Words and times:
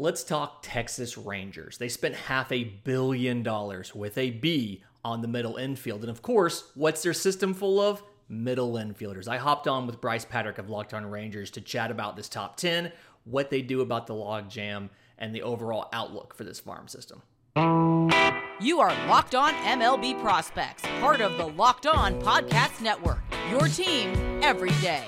Let's 0.00 0.24
talk 0.24 0.60
Texas 0.62 1.18
Rangers. 1.18 1.76
They 1.76 1.90
spent 1.90 2.14
half 2.14 2.50
a 2.52 2.64
billion 2.64 3.42
dollars 3.42 3.94
with 3.94 4.16
a 4.16 4.30
B 4.30 4.82
on 5.04 5.20
the 5.20 5.28
middle 5.28 5.56
infield. 5.56 6.00
And 6.00 6.08
of 6.08 6.22
course, 6.22 6.70
what's 6.74 7.02
their 7.02 7.12
system 7.12 7.52
full 7.52 7.78
of? 7.78 8.02
Middle 8.26 8.72
infielders. 8.72 9.28
I 9.28 9.36
hopped 9.36 9.68
on 9.68 9.86
with 9.86 10.00
Bryce 10.00 10.24
Patrick 10.24 10.56
of 10.56 10.70
Locked 10.70 10.94
On 10.94 11.04
Rangers 11.04 11.50
to 11.50 11.60
chat 11.60 11.90
about 11.90 12.16
this 12.16 12.30
top 12.30 12.56
10, 12.56 12.92
what 13.24 13.50
they 13.50 13.60
do 13.60 13.82
about 13.82 14.06
the 14.06 14.14
log 14.14 14.48
jam, 14.48 14.88
and 15.18 15.34
the 15.34 15.42
overall 15.42 15.90
outlook 15.92 16.32
for 16.34 16.44
this 16.44 16.60
farm 16.60 16.88
system. 16.88 17.20
You 18.58 18.80
are 18.80 19.06
Locked 19.06 19.34
On 19.34 19.52
MLB 19.52 20.18
Prospects, 20.22 20.82
part 21.00 21.20
of 21.20 21.36
the 21.36 21.48
Locked 21.48 21.86
On 21.86 22.18
Podcast 22.22 22.80
Network. 22.80 23.20
Your 23.50 23.68
team 23.68 24.40
every 24.42 24.72
day. 24.80 25.04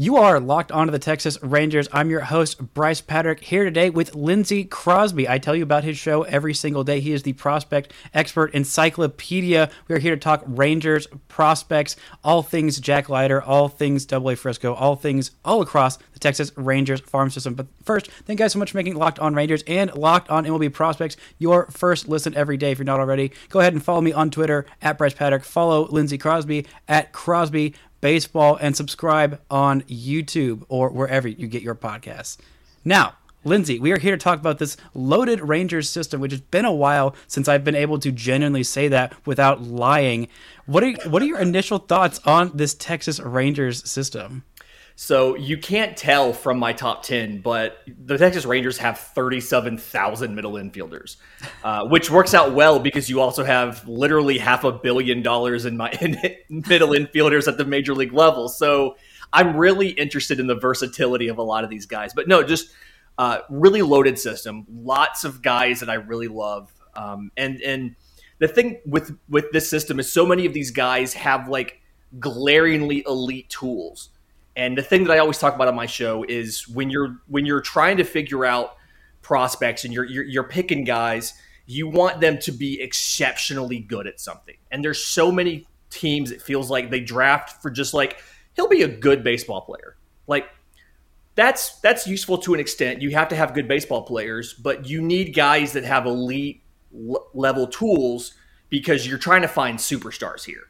You 0.00 0.18
are 0.18 0.38
locked 0.38 0.70
onto 0.70 0.92
the 0.92 1.00
Texas 1.00 1.42
Rangers. 1.42 1.88
I'm 1.92 2.08
your 2.08 2.20
host, 2.20 2.72
Bryce 2.72 3.00
Patrick, 3.00 3.40
here 3.40 3.64
today 3.64 3.90
with 3.90 4.14
Lindsey 4.14 4.62
Crosby. 4.62 5.28
I 5.28 5.38
tell 5.38 5.56
you 5.56 5.64
about 5.64 5.82
his 5.82 5.98
show 5.98 6.22
every 6.22 6.54
single 6.54 6.84
day. 6.84 7.00
He 7.00 7.12
is 7.12 7.24
the 7.24 7.32
prospect 7.32 7.92
expert 8.14 8.54
encyclopedia. 8.54 9.68
We 9.88 9.96
are 9.96 9.98
here 9.98 10.14
to 10.14 10.20
talk 10.20 10.44
Rangers, 10.46 11.08
prospects, 11.26 11.96
all 12.22 12.44
things 12.44 12.78
Jack 12.78 13.08
Leiter, 13.08 13.42
all 13.42 13.66
things 13.66 14.06
Double 14.06 14.30
A 14.30 14.36
Frisco, 14.36 14.72
all 14.72 14.94
things 14.94 15.32
all 15.44 15.62
across 15.62 15.96
the 16.12 16.20
Texas 16.20 16.52
Rangers 16.56 17.00
farm 17.00 17.28
system. 17.28 17.54
But 17.54 17.66
first, 17.82 18.08
thank 18.08 18.38
you 18.38 18.44
guys 18.44 18.52
so 18.52 18.60
much 18.60 18.70
for 18.70 18.76
making 18.76 18.94
Locked 18.94 19.18
On 19.18 19.34
Rangers 19.34 19.64
and 19.66 19.92
Locked 19.94 20.30
On 20.30 20.44
MLB 20.44 20.72
Prospects 20.72 21.16
your 21.38 21.66
first 21.72 22.06
listen 22.08 22.36
every 22.36 22.56
day. 22.56 22.70
If 22.70 22.78
you're 22.78 22.84
not 22.84 23.00
already, 23.00 23.32
go 23.48 23.58
ahead 23.58 23.72
and 23.72 23.82
follow 23.82 24.00
me 24.00 24.12
on 24.12 24.30
Twitter 24.30 24.64
at 24.80 24.96
Bryce 24.96 25.14
Patrick. 25.14 25.42
Follow 25.42 25.88
Lindsey 25.88 26.18
Crosby 26.18 26.66
at 26.86 27.12
Crosby 27.12 27.74
baseball 28.00 28.56
and 28.60 28.76
subscribe 28.76 29.40
on 29.50 29.82
YouTube 29.82 30.64
or 30.68 30.90
wherever 30.90 31.28
you 31.28 31.46
get 31.46 31.62
your 31.62 31.74
podcasts. 31.74 32.36
Now, 32.84 33.14
Lindsey, 33.44 33.78
we 33.78 33.92
are 33.92 33.98
here 33.98 34.16
to 34.16 34.22
talk 34.22 34.40
about 34.40 34.58
this 34.58 34.76
loaded 34.94 35.40
Rangers 35.40 35.88
system, 35.88 36.20
which 36.20 36.32
has 36.32 36.40
been 36.40 36.64
a 36.64 36.72
while 36.72 37.14
since 37.26 37.48
I've 37.48 37.64
been 37.64 37.76
able 37.76 37.98
to 38.00 38.10
genuinely 38.10 38.64
say 38.64 38.88
that 38.88 39.14
without 39.26 39.62
lying. 39.62 40.28
What 40.66 40.82
are 40.82 40.92
what 41.08 41.22
are 41.22 41.26
your 41.26 41.38
initial 41.38 41.78
thoughts 41.78 42.20
on 42.24 42.50
this 42.54 42.74
Texas 42.74 43.20
Rangers 43.20 43.88
system? 43.88 44.44
So 45.00 45.36
you 45.36 45.56
can't 45.58 45.96
tell 45.96 46.32
from 46.32 46.58
my 46.58 46.72
top 46.72 47.04
10, 47.04 47.40
but 47.40 47.78
the 47.86 48.18
Texas 48.18 48.44
Rangers 48.44 48.78
have 48.78 48.98
37,000 48.98 50.34
middle 50.34 50.54
infielders, 50.54 51.18
uh, 51.62 51.86
which 51.86 52.10
works 52.10 52.34
out 52.34 52.52
well 52.52 52.80
because 52.80 53.08
you 53.08 53.20
also 53.20 53.44
have 53.44 53.86
literally 53.86 54.38
half 54.38 54.64
a 54.64 54.72
billion 54.72 55.22
dollars 55.22 55.66
in 55.66 55.76
my 55.76 55.92
in 56.00 56.16
middle 56.48 56.88
infielders 56.88 57.46
at 57.46 57.56
the 57.58 57.64
major 57.64 57.94
league 57.94 58.12
level. 58.12 58.48
So 58.48 58.96
I'm 59.32 59.56
really 59.56 59.90
interested 59.90 60.40
in 60.40 60.48
the 60.48 60.56
versatility 60.56 61.28
of 61.28 61.38
a 61.38 61.44
lot 61.44 61.62
of 61.62 61.70
these 61.70 61.86
guys. 61.86 62.12
But 62.12 62.26
no, 62.26 62.42
just 62.42 62.72
uh, 63.18 63.42
really 63.48 63.82
loaded 63.82 64.18
system. 64.18 64.66
Lots 64.68 65.22
of 65.22 65.42
guys 65.42 65.78
that 65.78 65.88
I 65.88 65.94
really 65.94 66.26
love. 66.26 66.74
Um, 66.96 67.30
and 67.36 67.62
and 67.62 67.94
the 68.40 68.48
thing 68.48 68.80
with 68.84 69.16
with 69.28 69.44
this 69.52 69.70
system 69.70 70.00
is 70.00 70.12
so 70.12 70.26
many 70.26 70.44
of 70.44 70.54
these 70.54 70.72
guys 70.72 71.14
have 71.14 71.48
like 71.48 71.82
glaringly 72.18 73.04
elite 73.06 73.48
tools 73.48 74.08
and 74.58 74.76
the 74.76 74.82
thing 74.82 75.04
that 75.04 75.12
I 75.12 75.18
always 75.18 75.38
talk 75.38 75.54
about 75.54 75.68
on 75.68 75.76
my 75.76 75.86
show 75.86 76.24
is 76.28 76.66
when 76.66 76.90
you're 76.90 77.20
when 77.28 77.46
you're 77.46 77.60
trying 77.60 77.96
to 77.98 78.04
figure 78.04 78.44
out 78.44 78.76
prospects 79.22 79.84
and 79.84 79.94
you're, 79.94 80.04
you're, 80.04 80.24
you're 80.24 80.44
picking 80.44 80.82
guys, 80.82 81.32
you 81.66 81.88
want 81.88 82.20
them 82.20 82.38
to 82.40 82.50
be 82.50 82.80
exceptionally 82.80 83.78
good 83.78 84.08
at 84.08 84.18
something. 84.18 84.56
And 84.70 84.84
there's 84.84 85.04
so 85.04 85.30
many 85.30 85.68
teams 85.90 86.32
it 86.32 86.42
feels 86.42 86.70
like 86.70 86.90
they 86.90 87.00
draft 87.00 87.62
for 87.62 87.70
just 87.70 87.94
like 87.94 88.20
he'll 88.56 88.68
be 88.68 88.82
a 88.82 88.88
good 88.88 89.22
baseball 89.22 89.60
player. 89.60 89.96
Like 90.26 90.48
that's 91.36 91.78
that's 91.78 92.08
useful 92.08 92.38
to 92.38 92.52
an 92.52 92.58
extent. 92.58 93.00
You 93.00 93.10
have 93.10 93.28
to 93.28 93.36
have 93.36 93.54
good 93.54 93.68
baseball 93.68 94.02
players, 94.02 94.54
but 94.54 94.88
you 94.88 95.00
need 95.00 95.36
guys 95.36 95.72
that 95.74 95.84
have 95.84 96.04
elite 96.04 96.64
level 96.90 97.68
tools 97.68 98.34
because 98.70 99.06
you're 99.06 99.18
trying 99.18 99.42
to 99.42 99.48
find 99.48 99.78
superstars 99.78 100.44
here 100.44 100.64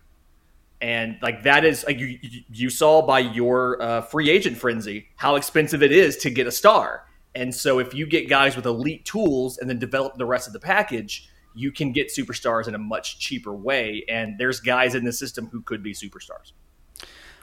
and 0.81 1.19
like 1.23 1.43
that 1.43 1.65
is 1.65 1.85
like 1.87 1.99
you 1.99 2.19
you 2.51 2.71
saw 2.71 3.03
by 3.03 3.19
your 3.19 3.81
uh, 3.83 4.01
free 4.01 4.31
agent 4.31 4.57
frenzy 4.57 5.09
how 5.17 5.35
expensive 5.37 5.83
it 5.83 5.93
is 5.93 6.17
to 6.17 6.31
get 6.31 6.47
a 6.47 6.53
star 6.53 7.05
and 7.35 7.55
so 7.55 7.79
if 7.79 7.95
you 7.95 8.07
get 8.07 8.29
guys 8.29 8.57
with 8.57 8.67
elite 8.67 9.05
tools 9.05 9.59
and 9.59 9.69
then 9.69 9.79
develop 9.79 10.17
the 10.17 10.27
rest 10.27 10.47
of 10.47 10.53
the 10.53 10.61
package 10.61 11.29
you 11.55 11.73
can 11.73 11.93
get 11.93 12.09
superstars 12.09 12.69
in 12.69 12.75
a 12.75 12.79
much 12.79 13.19
cheaper 13.19 13.53
way 13.53 14.05
and 14.09 14.39
there's 14.39 14.61
guys 14.61 14.95
in 14.95 15.05
the 15.05 15.13
system 15.13 15.49
who 15.51 15.61
could 15.63 15.83
be 15.83 15.93
superstars 15.93 16.53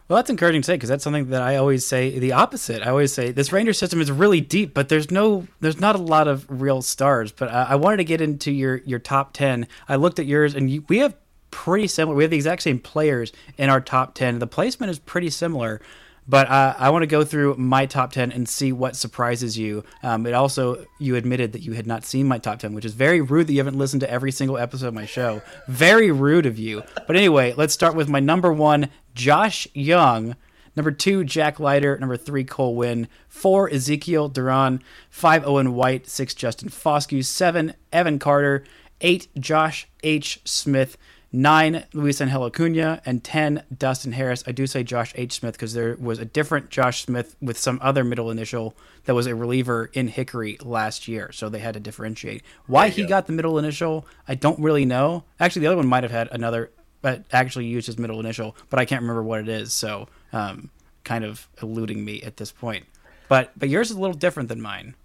well, 0.08 0.18
that's 0.18 0.30
encouraging 0.30 0.62
to 0.62 0.66
say 0.68 0.76
because 0.76 0.90
that's 0.90 1.04
something 1.04 1.32
that 1.32 1.42
I 1.42 1.56
always 1.56 1.84
say 1.84 2.20
the 2.20 2.34
opposite. 2.34 2.84
I 2.84 2.92
always 2.92 3.12
say 3.12 3.32
this 3.32 3.52
Ranger 3.52 3.74
system 3.74 4.00
is 4.02 4.12
really 4.12 4.40
deep, 4.40 4.76
but 4.76 4.88
there's 4.88 5.10
no, 5.10 5.48
there's 5.62 5.80
not 5.80 5.96
a 5.96 6.00
lot 6.00 6.28
of 6.28 6.46
real 6.48 6.84
stars. 6.84 7.32
But 7.32 7.52
I, 7.52 7.70
I 7.70 7.76
wanted 7.76 7.98
to 7.98 8.04
get 8.04 8.22
into 8.22 8.52
your 8.52 8.78
your 8.86 9.00
top 9.00 9.34
ten. 9.34 9.68
I 9.90 9.96
looked 9.96 10.20
at 10.20 10.28
yours, 10.28 10.54
and 10.54 10.70
you, 10.70 10.86
we 10.88 11.00
have 11.00 11.16
pretty 11.56 11.88
similar. 11.88 12.18
We 12.18 12.24
have 12.26 12.32
the 12.32 12.36
exact 12.36 12.64
same 12.64 12.80
players 12.80 13.32
in 13.58 13.70
our 13.70 13.80
top 13.80 14.14
10. 14.14 14.40
The 14.40 14.46
placement 14.46 14.90
is 14.90 15.00
pretty 15.00 15.30
similar, 15.30 15.80
but 16.28 16.50
uh, 16.50 16.76
I 16.78 16.90
want 16.90 17.04
to 17.04 17.08
go 17.08 17.24
through 17.24 17.56
my 17.56 17.86
top 17.86 18.12
10 18.12 18.34
and 18.34 18.48
see 18.48 18.74
what 18.74 18.98
surprises 18.98 19.58
you. 19.58 19.86
Um, 20.04 20.26
it 20.28 20.34
also, 20.34 20.86
you 21.00 21.16
admitted 21.16 21.54
that 21.54 21.62
you 21.62 21.72
had 21.72 21.88
not 21.88 22.04
seen 22.04 22.28
my 22.28 22.40
top 22.40 22.60
10, 22.60 22.74
which 22.74 22.84
is 22.84 22.94
very 22.94 23.22
rude 23.22 23.48
that 23.48 23.54
you 23.54 23.60
haven't 23.60 23.78
listened 23.78 24.02
to 24.02 24.12
every 24.12 24.34
single 24.34 24.58
episode 24.58 24.90
of 24.90 24.94
my 24.94 25.06
show. 25.06 25.42
Very 25.70 26.12
rude 26.12 26.46
of 26.46 26.60
you. 26.60 26.84
But 27.08 27.16
anyway, 27.16 27.54
let's 27.56 27.74
start 27.74 27.96
with 27.96 28.10
my 28.10 28.20
number 28.20 28.52
one, 28.52 28.90
Josh 29.14 29.66
Jung. 29.74 30.36
Number 30.76 30.92
two, 30.92 31.24
Jack 31.24 31.58
Leiter. 31.58 31.98
Number 31.98 32.18
three, 32.18 32.44
Cole 32.44 32.76
Winn. 32.76 33.08
Four, 33.30 33.72
Ezekiel 33.72 34.28
Duran. 34.28 34.84
Five, 35.10 35.48
Owen 35.48 35.74
White. 35.74 36.06
Six, 36.10 36.34
Justin 36.34 36.68
Foscue. 36.68 37.24
Seven, 37.24 37.76
Evan 37.94 38.20
Carter. 38.20 38.66
Eight, 39.00 39.30
Josh 39.40 39.88
H. 40.04 40.42
Smith 40.44 40.98
nine 41.36 41.86
Luis 41.94 42.22
Angel 42.22 42.46
Acuna, 42.46 43.02
and 43.06 43.24
ten 43.24 43.64
Dustin 43.76 44.14
Harris. 44.14 44.44
I 44.48 44.52
do 44.52 44.66
say 44.66 44.84
Josh 44.84 45.14
H. 45.16 45.34
Smith 45.34 45.54
because 45.54 45.74
there 45.74 45.96
was 46.00 46.20
a 46.20 46.26
different 46.26 46.70
Josh 46.70 47.04
Smith 47.04 47.36
with 47.42 47.58
some 47.58 47.78
other 47.82 48.04
middle 48.04 48.32
initial 48.32 48.76
that 49.04 49.14
was 49.14 49.28
a 49.28 49.36
reliever 49.36 49.90
in 49.94 50.08
Hickory 50.08 50.58
last 50.64 51.08
year, 51.08 51.32
so 51.32 51.50
they 51.50 51.60
had 51.60 51.74
to 51.74 51.80
differentiate. 51.80 52.44
Why 52.68 52.90
he 52.90 53.04
go. 53.04 53.10
got 53.10 53.28
the 53.28 53.34
middle 53.34 53.60
initial, 53.60 54.08
I 54.28 54.36
don't 54.36 54.60
really 54.60 54.86
know. 54.86 55.26
Actually, 55.40 55.62
the 55.62 55.68
other 55.68 55.78
one 55.78 55.88
might 55.88 56.04
have 56.04 56.12
had 56.12 56.30
another, 56.32 56.72
but 57.02 57.26
actually 57.32 57.66
used 57.66 57.88
his 57.88 58.00
middle 58.00 58.20
initial, 58.20 58.56
but 58.70 58.80
I 58.80 58.86
can't 58.86 59.02
remember 59.02 59.24
what 59.24 59.42
it 59.42 59.50
is. 59.50 59.74
So, 59.74 60.08
um, 60.34 60.72
kind 61.04 61.24
of 61.24 61.48
eluding 61.62 62.04
me 62.04 62.22
at 62.24 62.38
this 62.38 62.52
point. 62.52 62.86
But 63.28 63.52
but 63.58 63.70
yours 63.70 63.92
is 63.92 63.98
a 63.98 64.00
little 64.00 64.16
different 64.16 64.50
than 64.50 64.62
mine. 64.62 64.96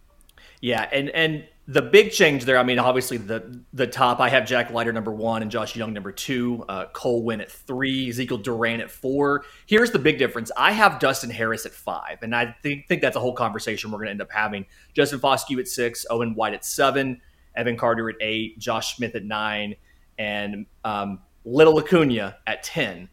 Yeah, 0.61 0.89
and 0.93 1.09
and 1.11 1.45
the 1.71 1.83
big 1.83 2.11
change 2.11 2.47
there, 2.47 2.59
I 2.59 2.65
mean, 2.65 2.81
obviously 2.81 3.17
the 3.17 3.63
the 3.73 3.87
top, 3.87 4.19
I 4.19 4.29
have 4.29 4.45
Jack 4.45 4.73
Leiter 4.73 4.93
number 4.93 5.13
one 5.13 5.41
and 5.41 5.53
Josh 5.53 5.77
Jung 5.77 5.93
number 5.93 6.11
two, 6.11 6.65
uh, 6.69 6.87
Cole 6.87 7.23
Winn 7.23 7.41
at 7.41 7.49
three, 7.49 8.09
Ezekiel 8.09 8.39
Duran 8.39 8.81
at 8.81 8.91
four. 8.91 9.45
Here's 9.67 9.93
the 9.93 9.99
big 10.01 10.19
difference. 10.19 10.51
I 10.57 10.73
have 10.73 10.99
Dustin 10.99 11.31
Harris 11.31 11.67
at 11.67 11.73
five, 11.73 12.19
and 12.23 12.35
I 12.35 12.57
think, 12.65 12.89
think 12.89 13.03
that's 13.03 13.15
a 13.15 13.21
whole 13.21 13.35
conversation 13.35 13.93
we're 13.93 13.99
going 13.99 14.07
to 14.07 14.11
end 14.11 14.21
up 14.21 14.33
having. 14.33 14.67
Justin 14.95 15.21
Foscue 15.21 15.61
at 15.61 15.69
six, 15.69 16.05
Owen 16.11 16.35
White 16.35 16.55
at 16.55 16.65
seven, 16.65 17.21
Evan 17.55 17.77
Carter 17.77 18.11
at 18.11 18.17
eight, 18.21 18.59
Josh 18.59 18.97
Smith 18.97 19.15
at 19.15 19.23
nine, 19.23 19.77
and 20.19 20.67
um, 20.85 21.21
Little 21.45 21.79
Acuna 21.79 22.37
at 22.49 22.65
10. 22.65 23.09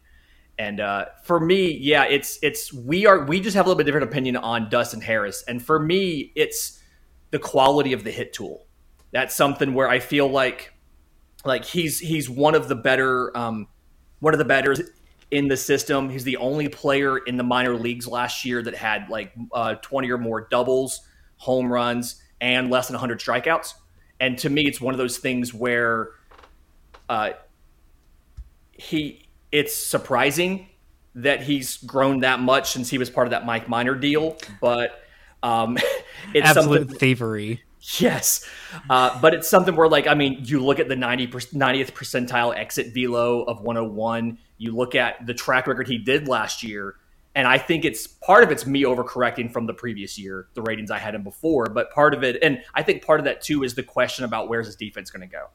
And 0.58 0.80
uh, 0.80 1.04
for 1.22 1.38
me, 1.38 1.76
yeah, 1.76 2.06
it's 2.06 2.40
it's 2.42 2.72
we 2.72 3.06
are 3.06 3.24
we 3.24 3.38
just 3.38 3.54
have 3.54 3.66
a 3.66 3.68
little 3.68 3.78
bit 3.78 3.84
different 3.84 4.10
opinion 4.10 4.34
on 4.36 4.68
Dustin 4.68 5.00
Harris, 5.00 5.44
and 5.46 5.62
for 5.62 5.78
me, 5.78 6.32
it's 6.34 6.80
the 7.30 7.38
quality 7.38 7.92
of 7.92 8.04
the 8.04 8.10
hit 8.10 8.32
tool. 8.32 8.66
That's 9.10 9.34
something 9.34 9.74
where 9.74 9.88
I 9.88 10.00
feel 10.00 10.28
like 10.28 10.72
like 11.44 11.64
he's 11.64 11.98
he's 11.98 12.28
one 12.28 12.54
of 12.54 12.68
the 12.68 12.74
better 12.74 13.36
um, 13.36 13.68
one 14.20 14.34
of 14.34 14.38
the 14.38 14.44
better 14.44 14.76
in 15.30 15.48
the 15.48 15.56
system. 15.56 16.10
He's 16.10 16.24
the 16.24 16.36
only 16.38 16.68
player 16.68 17.18
in 17.18 17.36
the 17.36 17.44
minor 17.44 17.74
leagues 17.74 18.06
last 18.06 18.44
year 18.44 18.62
that 18.62 18.74
had 18.74 19.08
like 19.08 19.32
uh, 19.52 19.74
20 19.74 20.10
or 20.10 20.18
more 20.18 20.48
doubles, 20.50 21.00
home 21.36 21.72
runs, 21.72 22.22
and 22.40 22.70
less 22.70 22.88
than 22.88 22.94
100 22.94 23.20
strikeouts. 23.20 23.74
And 24.20 24.36
to 24.38 24.50
me, 24.50 24.66
it's 24.66 24.80
one 24.80 24.94
of 24.94 24.98
those 24.98 25.18
things 25.18 25.54
where 25.54 26.10
uh, 27.08 27.30
he 28.72 29.28
it's 29.52 29.74
surprising 29.74 30.68
that 31.14 31.42
he's 31.42 31.78
grown 31.78 32.20
that 32.20 32.40
much 32.40 32.70
since 32.72 32.90
he 32.90 32.98
was 32.98 33.10
part 33.10 33.26
of 33.26 33.30
that 33.30 33.46
Mike 33.46 33.68
Minor 33.68 33.94
deal, 33.94 34.36
but 34.60 35.02
um, 35.42 35.78
it's 36.34 36.48
absolute 36.48 36.98
thievery. 36.98 37.62
Yes, 37.98 38.46
uh, 38.90 39.18
but 39.20 39.34
it's 39.34 39.48
something 39.48 39.74
where, 39.74 39.88
like, 39.88 40.06
I 40.06 40.14
mean, 40.14 40.42
you 40.44 40.62
look 40.62 40.78
at 40.78 40.88
the 40.88 40.96
90 40.96 41.28
90th 41.28 41.92
percentile 41.92 42.54
exit 42.54 42.92
velo 42.92 43.44
of 43.44 43.62
101. 43.62 44.38
You 44.58 44.72
look 44.72 44.94
at 44.94 45.26
the 45.26 45.32
track 45.32 45.66
record 45.66 45.88
he 45.88 45.96
did 45.96 46.28
last 46.28 46.62
year, 46.62 46.96
and 47.34 47.46
I 47.46 47.56
think 47.56 47.84
it's 47.84 48.06
part 48.06 48.42
of 48.44 48.50
it's 48.50 48.66
me 48.66 48.82
overcorrecting 48.82 49.52
from 49.52 49.66
the 49.66 49.72
previous 49.72 50.18
year, 50.18 50.48
the 50.54 50.62
ratings 50.62 50.90
I 50.90 50.98
had 50.98 51.14
him 51.14 51.22
before. 51.22 51.66
But 51.66 51.90
part 51.92 52.14
of 52.14 52.24
it, 52.24 52.42
and 52.42 52.62
I 52.74 52.82
think 52.82 53.04
part 53.04 53.20
of 53.20 53.24
that 53.24 53.40
too, 53.42 53.62
is 53.62 53.74
the 53.74 53.84
question 53.84 54.24
about 54.24 54.48
where's 54.48 54.66
his 54.66 54.76
defense 54.76 55.10
going 55.10 55.26
to 55.26 55.32
go. 55.32 55.46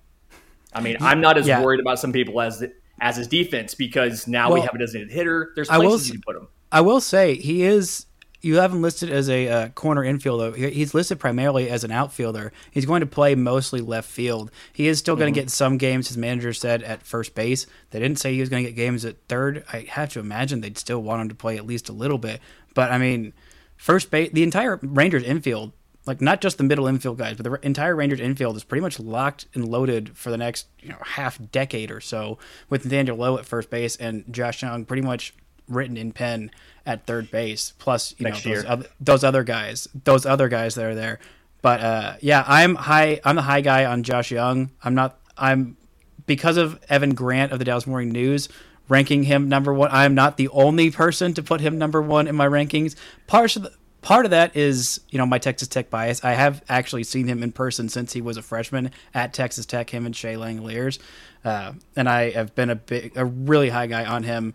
I 0.74 0.82
mean, 0.82 0.98
I'm 1.02 1.22
not 1.22 1.38
as 1.38 1.46
Yeah. 1.46 1.62
worried 1.62 1.82
about 1.82 2.00
some 2.00 2.12
people 2.12 2.42
as 2.42 2.64
as 3.02 3.18
his 3.18 3.28
defense 3.28 3.76
because 3.76 4.28
now 4.28 4.52
we 4.54 4.62
have 4.62 4.74
a 4.74 4.78
designated 4.78 5.12
hitter. 5.12 5.52
There's 5.56 5.70
I 5.70 5.78
will 5.78 5.90
places 5.90 6.08
you 6.08 6.14
can 6.14 6.22
put 6.22 6.36
him. 6.38 6.48
I 6.72 6.82
will 6.82 7.02
say 7.02 7.36
he 7.36 7.64
is. 7.64 8.06
You 8.44 8.58
have 8.58 8.74
him 8.74 8.82
listed 8.82 9.10
as 9.10 9.30
a 9.30 9.48
uh, 9.48 9.70
corner 9.70 10.02
infielder. 10.02 10.54
He's 10.54 10.94
listed 10.94 11.18
primarily 11.18 11.70
as 11.70 11.86
an 11.86 11.92
outfielder. 11.92 12.52
He's 12.70 12.86
going 12.86 13.00
to 13.00 13.06
play 13.06 13.36
mostly 13.36 13.80
left 13.80 14.10
field. 14.10 14.52
He 14.74 14.88
is 14.88 15.00
still 15.00 15.16
going 15.16 15.34
to 15.34 15.40
get 15.40 15.50
some 15.50 15.78
games. 15.78 16.10
His 16.10 16.18
manager 16.18 16.52
said 16.52 16.84
at 16.84 17.04
first 17.04 17.36
base. 17.36 17.66
They 17.92 18.00
didn't 18.00 18.20
say 18.20 18.34
he 18.34 18.42
was 18.42 18.50
going 18.50 18.66
to 18.66 18.70
get 18.70 18.76
games 18.76 19.06
at 19.06 19.16
third. 19.30 19.64
I 19.72 19.88
have 19.90 20.10
to 20.10 20.20
imagine 20.20 20.60
they'd 20.60 20.78
still 20.78 21.02
want 21.02 21.22
him 21.22 21.30
to 21.30 21.36
play 21.36 21.56
at 21.56 21.66
least 21.66 21.88
a 21.88 21.94
little 21.94 22.18
bit. 22.18 22.42
But 22.74 22.92
I 22.92 22.98
mean, 22.98 23.32
first 23.78 24.12
base, 24.12 24.32
the 24.34 24.44
entire 24.44 24.78
Rangers 24.84 25.24
infield, 25.24 25.72
like 26.06 26.20
not 26.20 26.42
just 26.42 26.58
the 26.58 26.66
middle 26.66 26.86
infield 26.86 27.20
guys, 27.20 27.38
but 27.38 27.50
the 27.50 27.66
entire 27.66 27.96
Rangers 27.96 28.20
infield 28.20 28.58
is 28.58 28.66
pretty 28.66 28.82
much 28.82 29.00
locked 29.00 29.48
and 29.54 29.66
loaded 29.66 30.18
for 30.18 30.32
the 30.32 30.38
next 30.38 30.68
you 30.82 30.90
know 30.90 30.98
half 31.02 31.40
decade 31.54 31.92
or 31.92 32.02
so 32.02 32.38
with 32.70 32.84
Nathaniel 32.84 33.16
Lowe 33.16 33.38
at 33.38 33.46
first 33.46 33.70
base 33.70 33.96
and 33.96 34.26
Josh 34.30 34.62
Jung 34.62 34.84
pretty 34.84 35.02
much 35.02 35.34
written 35.70 35.96
in 35.96 36.12
pen 36.12 36.52
at 36.86 37.06
third 37.06 37.32
base. 37.32 37.74
Plus, 37.80 38.16
you 38.18 38.26
Next 38.26 38.46
know 38.46 38.56
those 38.56 38.66
other, 38.66 38.88
those 39.00 39.24
other 39.24 39.44
guys, 39.44 39.88
those 40.04 40.26
other 40.26 40.50
guys 40.50 40.76
that 40.76 40.86
are 40.86 40.96
there. 40.96 41.20
But 41.62 41.80
uh, 41.82 42.14
yeah, 42.20 42.44
I'm 42.46 42.76
high. 42.76 43.22
I'm 43.24 43.36
the 43.36 43.42
high 43.42 43.62
guy 43.62 43.86
on 43.86 44.04
Josh 44.04 44.32
Jung. 44.32 44.72
I'm 44.84 44.96
not. 44.96 45.18
I'm 45.38 45.78
because 46.26 46.58
of 46.58 46.80
Evan 46.90 47.14
Grant 47.16 47.52
of 47.52 47.60
the 47.60 47.66
Dallas 47.66 47.88
Morning 47.88 48.10
News 48.10 48.50
ranking 48.90 49.24
him 49.24 49.50
number 49.50 49.74
one. 49.74 49.90
I'm 49.92 50.14
not 50.14 50.38
the 50.38 50.50
only 50.50 50.92
person 50.92 51.34
to 51.36 51.44
put 51.44 51.62
him 51.62 51.78
number 51.78 52.02
one 52.02 52.28
in 52.28 52.36
my 52.36 52.48
rankings. 52.48 52.96
Part 53.28 53.56
of 53.56 53.64
the, 53.64 53.72
part 54.02 54.26
of 54.26 54.32
that 54.32 54.56
is 54.56 55.00
you 55.10 55.18
know 55.18 55.26
my 55.26 55.38
Texas 55.38 55.68
Tech 55.68 55.90
bias. 55.90 56.24
I 56.24 56.34
have 56.34 56.62
actually 56.70 57.04
seen 57.04 57.28
him 57.28 57.42
in 57.44 57.52
person 57.52 57.90
since 57.90 58.14
he 58.14 58.22
was 58.22 58.38
a 58.38 58.42
freshman 58.42 58.92
at 59.14 59.34
Texas 59.34 59.66
Tech. 59.66 59.90
Him 59.90 60.06
and 60.06 60.16
Shea 60.16 60.34
Langeliers, 60.34 61.00
uh, 61.46 61.74
and 61.96 62.10
I 62.10 62.32
have 62.32 62.54
been 62.56 62.70
a 62.70 62.76
big, 62.76 63.14
a 63.16 63.26
really 63.26 63.70
high 63.70 63.88
guy 63.88 64.06
on 64.06 64.24
him. 64.24 64.54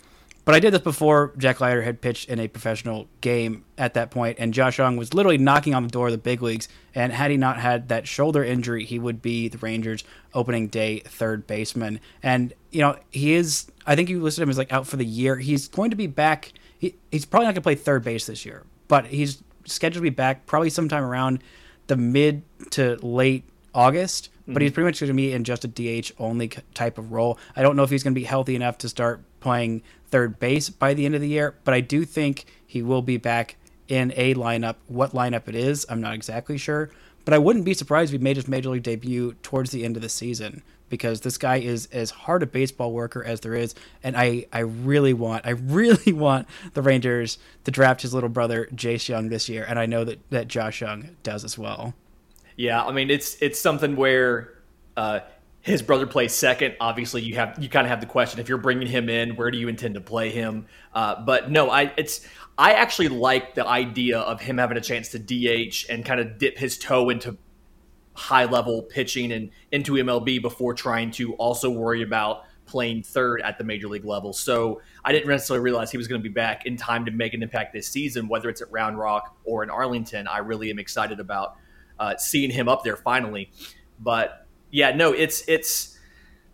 But 0.49 0.55
I 0.55 0.61
did 0.61 0.73
this 0.73 0.81
before 0.81 1.35
Jack 1.37 1.61
Leiter 1.61 1.83
had 1.83 2.01
pitched 2.01 2.31
in 2.31 2.41
a 2.41 2.49
professional 2.49 3.07
game 3.21 3.67
at 3.77 3.93
that 3.93 4.11
point, 4.11 4.39
and 4.41 4.55
Josh 4.55 4.79
Jung 4.79 4.97
was 4.97 5.13
literally 5.13 5.37
knocking 5.37 5.75
on 5.75 5.83
the 5.83 5.91
door 5.91 6.07
of 6.07 6.13
the 6.13 6.17
big 6.17 6.41
leagues. 6.41 6.69
And 6.95 7.13
had 7.13 7.31
he 7.31 7.37
not 7.37 7.59
had 7.61 7.91
that 7.91 8.09
shoulder 8.09 8.43
injury, 8.43 8.87
he 8.87 8.99
would 8.99 9.21
be 9.21 9.49
the 9.49 9.59
Rangers' 9.59 10.05
opening 10.33 10.69
day 10.69 11.01
third 11.01 11.47
baseman. 11.47 12.01
And 12.23 12.55
you 12.71 12.81
know 12.81 12.97
he 13.11 13.35
is. 13.35 13.67
I 13.87 13.95
think 13.95 14.09
you 14.09 14.23
listed 14.23 14.43
him 14.43 14.49
as 14.49 14.57
like 14.57 14.73
out 14.73 14.87
for 14.87 14.97
the 14.97 15.05
year. 15.05 15.37
He's 15.37 15.69
going 15.69 15.91
to 15.91 15.97
be 15.97 16.07
back. 16.07 16.55
He, 16.79 16.95
he's 17.13 17.27
probably 17.27 17.45
not 17.45 17.51
going 17.51 17.57
to 17.57 17.61
play 17.61 17.75
third 17.75 18.03
base 18.03 18.25
this 18.25 18.47
year, 18.47 18.65
but 18.89 19.09
he's 19.09 19.43
scheduled 19.67 20.03
to 20.03 20.11
be 20.11 20.17
back 20.17 20.47
probably 20.47 20.71
sometime 20.71 21.05
around 21.05 21.43
the 21.89 21.97
mid 21.99 22.43
to 22.71 22.97
late 23.07 23.45
August. 23.75 24.31
But 24.47 24.53
mm-hmm. 24.53 24.63
he's 24.63 24.73
pretty 24.73 24.87
much 24.87 25.01
going 25.01 25.09
to 25.09 25.15
be 25.15 25.31
in 25.31 25.45
just 25.45 25.67
a 25.67 25.69
DH 25.69 26.13
only 26.19 26.49
type 26.73 26.97
of 26.97 27.13
role. 27.13 27.39
I 27.55 27.61
don't 27.61 27.77
know 27.77 27.83
if 27.83 27.91
he's 27.91 28.03
going 28.03 28.15
to 28.15 28.19
be 28.19 28.25
healthy 28.25 28.57
enough 28.57 28.79
to 28.79 28.89
start 28.89 29.21
playing 29.41 29.83
third 30.11 30.39
base 30.39 30.71
by 30.71 30.95
the 30.95 31.07
end 31.07 31.15
of 31.15 31.21
the 31.21 31.29
year, 31.29 31.55
but 31.65 31.75
I 31.75 31.81
do 31.81 32.05
think 32.05 32.47
he 32.67 32.83
will 32.83 33.03
be 33.03 33.17
back 33.17 33.57
in 33.89 34.13
a 34.17 34.35
lineup. 34.35 34.77
What 34.87 35.13
lineup 35.13 35.49
it 35.49 35.55
is, 35.55 35.87
I'm 35.89 36.01
not 36.01 36.15
exactly 36.15 36.59
sure. 36.59 36.91
But 37.25 37.35
I 37.35 37.39
wouldn't 37.39 37.67
be 37.67 37.75
surprised 37.75 38.13
if 38.13 38.19
he 38.19 38.25
made 38.25 38.37
his 38.37 38.49
major 38.49 38.71
league 38.71 38.83
debut 38.83 39.35
towards 39.43 39.71
the 39.71 39.85
end 39.85 39.97
of 39.97 40.03
the 40.03 40.09
season 40.09 40.63
because 40.89 41.21
this 41.21 41.37
guy 41.37 41.57
is 41.57 41.87
as 41.93 42.11
hard 42.11 42.43
a 42.43 42.47
baseball 42.47 42.93
worker 42.93 43.23
as 43.23 43.41
there 43.41 43.55
is. 43.55 43.75
And 44.03 44.17
I, 44.17 44.47
I 44.51 44.61
really 44.61 45.13
want, 45.13 45.47
I 45.47 45.51
really 45.51 46.13
want 46.13 46.49
the 46.73 46.81
Rangers 46.81 47.39
to 47.65 47.71
draft 47.71 48.01
his 48.01 48.15
little 48.15 48.31
brother, 48.31 48.67
Jace 48.75 49.09
Jung, 49.09 49.29
this 49.29 49.49
year. 49.49 49.67
And 49.69 49.79
I 49.79 49.85
know 49.85 50.05
that, 50.05 50.19
that 50.31 50.49
Josh 50.49 50.81
Jung 50.81 51.17
does 51.23 51.45
as 51.45 51.59
well. 51.59 51.95
Yeah, 52.59 52.85
I 52.85 52.91
mean 52.91 53.09
it's 53.09 53.41
it's 53.41 53.59
something 53.59 53.95
where 53.95 54.53
uh, 54.97 55.21
his 55.61 55.83
brother 55.83 56.07
plays 56.07 56.33
second. 56.33 56.77
Obviously, 56.81 57.23
you 57.23 57.35
have 57.35 57.57
you 57.61 57.69
kind 57.69 57.87
of 57.87 57.91
have 57.91 58.01
the 58.01 58.07
question 58.07 58.41
if 58.41 58.49
you're 58.49 58.59
bringing 58.59 58.87
him 58.87 59.09
in, 59.09 59.37
where 59.37 59.51
do 59.51 59.59
you 59.59 59.69
intend 59.69 59.95
to 59.95 60.01
play 60.01 60.31
him? 60.31 60.67
Uh, 60.95 61.23
but 61.25 61.51
no, 61.51 61.71
I 61.71 61.93
it's 61.97 62.27
I 62.57 62.73
actually 62.73 63.09
like 63.09 63.55
the 63.55 63.67
idea 63.67 64.19
of 64.19 64.41
him 64.41 64.59
having 64.59 64.77
a 64.77 64.81
chance 64.81 65.09
to 65.11 65.19
DH 65.19 65.91
and 65.91 66.05
kind 66.05 66.21
of 66.21 66.39
dip 66.39 66.59
his 66.59 66.79
toe 66.79 67.11
into 67.11 67.37
high 68.15 68.47
level 68.47 68.83
pitching 68.83 69.31
and 69.31 69.51
into 69.71 69.93
MLB 69.93 70.43
before 70.43 70.75
trying 70.75 71.11
to 71.13 71.35
also 71.35 71.71
worry 71.71 72.03
about 72.03 72.45
playing 72.67 73.03
third 73.03 73.41
at 73.43 73.59
the 73.59 73.65
major 73.65 73.89
league 73.89 74.05
level. 74.05 74.33
So 74.33 74.83
I 75.05 75.13
didn't 75.13 75.29
necessarily 75.29 75.63
realize 75.63 75.91
he 75.91 75.97
was 75.97 76.09
going 76.09 76.21
to 76.21 76.29
be 76.29 76.33
back 76.33 76.67
in 76.67 76.77
time 76.77 77.05
to 77.07 77.13
make 77.13 77.33
an 77.33 77.43
impact 77.43 77.73
this 77.73 77.89
season, 77.89 78.29
whether 78.29 78.49
it's 78.49 78.61
at 78.61 78.71
Round 78.73 78.99
Rock 78.99 79.37
or 79.45 79.63
in 79.63 79.71
Arlington. 79.71 80.27
I 80.27 80.39
really 80.39 80.69
am 80.71 80.79
excited 80.79 81.21
about 81.21 81.57
uh, 81.99 82.17
seeing 82.17 82.51
him 82.51 82.69
up 82.69 82.83
there 82.83 82.97
finally. 82.97 83.51
But 84.01 84.48
yeah, 84.71 84.95
no, 84.95 85.13
it's 85.13 85.43
it's 85.49 85.99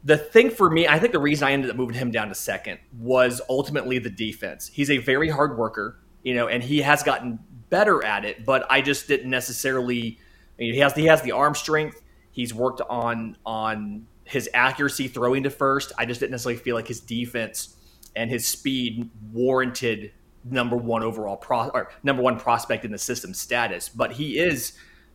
the 0.05 0.17
thing 0.17 0.51
for 0.51 0.71
me. 0.71 0.87
I 0.87 0.99
think 0.99 1.13
the 1.13 1.19
reason 1.19 1.49
I 1.49 1.53
ended 1.53 1.71
up 1.71 1.77
moving 1.77 1.97
him 1.97 2.11
down 2.11 2.29
to 2.29 2.35
second 2.35 2.79
was 2.99 3.41
ultimately 3.49 3.99
the 3.99 4.11
defense. 4.11 4.69
He's 4.73 4.91
a 4.91 4.99
very 4.99 5.31
hard 5.31 5.57
worker, 5.57 5.99
you 6.23 6.35
know, 6.35 6.47
and 6.47 6.63
he 6.63 6.83
has 6.83 7.03
gotten 7.03 7.39
better 7.71 8.05
at 8.05 8.25
it. 8.25 8.45
But 8.45 8.67
I 8.71 8.83
just 8.83 9.09
didn't 9.09 9.31
necessarily. 9.31 10.19
I 10.59 10.63
mean, 10.63 10.75
he 10.75 10.81
has 10.81 10.95
he 10.95 11.07
has 11.07 11.23
the 11.23 11.33
arm 11.33 11.55
strength. 11.55 12.03
He's 12.31 12.53
worked 12.53 12.81
on 12.89 13.37
on 13.47 14.07
his 14.25 14.49
accuracy 14.55 15.09
throwing 15.09 15.43
to 15.45 15.51
first. 15.51 15.93
I 15.99 16.07
just 16.07 16.21
didn't 16.21 16.33
necessarily 16.33 16.61
feel 16.61 16.77
like 16.77 16.89
his 16.89 17.01
defense 17.01 17.77
and 18.17 18.31
his 18.31 18.47
speed 18.47 19.11
warranted 19.33 20.13
number 20.45 20.77
one 20.77 21.03
overall 21.03 21.37
pro 21.37 21.69
or 21.69 21.91
number 22.03 22.23
one 22.23 22.39
prospect 22.39 22.85
in 22.85 22.93
the 22.93 22.99
system 22.99 23.35
status. 23.35 23.89
But 23.89 24.13
he 24.13 24.39
is 24.39 24.75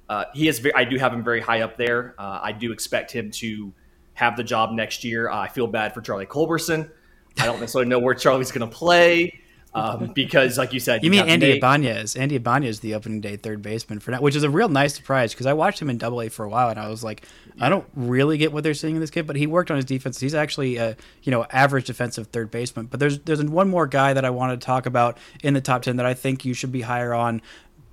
uh, 0.10 0.26
he 0.34 0.48
is. 0.48 0.60
Very, 0.60 0.74
I 0.74 0.84
do 0.84 0.98
have 0.98 1.14
him 1.14 1.24
very 1.24 1.40
high 1.40 1.62
up 1.62 1.78
there. 1.78 2.16
Uh, 2.18 2.40
I 2.42 2.52
do 2.52 2.72
expect 2.72 3.12
him 3.12 3.32
to 3.32 3.72
have 4.16 4.36
the 4.36 4.44
job 4.44 4.72
next 4.72 5.04
year. 5.04 5.30
Uh, 5.30 5.38
I 5.38 5.48
feel 5.48 5.68
bad 5.68 5.94
for 5.94 6.02
Charlie 6.02 6.26
Culberson. 6.26 6.90
I 7.38 7.46
don't 7.46 7.60
necessarily 7.60 7.88
know 7.88 8.00
where 8.00 8.16
Charlie's 8.16 8.52
going 8.52 8.70
to 8.70 8.76
play 8.76 9.40
um, 9.74 10.08
because, 10.16 10.58
like 10.58 10.74
you 10.74 10.80
said, 10.80 11.04
You 11.04 11.12
mean 11.12 11.30
Andy 11.30 11.48
Nate- 11.48 11.58
Ibanez? 11.58 12.16
Andy 12.16 12.36
Ibanez 12.36 12.70
is 12.70 12.80
the 12.80 12.96
opening 12.96 13.22
day 13.22 13.38
third 13.38 13.62
baseman 13.62 14.00
for 14.00 14.12
now, 14.12 14.20
which 14.20 14.36
is 14.36 14.44
a 14.44 14.50
real 14.50 14.68
nice 14.68 14.96
surprise 14.96 15.34
because 15.34 15.46
I 15.46 15.54
watched 15.54 15.82
him 15.82 15.90
in 15.90 15.98
Double 15.98 16.22
A 16.22 16.30
for 16.30 16.44
a 16.44 16.50
while 16.50 16.70
and 16.70 16.80
I 16.80 16.90
was 16.90 17.04
like, 17.04 17.26
I 17.62 17.70
don't 17.70 17.86
really 17.96 18.38
get 18.38 18.52
what 18.52 18.64
they're 18.64 18.74
seeing 18.74 18.96
in 18.96 19.02
this 19.02 19.12
kid, 19.12 19.28
but 19.28 19.36
he 19.36 19.46
worked 19.46 19.70
on 19.70 19.78
his 19.78 19.86
defense. 19.86 20.20
He's 20.20 20.36
actually 20.36 20.78
a 20.78 20.98
you 21.24 21.32
know 21.32 21.46
average 21.52 21.86
defensive 21.86 22.28
third 22.28 22.50
baseman. 22.52 22.88
But 22.88 23.00
there's 23.00 23.20
there's 23.20 23.44
one 23.44 23.70
more 23.70 23.86
guy 23.86 24.14
that 24.14 24.26
I 24.26 24.32
want 24.32 24.60
to 24.60 24.66
talk 24.66 24.86
about 24.86 25.18
in 25.44 25.54
the 25.54 25.62
top 25.62 25.84
ten 25.84 25.98
that 25.98 26.06
I 26.06 26.14
think 26.14 26.46
you 26.46 26.54
should 26.54 26.72
be 26.72 26.82
higher 26.82 27.14
on 27.14 27.42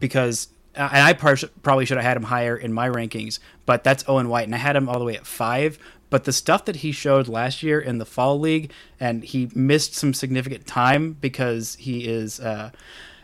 because. 0.00 0.48
And 0.76 1.02
I 1.02 1.12
probably 1.14 1.86
should 1.86 1.96
have 1.96 2.04
had 2.04 2.16
him 2.16 2.24
higher 2.24 2.56
in 2.56 2.72
my 2.72 2.88
rankings, 2.88 3.38
but 3.64 3.82
that's 3.82 4.04
Owen 4.06 4.28
White, 4.28 4.44
and 4.44 4.54
I 4.54 4.58
had 4.58 4.76
him 4.76 4.88
all 4.88 4.98
the 4.98 5.04
way 5.04 5.16
at 5.16 5.26
five. 5.26 5.78
But 6.10 6.24
the 6.24 6.32
stuff 6.32 6.64
that 6.66 6.76
he 6.76 6.92
showed 6.92 7.28
last 7.28 7.62
year 7.62 7.80
in 7.80 7.98
the 7.98 8.04
fall 8.04 8.38
league, 8.38 8.72
and 9.00 9.24
he 9.24 9.50
missed 9.54 9.94
some 9.94 10.14
significant 10.14 10.66
time 10.66 11.14
because 11.14 11.74
he 11.76 12.06
is, 12.06 12.38
uh, 12.38 12.70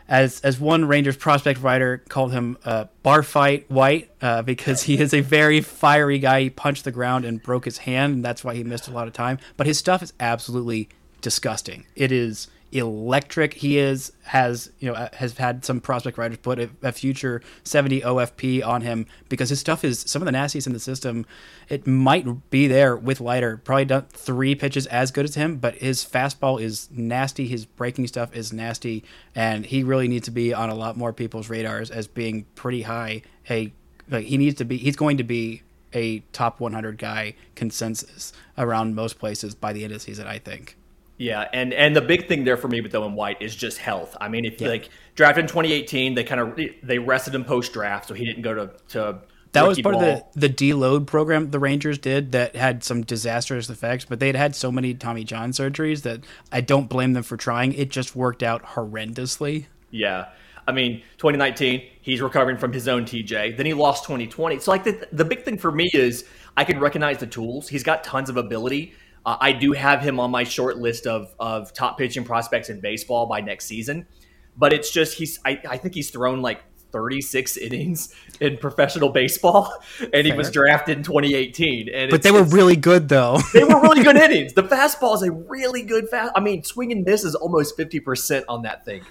as 0.09 0.41
as 0.41 0.59
one 0.59 0.85
Rangers 0.85 1.15
prospect 1.15 1.61
writer 1.61 2.03
called 2.09 2.33
him, 2.33 2.57
uh, 2.65 2.85
bar 3.01 3.23
fight 3.23 3.69
White, 3.71 4.11
uh, 4.21 4.41
because 4.41 4.83
he 4.83 4.99
is 4.99 5.13
a 5.13 5.21
very 5.21 5.61
fiery 5.61 6.19
guy. 6.19 6.41
He 6.41 6.49
punched 6.49 6.83
the 6.83 6.91
ground 6.91 7.23
and 7.23 7.41
broke 7.41 7.65
his 7.65 7.79
hand, 7.79 8.15
and 8.15 8.25
that's 8.25 8.43
why 8.43 8.53
he 8.53 8.63
missed 8.63 8.89
a 8.89 8.91
lot 8.91 9.07
of 9.07 9.13
time. 9.13 9.39
But 9.55 9.65
his 9.65 9.77
stuff 9.77 10.03
is 10.03 10.11
absolutely 10.19 10.89
disgusting. 11.21 11.85
It 11.95 12.11
is 12.11 12.49
electric. 12.77 13.53
He 13.53 13.77
is 13.77 14.11
has 14.23 14.71
you 14.79 14.91
know 14.91 15.09
has 15.13 15.37
had 15.37 15.65
some 15.65 15.79
prospect 15.79 16.17
writers 16.17 16.37
put 16.37 16.59
a, 16.59 16.69
a 16.81 16.91
future 16.91 17.41
70 17.63 18.01
OFP 18.01 18.65
on 18.65 18.81
him 18.81 19.05
because 19.29 19.49
his 19.49 19.59
stuff 19.59 19.83
is 19.83 19.99
some 19.99 20.21
of 20.21 20.25
the 20.25 20.31
nastiest 20.31 20.67
in 20.67 20.73
the 20.73 20.79
system. 20.79 21.25
It 21.69 21.85
might 21.85 22.49
be 22.49 22.67
there 22.67 22.95
with 22.95 23.21
Leiter. 23.21 23.57
Probably 23.57 23.85
done 23.85 24.05
three 24.09 24.55
pitches 24.55 24.87
as 24.87 25.11
good 25.11 25.25
as 25.25 25.35
him, 25.35 25.57
but 25.57 25.75
his 25.75 26.03
fastball 26.03 26.61
is 26.61 26.89
nasty. 26.91 27.47
His 27.47 27.65
breaking 27.65 28.07
stuff 28.07 28.35
is 28.35 28.53
nasty, 28.53 29.03
and 29.35 29.65
he 29.65 29.83
really 29.83 30.07
needs 30.07 30.25
to 30.25 30.31
be 30.31 30.53
on 30.53 30.69
a 30.69 30.75
lot 30.75 30.97
more 30.97 31.13
people's 31.13 31.49
radars 31.49 31.91
as 31.91 32.07
being 32.07 32.45
pretty 32.55 32.83
high. 32.83 33.21
Hey, 33.43 33.73
like 34.09 34.25
he 34.25 34.37
needs 34.37 34.57
to 34.57 34.65
be. 34.65 34.77
He's 34.77 34.95
going 34.95 35.17
to 35.17 35.23
be 35.23 35.61
a 35.93 36.19
top 36.31 36.59
100 36.59 36.97
guy 36.97 37.35
consensus 37.55 38.33
around 38.57 38.95
most 38.95 39.19
places 39.19 39.53
by 39.53 39.73
the 39.73 39.83
end 39.83 39.93
of 39.93 39.99
the 39.99 40.03
season. 40.03 40.27
I 40.27 40.39
think. 40.39 40.77
Yeah, 41.17 41.47
and 41.53 41.73
and 41.73 41.95
the 41.95 42.01
big 42.01 42.27
thing 42.27 42.43
there 42.43 42.57
for 42.57 42.67
me 42.67 42.81
with 42.81 42.93
Owen 42.95 43.13
White 43.13 43.41
is 43.41 43.55
just 43.55 43.77
health. 43.77 44.17
I 44.19 44.29
mean, 44.29 44.45
if 44.45 44.59
you 44.59 44.67
like 44.67 44.89
drafted 45.15 45.43
in 45.43 45.47
2018, 45.47 46.15
they 46.15 46.23
kind 46.23 46.41
of 46.41 46.59
they 46.81 46.97
rested 46.99 47.35
him 47.35 47.45
post 47.45 47.71
draft, 47.73 48.07
so 48.07 48.13
he 48.13 48.25
didn't 48.25 48.41
go 48.41 48.53
to 48.53 48.71
to 48.89 49.19
That 49.51 49.67
was 49.67 49.79
part 49.79 49.95
of 49.95 50.01
ball. 50.01 50.31
the 50.33 50.47
the 50.47 50.49
deload 50.49 51.05
program 51.05 51.51
the 51.51 51.59
Rangers 51.59 51.99
did 51.99 52.31
that 52.31 52.55
had 52.55 52.83
some 52.83 53.03
disastrous 53.03 53.69
effects, 53.69 54.05
but 54.05 54.19
they'd 54.19 54.35
had 54.35 54.55
so 54.55 54.71
many 54.71 54.95
Tommy 54.95 55.23
John 55.23 55.51
surgeries 55.51 56.01
that 56.01 56.21
I 56.51 56.61
don't 56.61 56.89
blame 56.89 57.13
them 57.13 57.23
for 57.23 57.37
trying. 57.37 57.73
It 57.73 57.89
just 57.89 58.15
worked 58.15 58.41
out 58.41 58.63
horrendously. 58.63 59.65
Yeah. 59.91 60.29
I 60.65 60.71
mean, 60.71 61.03
2019, 61.17 61.83
he's 62.01 62.21
recovering 62.21 62.57
from 62.57 62.71
his 62.71 62.87
own 62.87 63.03
TJ. 63.03 63.57
Then 63.57 63.65
he 63.65 63.73
lost 63.73 64.05
2020. 64.05 64.59
So, 64.59 64.71
like, 64.71 64.85
the, 64.85 65.05
the 65.11 65.25
big 65.25 65.43
thing 65.43 65.57
for 65.57 65.73
me 65.73 65.89
is 65.93 66.23
I 66.55 66.63
can 66.63 66.79
recognize 66.79 67.17
the 67.17 67.27
tools. 67.27 67.67
He's 67.67 67.83
got 67.83 68.01
tons 68.05 68.29
of 68.29 68.37
ability. 68.37 68.93
Uh, 69.25 69.37
I 69.39 69.51
do 69.53 69.71
have 69.73 70.01
him 70.01 70.19
on 70.19 70.31
my 70.31 70.43
short 70.43 70.77
list 70.77 71.07
of, 71.07 71.33
of 71.39 71.73
top 71.73 71.97
pitching 71.97 72.23
prospects 72.23 72.69
in 72.69 72.79
baseball 72.79 73.25
by 73.25 73.41
next 73.41 73.65
season. 73.65 74.07
But 74.55 74.73
it's 74.73 74.91
just, 74.91 75.17
he's, 75.17 75.39
I, 75.45 75.61
I 75.67 75.77
think 75.77 75.95
he's 75.95 76.11
thrown 76.11 76.41
like 76.41 76.61
36 76.91 77.57
innings 77.57 78.13
in 78.39 78.57
professional 78.57 79.09
baseball, 79.09 79.73
and 80.13 80.25
he 80.25 80.31
was 80.31 80.51
drafted 80.51 80.97
in 80.97 81.03
2018. 81.03 81.89
And 81.93 82.11
But 82.11 82.21
they 82.23 82.31
were 82.31 82.43
really 82.43 82.77
good 82.77 83.09
though. 83.09 83.39
they 83.53 83.63
were 83.63 83.81
really 83.81 84.03
good 84.03 84.15
innings. 84.15 84.53
The 84.53 84.63
fastball 84.63 85.15
is 85.15 85.23
a 85.23 85.31
really 85.31 85.81
good 85.81 86.07
fast. 86.07 86.31
I 86.35 86.39
mean, 86.39 86.63
swing 86.63 86.91
and 86.91 87.03
miss 87.03 87.25
is 87.25 87.35
almost 87.35 87.77
50% 87.77 88.43
on 88.47 88.61
that 88.61 88.85
thing. 88.85 89.03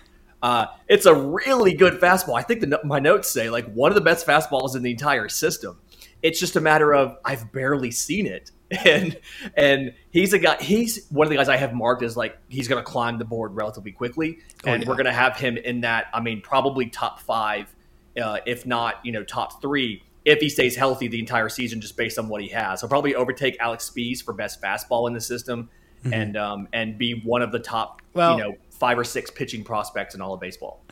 Uh, 0.42 0.66
it's 0.88 1.07
a 1.07 1.14
really 1.14 1.73
good 1.73 2.00
fastball. 2.00 2.37
I 2.37 2.42
think 2.42 2.61
the, 2.61 2.81
my 2.85 2.99
notes 2.99 3.31
say 3.31 3.49
like 3.49 3.73
one 3.73 3.92
of 3.92 3.95
the 3.95 4.00
best 4.00 4.26
fastballs 4.26 4.75
in 4.75 4.83
the 4.83 4.90
entire 4.90 5.28
system. 5.28 5.78
It's 6.21 6.40
just 6.40 6.57
a 6.57 6.61
matter 6.61 6.92
of 6.92 7.16
I've 7.25 7.52
barely 7.52 7.90
seen 7.90 8.26
it, 8.26 8.50
and 8.85 9.19
and 9.57 9.95
he's 10.11 10.33
a 10.33 10.38
guy. 10.38 10.57
He's 10.61 11.07
one 11.09 11.26
of 11.26 11.31
the 11.31 11.37
guys 11.37 11.49
I 11.49 11.57
have 11.57 11.75
marked 11.75 12.02
as 12.02 12.17
like 12.17 12.38
he's 12.49 12.69
going 12.69 12.83
to 12.83 12.88
climb 12.91 13.19
the 13.19 13.25
board 13.25 13.55
relatively 13.55 13.93
quickly, 13.93 14.38
Oh, 14.64 14.71
and 14.73 14.83
yeah. 14.83 14.88
we're 14.88 14.95
going 14.95 15.07
to 15.07 15.12
have 15.12 15.37
him 15.37 15.57
in 15.57 15.83
that. 15.83 16.07
I 16.14 16.21
mean, 16.21 16.41
probably 16.41 16.87
top 16.87 17.21
five, 17.21 17.75
uh, 18.21 18.38
if 18.47 18.64
not 18.67 19.05
you 19.05 19.12
know 19.12 19.25
top 19.25 19.61
three, 19.61 20.02
if 20.25 20.38
he 20.41 20.49
stays 20.49 20.76
healthy 20.76 21.09
the 21.09 21.19
entire 21.19 21.49
season, 21.49 21.81
just 21.81 21.97
based 21.97 22.19
on 22.19 22.29
what 22.29 22.41
he 22.43 22.49
has. 22.49 22.81
He'll 22.81 22.88
probably 22.88 23.14
overtake 23.14 23.57
Alex 23.61 23.91
Speas 23.91 24.23
for 24.23 24.33
best 24.33 24.62
fastball 24.62 25.07
in 25.09 25.12
the 25.14 25.21
system, 25.21 25.69
and 26.05 26.37
um, 26.37 26.69
and 26.73 26.97
be 26.97 27.21
one 27.25 27.43
of 27.43 27.52
the 27.52 27.59
top 27.61 28.00
Mm-hmm. 28.00 28.19
Well- 28.19 28.37
you 28.38 28.45
know 28.45 28.55
five 28.71 28.99
or 28.99 29.05
six 29.05 29.31
pitching 29.31 29.62
prospects 29.62 30.14
in 30.17 30.21
all 30.21 30.35
of 30.35 30.41
baseball. 30.41 30.83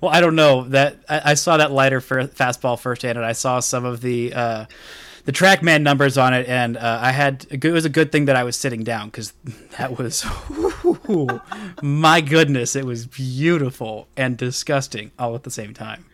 Well, 0.00 0.10
I 0.10 0.22
don't 0.22 0.36
know 0.36 0.64
that 0.68 0.96
I, 1.06 1.32
I 1.32 1.34
saw 1.34 1.58
that 1.58 1.70
Leiter 1.70 2.00
for 2.00 2.24
fastball 2.28 2.78
firsthand, 2.80 3.18
and 3.18 3.26
I 3.26 3.32
saw 3.32 3.60
some 3.60 3.84
of 3.84 4.00
the 4.00 4.32
uh, 4.32 4.64
the 5.26 5.32
TrackMan 5.32 5.82
numbers 5.82 6.16
on 6.16 6.32
it, 6.32 6.48
and 6.48 6.76
uh, 6.76 6.98
I 7.02 7.10
had 7.10 7.46
it 7.50 7.64
was 7.64 7.84
a 7.84 7.90
good 7.90 8.12
thing 8.12 8.24
that 8.26 8.36
I 8.36 8.44
was 8.44 8.56
sitting 8.56 8.84
down 8.84 9.08
because 9.08 9.32
that 9.76 9.98
was 9.98 10.24
my 11.82 12.20
goodness, 12.20 12.76
it 12.76 12.86
was 12.86 13.06
beautiful 13.06 14.06
and 14.16 14.38
disgusting 14.38 15.10
all 15.18 15.34
at 15.34 15.42
the 15.42 15.50
same 15.50 15.74
time. 15.74 16.06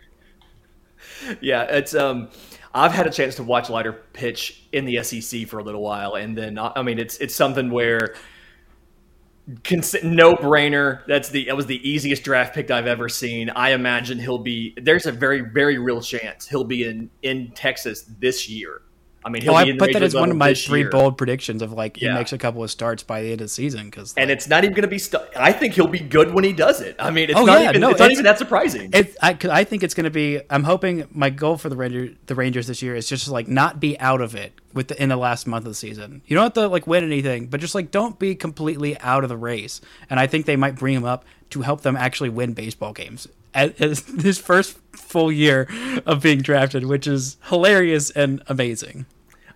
Yeah, 1.41 1.65
it's 1.65 1.95
um 1.95 2.31
I've 2.75 2.93
had 2.93 3.07
a 3.07 3.11
chance 3.11 3.37
to 3.37 3.43
watch 3.43 3.69
Leiter 3.69 3.93
pitch 3.93 4.65
in 4.73 4.87
the 4.87 5.03
SEC 5.05 5.47
for 5.47 5.59
a 5.59 5.63
little 5.63 5.83
while, 5.83 6.15
and 6.15 6.37
then 6.37 6.59
I 6.59 6.83
mean 6.83 6.99
it's 6.99 7.19
it's 7.19 7.35
something 7.35 7.71
where 7.71 8.15
no 9.47 10.33
brainer. 10.33 11.05
That's 11.07 11.29
the 11.29 11.45
that 11.47 11.57
was 11.57 11.67
the 11.67 11.87
easiest 11.87 12.25
draft 12.25 12.55
pick 12.55 12.71
I've 12.71 12.87
ever 12.87 13.11
seen. 13.11 13.51
I 13.51 13.73
imagine 13.73 14.19
he'll 14.19 14.39
be 14.39 14.75
there's 14.81 15.05
a 15.05 15.13
very 15.13 15.43
very 15.43 15.77
real 15.77 16.01
chance 16.01 16.49
he'll 16.49 16.65
be 16.65 16.85
in 16.85 17.11
in 17.21 17.53
Texas 17.55 18.05
this 18.19 18.49
year. 18.49 18.81
I 19.25 19.29
mean, 19.29 19.43
he'll 19.43 19.55
Oh, 19.55 19.65
be 19.65 19.73
I 19.73 19.77
put 19.77 19.93
that 19.93 20.03
as 20.03 20.15
one 20.15 20.31
of 20.31 20.37
my 20.37 20.55
three 20.55 20.81
year. 20.81 20.91
bold 20.91 21.17
predictions 21.17 21.63
of 21.63 21.73
like 21.73 21.97
he 21.97 22.09
makes 22.09 22.33
a 22.33 22.39
couple 22.39 22.63
of 22.65 22.71
starts 22.71 23.03
by 23.03 23.23
the 23.23 23.33
end 23.33 23.41
of 23.41 23.45
the 23.47 23.49
season 23.49 23.87
because 23.87 24.15
and 24.17 24.31
it's 24.31 24.49
not 24.49 24.65
even 24.65 24.75
going 24.75 24.83
to 24.83 24.89
be. 24.89 24.99
Stu- 24.99 25.19
I 25.37 25.53
think 25.53 25.75
he'll 25.75 25.87
be 25.87 26.01
good 26.01 26.35
when 26.35 26.45
he 26.45 26.53
does 26.53 26.81
it. 26.81 26.97
I 26.99 27.11
mean, 27.11 27.31
it's 27.31 27.39
Oh, 27.39 27.45
not 27.45 27.61
yeah, 27.61 27.69
even. 27.71 27.81
no, 27.81 27.91
it's 27.91 28.01
not 28.01 28.11
even 28.11 28.25
that 28.25 28.39
surprising. 28.39 28.91
It, 28.93 29.17
I, 29.23 29.37
I 29.51 29.65
think 29.65 29.83
it's 29.83 29.95
going 29.95 30.05
to 30.05 30.11
be. 30.11 30.41
I'm 30.51 30.65
hoping 30.65 31.07
my 31.13 31.31
goal 31.31 31.57
for 31.57 31.69
the 31.69 31.77
Ranger, 31.77 32.15
the 32.27 32.35
Rangers 32.35 32.67
this 32.67 32.83
year 32.83 32.97
is 32.97 33.09
just 33.09 33.29
like 33.29 33.49
not 33.49 33.79
be 33.81 33.99
out 34.01 34.21
of 34.21 34.35
it 34.35 34.53
with 34.75 34.89
the, 34.89 35.01
in 35.03 35.09
the 35.09 35.17
last 35.17 35.47
month 35.47 35.67
of 35.67 35.71
the 35.71 35.75
season. 35.77 36.23
You 36.27 36.35
don't 36.37 36.45
have 36.45 36.53
to 36.55 36.69
like 36.69 36.87
win 36.87 37.05
anything, 37.05 37.47
but 37.47 37.61
just 37.61 37.75
like 37.75 37.91
don't 37.91 38.19
be 38.19 38.35
completely 38.35 38.99
out 39.01 39.23
of 39.23 39.29
the 39.29 39.37
race. 39.37 39.81
And 40.11 40.19
I 40.19 40.27
think 40.27 40.47
they 40.47 40.57
might 40.57 40.75
bring 40.77 40.95
him 40.95 41.05
up 41.05 41.25
to 41.51 41.61
help 41.63 41.83
them 41.83 41.97
actually 41.97 42.31
win 42.31 42.55
baseball 42.55 42.93
games 42.93 43.29
as, 43.55 43.73
as 43.81 44.07
his 44.23 44.39
first 44.39 44.79
full 44.93 45.31
year 45.31 45.69
of 46.07 46.23
being 46.23 46.41
drafted, 46.41 46.87
which 46.87 47.07
is 47.07 47.37
hilarious 47.49 48.11
and 48.11 48.43
amazing. 48.47 49.07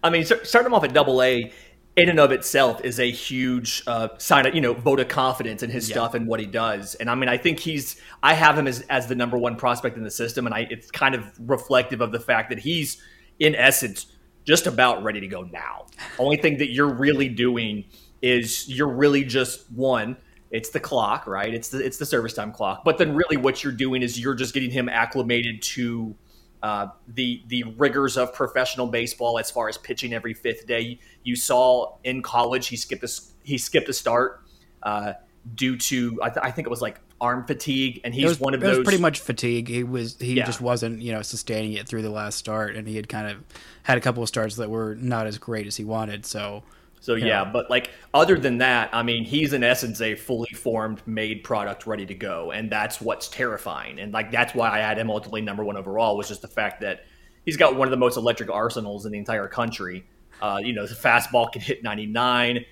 I 0.03 0.11
mean, 0.11 0.25
starting 0.25 0.67
him 0.67 0.75
off 0.75 0.85
at 0.85 0.93
Double 0.93 1.23
A, 1.23 1.53
in 1.97 2.11
and 2.11 2.21
of 2.21 2.31
itself, 2.31 2.85
is 2.85 3.00
a 3.00 3.11
huge 3.11 3.83
uh, 3.87 4.09
sign 4.19 4.47
of 4.47 4.55
you 4.55 4.61
know 4.61 4.75
vote 4.75 5.00
of 5.00 5.09
confidence 5.09 5.62
in 5.62 5.71
his 5.71 5.87
stuff 5.87 6.15
and 6.15 6.26
what 6.26 6.41
he 6.41 6.47
does. 6.47 6.95
And 6.97 7.09
I 7.09 7.15
mean, 7.15 7.29
I 7.29 7.38
think 7.38 7.59
he's. 7.59 8.00
I 8.23 8.35
have 8.35 8.59
him 8.59 8.67
as 8.67 8.83
as 8.83 9.07
the 9.07 9.15
number 9.15 9.38
one 9.38 9.57
prospect 9.57 9.97
in 9.97 10.05
the 10.05 10.11
system, 10.11 10.47
and 10.47 10.55
I 10.55 10.67
it's 10.71 10.91
kind 10.91 11.15
of 11.15 11.25
reflective 11.41 12.00
of 12.00 12.12
the 12.12 12.21
fact 12.21 12.50
that 12.50 12.59
he's 12.59 13.03
in 13.38 13.55
essence 13.55 14.07
just 14.45 14.67
about 14.67 15.03
ready 15.03 15.21
to 15.21 15.26
go 15.26 15.43
now. 15.43 15.87
Only 16.19 16.37
thing 16.37 16.59
that 16.59 16.71
you're 16.71 16.93
really 16.93 17.29
doing 17.29 17.85
is 18.23 18.69
you're 18.69 18.88
really 18.88 19.25
just 19.25 19.71
one. 19.73 20.17
It's 20.50 20.71
the 20.71 20.81
clock, 20.81 21.26
right? 21.26 21.53
It's 21.53 21.69
the 21.69 21.85
it's 21.85 21.99
the 21.99 22.07
service 22.07 22.33
time 22.35 22.53
clock. 22.53 22.85
But 22.85 22.99
then 22.99 23.15
really, 23.15 23.37
what 23.37 23.65
you're 23.65 23.73
doing 23.73 24.03
is 24.03 24.19
you're 24.19 24.35
just 24.35 24.55
getting 24.55 24.71
him 24.71 24.88
acclimated 24.88 25.61
to 25.62 26.15
uh, 26.62 26.87
the 27.09 27.43
the 27.49 27.65
rigors 27.76 28.17
of 28.17 28.33
professional 28.33 28.87
baseball 28.87 29.38
as 29.38 29.50
far 29.50 29.69
as 29.69 29.76
pitching 29.76 30.12
every 30.15 30.35
fifth 30.35 30.67
day. 30.67 30.99
You 31.25 31.37
saw 31.37 31.97
in 32.05 32.23
college 32.23 32.69
he 32.69 32.76
skipped 32.76 33.03
a 33.05 33.09
he 33.43 33.59
skipped 33.59 33.88
a 33.88 33.93
start 33.93 34.41
uh, 34.83 35.15
due 35.55 35.76
to 35.76 36.19
I, 36.23 36.31
th- 36.31 36.41
I 36.45 36.50
think 36.53 36.67
it 36.67 36.71
was 36.71 36.81
like 36.81 37.00
arm 37.21 37.45
fatigue, 37.47 38.00
and 38.05 38.15
he's 38.15 38.26
was, 38.26 38.41
one 38.41 38.55
of 38.55 38.62
it 38.62 38.67
those. 38.67 38.79
was 38.79 38.85
pretty 38.85 39.00
much 39.03 39.21
fatigue. 39.21 39.69
He 39.69 39.83
was 39.83 40.17
he 40.21 40.35
Yeah. 40.35 40.47
just 40.47 40.61
wasn't 40.61 41.03
you 41.03 41.12
know 41.12 41.23
sustaining 41.23 41.73
it 41.73 41.88
through 41.88 42.03
the 42.03 42.11
last 42.11 42.38
start, 42.38 42.76
and 42.76 42.87
he 42.87 42.95
had 42.97 43.09
kind 43.09 43.29
of 43.31 43.38
had 43.83 43.99
a 43.99 44.00
couple 44.00 44.23
of 44.23 44.29
starts 44.29 44.57
that 44.57 44.71
were 44.71 44.95
not 44.95 45.26
as 45.26 45.38
great 45.38 45.67
as 45.67 45.76
he 45.76 45.85
wanted. 45.85 46.25
So 46.25 46.62
So 47.00 47.15
yeah, 47.15 47.45
but 47.45 47.71
like 47.71 47.91
other 48.12 48.37
than 48.37 48.59
that, 48.59 48.91
I 48.93 49.05
mean, 49.05 49.25
he's 49.25 49.53
in 49.53 49.62
essence 49.62 50.00
a 50.00 50.17
fully 50.17 50.50
formed, 50.50 51.03
made 51.07 51.45
product 51.45 51.87
ready 51.87 52.05
to 52.07 52.15
go, 52.15 52.50
and 52.50 52.69
that's 52.71 53.00
what's 53.00 53.29
terrifying. 53.29 54.00
And 54.00 54.12
like 54.12 54.33
that's 54.33 54.55
why 54.55 54.71
I 54.71 54.79
had 54.79 54.99
him 54.99 55.09
ultimately 55.09 55.41
number 55.41 55.65
one 55.65 55.76
overall 55.76 56.17
was 56.17 56.26
just 56.26 56.43
the 56.43 56.49
fact 56.49 56.81
that 56.81 57.05
he's 57.45 57.57
got 57.57 57.76
one 57.76 57.87
of 57.87 57.91
the 57.91 57.97
most 57.97 58.17
electric 58.17 58.50
arsenals 58.50 59.07
in 59.07 59.12
the 59.12 59.19
entire 59.19 59.47
country. 59.47 60.05
Uh, 60.43 60.59
you 60.61 60.73
know, 60.73 60.85
the 60.85 60.95
fastball 60.95 61.50
can 61.50 61.62
hit 61.62 61.83
99. 61.83 62.65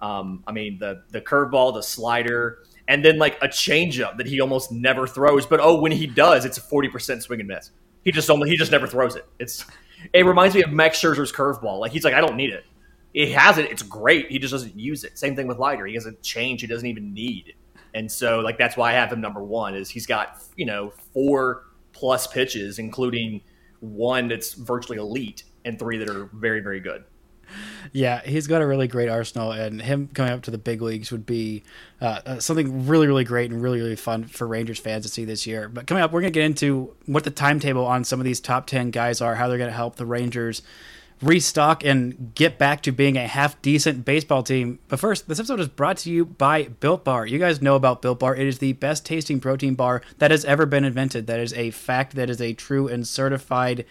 Um, 0.00 0.44
I 0.46 0.52
mean, 0.52 0.78
the 0.78 1.02
the 1.10 1.20
curveball, 1.20 1.74
the 1.74 1.82
slider, 1.82 2.58
and 2.86 3.04
then 3.04 3.18
like 3.18 3.38
a 3.42 3.48
changeup 3.48 4.18
that 4.18 4.26
he 4.26 4.40
almost 4.40 4.70
never 4.70 5.06
throws. 5.08 5.46
But 5.46 5.58
oh, 5.60 5.80
when 5.80 5.92
he 5.92 6.06
does, 6.06 6.44
it's 6.44 6.58
a 6.58 6.62
40% 6.62 7.22
swing 7.22 7.40
and 7.40 7.48
miss. 7.48 7.70
He 8.04 8.12
just 8.12 8.30
almost 8.30 8.50
he 8.50 8.56
just 8.56 8.70
never 8.70 8.86
throws 8.86 9.16
it. 9.16 9.26
It's 9.40 9.66
it 10.12 10.24
reminds 10.24 10.54
me 10.54 10.62
of 10.62 10.70
Max 10.70 10.98
Scherzer's 11.00 11.32
curveball. 11.32 11.80
Like 11.80 11.92
he's 11.92 12.04
like, 12.04 12.14
I 12.14 12.20
don't 12.20 12.36
need 12.36 12.50
it 12.50 12.64
he 13.12 13.32
has 13.32 13.58
it. 13.58 13.70
It's 13.70 13.82
great. 13.82 14.30
He 14.30 14.38
just 14.38 14.52
doesn't 14.52 14.78
use 14.78 15.04
it. 15.04 15.18
Same 15.18 15.34
thing 15.34 15.46
with 15.46 15.58
Leiter. 15.58 15.86
He 15.86 15.94
has 15.94 16.06
a 16.06 16.12
change 16.12 16.60
he 16.60 16.66
doesn't 16.66 16.86
even 16.86 17.12
need. 17.12 17.54
And 17.94 18.10
so, 18.10 18.40
like, 18.40 18.56
that's 18.56 18.76
why 18.76 18.90
I 18.90 18.92
have 18.94 19.12
him 19.12 19.20
number 19.20 19.42
one. 19.42 19.74
Is 19.74 19.90
he's 19.90 20.06
got 20.06 20.42
you 20.56 20.66
know 20.66 20.92
four 21.12 21.64
plus 21.92 22.26
pitches, 22.26 22.78
including 22.78 23.42
one 23.80 24.28
that's 24.28 24.52
virtually 24.52 24.98
elite 24.98 25.44
and 25.64 25.78
three 25.78 25.98
that 25.98 26.08
are 26.08 26.30
very 26.32 26.60
very 26.60 26.80
good. 26.80 27.04
Yeah, 27.92 28.20
he's 28.22 28.46
got 28.46 28.62
a 28.62 28.66
really 28.66 28.86
great 28.86 29.08
arsenal, 29.08 29.50
and 29.50 29.82
him 29.82 30.08
coming 30.14 30.32
up 30.32 30.42
to 30.42 30.52
the 30.52 30.58
big 30.58 30.82
leagues 30.82 31.10
would 31.10 31.26
be 31.26 31.64
uh, 32.00 32.20
uh, 32.24 32.38
something 32.38 32.86
really, 32.86 33.08
really 33.08 33.24
great 33.24 33.50
and 33.50 33.60
really, 33.60 33.80
really 33.80 33.96
fun 33.96 34.24
for 34.24 34.46
Rangers 34.46 34.78
fans 34.78 35.04
to 35.04 35.10
see 35.10 35.24
this 35.24 35.46
year. 35.46 35.68
But 35.68 35.88
coming 35.88 36.02
up, 36.02 36.12
we're 36.12 36.20
going 36.20 36.32
to 36.32 36.38
get 36.38 36.46
into 36.46 36.94
what 37.06 37.24
the 37.24 37.30
timetable 37.30 37.84
on 37.84 38.04
some 38.04 38.20
of 38.20 38.24
these 38.24 38.40
top 38.40 38.66
10 38.66 38.90
guys 38.90 39.20
are, 39.20 39.34
how 39.34 39.48
they're 39.48 39.58
going 39.58 39.70
to 39.70 39.76
help 39.76 39.96
the 39.96 40.06
Rangers 40.06 40.62
restock 41.22 41.84
and 41.84 42.34
get 42.34 42.58
back 42.58 42.82
to 42.82 42.92
being 42.92 43.16
a 43.16 43.26
half 43.26 43.60
decent 43.62 44.04
baseball 44.04 44.42
team. 44.42 44.78
But 44.88 45.00
first, 45.00 45.28
this 45.28 45.38
episode 45.38 45.60
is 45.60 45.68
brought 45.68 45.98
to 45.98 46.10
you 46.10 46.24
by 46.24 46.64
Built 46.64 47.04
Bar. 47.04 47.26
You 47.26 47.38
guys 47.38 47.60
know 47.60 47.74
about 47.74 48.02
Built 48.02 48.18
Bar. 48.18 48.36
It 48.36 48.46
is 48.46 48.58
the 48.58 48.72
best 48.74 49.04
tasting 49.04 49.40
protein 49.40 49.74
bar 49.74 50.02
that 50.18 50.30
has 50.30 50.44
ever 50.44 50.66
been 50.66 50.84
invented. 50.84 51.26
That 51.26 51.40
is 51.40 51.52
a 51.54 51.70
fact. 51.70 52.14
That 52.14 52.30
is 52.30 52.40
a 52.40 52.52
true 52.52 52.88
and 52.88 53.06
certified 53.06 53.84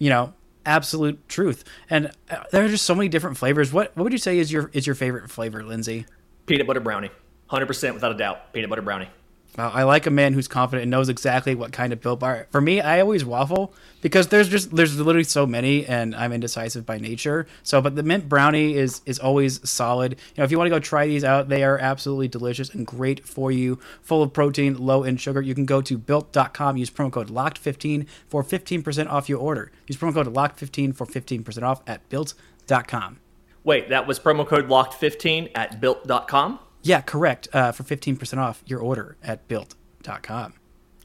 you 0.00 0.08
know 0.08 0.32
absolute 0.64 1.28
truth 1.28 1.64
and 1.90 2.12
uh, 2.30 2.44
there 2.52 2.64
are 2.64 2.68
just 2.68 2.84
so 2.84 2.94
many 2.94 3.08
different 3.08 3.36
flavors 3.36 3.72
what 3.72 3.96
what 3.96 4.04
would 4.04 4.12
you 4.12 4.18
say 4.18 4.38
is 4.38 4.52
your 4.52 4.70
is 4.72 4.86
your 4.86 4.94
favorite 4.94 5.28
flavor 5.28 5.64
lindsay 5.64 6.06
Peanut 6.48 6.66
butter 6.66 6.80
brownie, 6.80 7.10
hundred 7.48 7.66
percent 7.66 7.94
without 7.94 8.10
a 8.10 8.14
doubt. 8.14 8.54
Peanut 8.54 8.70
butter 8.70 8.80
brownie. 8.80 9.10
Well, 9.56 9.72
I 9.74 9.82
like 9.82 10.06
a 10.06 10.10
man 10.10 10.34
who's 10.34 10.46
confident 10.46 10.82
and 10.82 10.90
knows 10.90 11.08
exactly 11.08 11.54
what 11.54 11.72
kind 11.72 11.92
of 11.92 12.00
built 12.00 12.20
bar. 12.20 12.46
For 12.50 12.60
me, 12.60 12.80
I 12.80 13.00
always 13.00 13.24
waffle 13.24 13.74
because 14.00 14.28
there's 14.28 14.48
just 14.48 14.74
there's 14.74 14.98
literally 15.00 15.24
so 15.24 15.46
many, 15.46 15.84
and 15.84 16.14
I'm 16.14 16.32
indecisive 16.32 16.86
by 16.86 16.98
nature. 16.98 17.46
So, 17.62 17.80
but 17.80 17.96
the 17.96 18.02
mint 18.02 18.28
brownie 18.28 18.74
is 18.74 19.00
is 19.04 19.18
always 19.18 19.68
solid. 19.68 20.12
You 20.12 20.18
know, 20.38 20.44
if 20.44 20.50
you 20.50 20.58
want 20.58 20.66
to 20.66 20.76
go 20.76 20.78
try 20.78 21.06
these 21.06 21.24
out, 21.24 21.48
they 21.48 21.64
are 21.64 21.78
absolutely 21.78 22.28
delicious 22.28 22.70
and 22.70 22.86
great 22.86 23.26
for 23.26 23.50
you. 23.50 23.80
Full 24.02 24.22
of 24.22 24.32
protein, 24.32 24.76
low 24.78 25.02
in 25.02 25.16
sugar. 25.16 25.40
You 25.40 25.54
can 25.54 25.66
go 25.66 25.80
to 25.82 25.98
built.com, 25.98 26.76
use 26.76 26.90
promo 26.90 27.10
code 27.10 27.28
locked15 27.28 28.06
for 28.28 28.44
15% 28.44 29.08
off 29.08 29.28
your 29.28 29.40
order. 29.40 29.72
Use 29.88 29.96
promo 29.96 30.14
code 30.14 30.32
locked15 30.32 30.94
for 30.94 31.06
15% 31.06 31.62
off 31.62 31.82
at 31.86 32.08
built.com. 32.08 33.18
Wait, 33.64 33.88
that 33.90 34.06
was 34.06 34.18
promo 34.18 34.46
code 34.46 34.68
locked 34.68 34.94
fifteen 34.94 35.48
at 35.54 35.80
built.com. 35.80 36.58
Yeah, 36.88 37.02
correct. 37.02 37.48
Uh, 37.52 37.70
for 37.72 37.82
15% 37.82 38.38
off 38.38 38.62
your 38.66 38.80
order 38.80 39.16
at 39.22 39.46
built.com. 39.46 40.54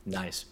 Nice. 0.05 0.45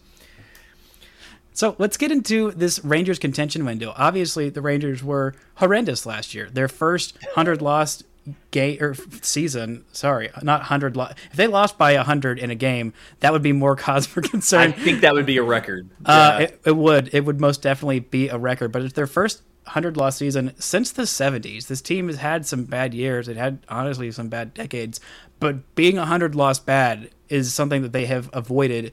So 1.53 1.75
let's 1.77 1.95
get 1.97 2.11
into 2.11 2.51
this 2.51 2.83
Rangers 2.83 3.17
contention 3.17 3.63
window. 3.65 3.93
Obviously, 3.95 4.50
the 4.50 4.61
Rangers 4.61 5.01
were 5.03 5.33
horrendous 5.55 6.05
last 6.05 6.33
year. 6.35 6.50
Their 6.50 6.67
first 6.67 7.17
hundred 7.35 7.61
lost 7.61 8.03
game 8.51 8.77
or 8.81 8.93
season. 9.21 9.83
Sorry, 9.91 10.29
not 10.41 10.63
hundred. 10.63 10.95
Lo- 10.97 11.09
if 11.29 11.33
they 11.38 11.47
lost 11.47 11.77
by 11.77 11.95
hundred 11.95 12.39
in 12.39 12.51
a 12.51 12.55
game, 12.55 12.93
that 13.19 13.31
would 13.33 13.41
be 13.41 13.51
more 13.53 13.75
cause 13.75 14.05
for 14.05 14.21
concern. 14.33 14.61
I 14.69 14.71
think 14.71 15.01
that 15.01 15.13
would 15.13 15.25
be 15.25 15.38
a 15.38 15.43
record. 15.43 15.89
Uh, 16.05 16.38
Yeah. 16.39 16.45
it, 16.45 16.61
it 16.67 16.75
would. 16.77 17.09
It 17.13 17.25
would 17.25 17.39
most 17.39 17.61
definitely 17.61 18.00
be 18.00 18.27
a 18.29 18.38
record. 18.38 18.71
But 18.71 18.81
it's 18.83 18.93
their 18.93 19.07
first 19.07 19.41
hundred 19.68 19.96
loss 19.98 20.18
season 20.18 20.53
since 20.60 20.91
the 20.91 21.06
seventies. 21.08 21.68
This 21.68 21.82
team 21.82 22.08
has 22.08 22.18
had 22.18 22.46
some 22.46 22.63
bad 22.65 22.94
years. 22.94 23.27
It 23.27 23.38
had 23.38 23.60
honestly 23.70 24.12
some 24.12 24.27
bad 24.30 24.53
decades. 24.53 25.00
But 25.39 25.75
being 25.75 25.98
hundred 25.98 26.36
loss 26.36 26.60
bad 26.60 27.10
is 27.30 27.53
something 27.53 27.82
that 27.82 27.94
they 27.94 28.06
have 28.08 28.30
avoided 28.34 28.91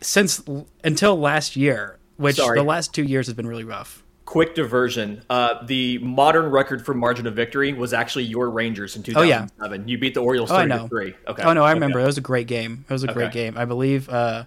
since 0.00 0.42
until 0.84 1.16
last 1.18 1.56
year, 1.56 1.98
which 2.16 2.36
Sorry. 2.36 2.58
the 2.58 2.64
last 2.64 2.94
two 2.94 3.02
years 3.02 3.26
has 3.26 3.34
been 3.34 3.46
really 3.46 3.64
rough. 3.64 4.02
Quick 4.24 4.54
diversion. 4.54 5.22
Uh, 5.30 5.64
the 5.64 5.96
modern 5.98 6.50
record 6.50 6.84
for 6.84 6.92
margin 6.92 7.26
of 7.26 7.34
victory 7.34 7.72
was 7.72 7.94
actually 7.94 8.24
your 8.24 8.50
Rangers 8.50 8.94
in 8.94 9.02
Oh, 9.16 9.22
yeah. 9.22 9.46
2007. 9.46 9.88
You 9.88 9.96
beat 9.96 10.12
the 10.12 10.20
Orioles 10.20 10.50
Oh, 10.50 10.56
I 10.56 10.58
30 10.64 10.68
know. 10.68 10.82
to 10.82 10.88
3. 10.88 11.14
Okay. 11.28 11.42
Oh 11.44 11.52
no, 11.54 11.64
I 11.64 11.70
Okay. 11.70 11.74
remember. 11.74 12.00
It 12.00 12.04
was 12.04 12.18
a 12.18 12.22
great 12.22 12.46
game. 12.46 12.84
It 12.88 12.92
was 12.92 13.04
a 13.04 13.12
great 13.12 13.32
game. 13.32 13.56
I 13.56 13.64
believe. 13.64 14.08
Uh, 14.10 14.44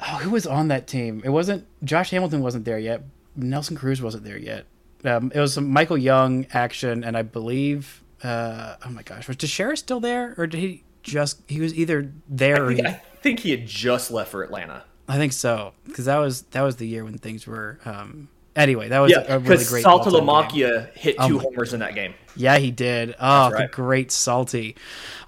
oh, 0.00 0.16
who 0.18 0.30
was 0.30 0.46
on 0.46 0.68
that 0.68 0.86
team? 0.86 1.22
It 1.24 1.30
wasn't 1.30 1.66
Josh 1.84 2.10
Hamilton. 2.10 2.40
wasn't 2.40 2.64
there 2.66 2.78
yet. 2.78 3.02
Nelson 3.38 3.76
Cruz 3.76 4.02
wasn't 4.02 4.24
there 4.24 4.38
yet. 4.38 4.66
Um, 5.04 5.30
it 5.34 5.40
was 5.40 5.54
some 5.54 5.68
Michael 5.70 5.98
Young 5.98 6.46
action, 6.52 7.04
and 7.04 7.16
I 7.16 7.22
believe. 7.22 8.02
Uh, 8.22 8.76
oh 8.84 8.90
my 8.90 9.02
gosh, 9.02 9.28
was 9.28 9.36
Teixeira 9.36 9.76
still 9.76 10.00
there, 10.00 10.34
or 10.36 10.46
did 10.46 10.58
he 10.58 10.82
just? 11.02 11.40
He 11.46 11.60
was 11.60 11.72
either 11.74 12.12
there 12.28 12.64
or 12.64 12.70
I 12.70 12.74
he. 12.74 12.82
think, 12.82 12.86
I 12.88 12.92
think 13.22 13.40
he 13.40 13.50
had 13.52 13.66
just 13.66 14.10
left 14.10 14.30
for 14.32 14.42
Atlanta. 14.42 14.82
I 15.08 15.16
think 15.16 15.32
so, 15.32 15.72
because 15.86 16.04
that 16.06 16.18
was 16.18 16.42
that 16.42 16.62
was 16.62 16.76
the 16.76 16.86
year 16.86 17.04
when 17.04 17.16
things 17.16 17.46
were. 17.46 17.78
Um, 17.84 18.28
anyway, 18.56 18.88
that 18.88 18.98
was 18.98 19.12
Yeah, 19.12 19.24
a 19.28 19.38
really 19.38 19.64
great. 19.64 19.82
Salta. 19.82 20.10
Lamacchia 20.10 20.92
hit 20.96 21.14
Oh 21.18 21.28
two 21.28 21.36
my 21.36 21.42
homers 21.44 21.72
in 21.72 21.80
that 21.80 21.94
game. 21.94 22.14
Yeah, 22.36 22.58
he 22.58 22.70
did. 22.72 23.14
Oh, 23.20 23.50
right. 23.50 23.70
the 23.70 23.74
great 23.74 24.10
Salty. 24.12 24.76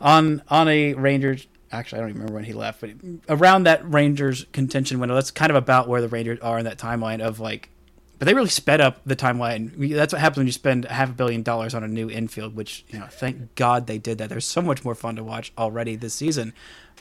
On 0.00 0.42
on 0.48 0.68
a 0.68 0.94
Rangers 0.94 1.46
actually 1.72 1.98
I 1.98 2.00
don't 2.00 2.10
even 2.10 2.22
remember 2.22 2.34
when 2.34 2.44
he 2.44 2.52
left, 2.52 2.80
but 2.80 2.90
around 3.28 3.64
that 3.64 3.88
Rangers 3.88 4.46
contention 4.52 4.98
window, 4.98 5.14
that's 5.14 5.30
kind 5.30 5.50
of 5.50 5.56
about 5.56 5.88
where 5.88 6.00
the 6.00 6.08
Rangers 6.08 6.40
are 6.40 6.58
in 6.58 6.64
that 6.64 6.78
timeline 6.78 7.20
of 7.20 7.38
like 7.40 7.70
but 8.20 8.26
they 8.26 8.34
really 8.34 8.50
sped 8.50 8.82
up 8.82 9.00
the 9.06 9.16
timeline. 9.16 9.94
That's 9.94 10.12
what 10.12 10.20
happens 10.20 10.36
when 10.36 10.46
you 10.46 10.52
spend 10.52 10.84
half 10.84 11.08
a 11.08 11.12
billion 11.12 11.42
dollars 11.42 11.72
on 11.72 11.82
a 11.82 11.88
new 11.88 12.10
infield, 12.10 12.54
which, 12.54 12.84
you 12.90 12.98
know, 12.98 13.06
thank 13.06 13.54
God 13.54 13.86
they 13.86 13.96
did 13.96 14.18
that. 14.18 14.28
They're 14.28 14.40
so 14.40 14.60
much 14.60 14.84
more 14.84 14.94
fun 14.94 15.16
to 15.16 15.24
watch 15.24 15.54
already 15.56 15.96
this 15.96 16.12
season. 16.12 16.52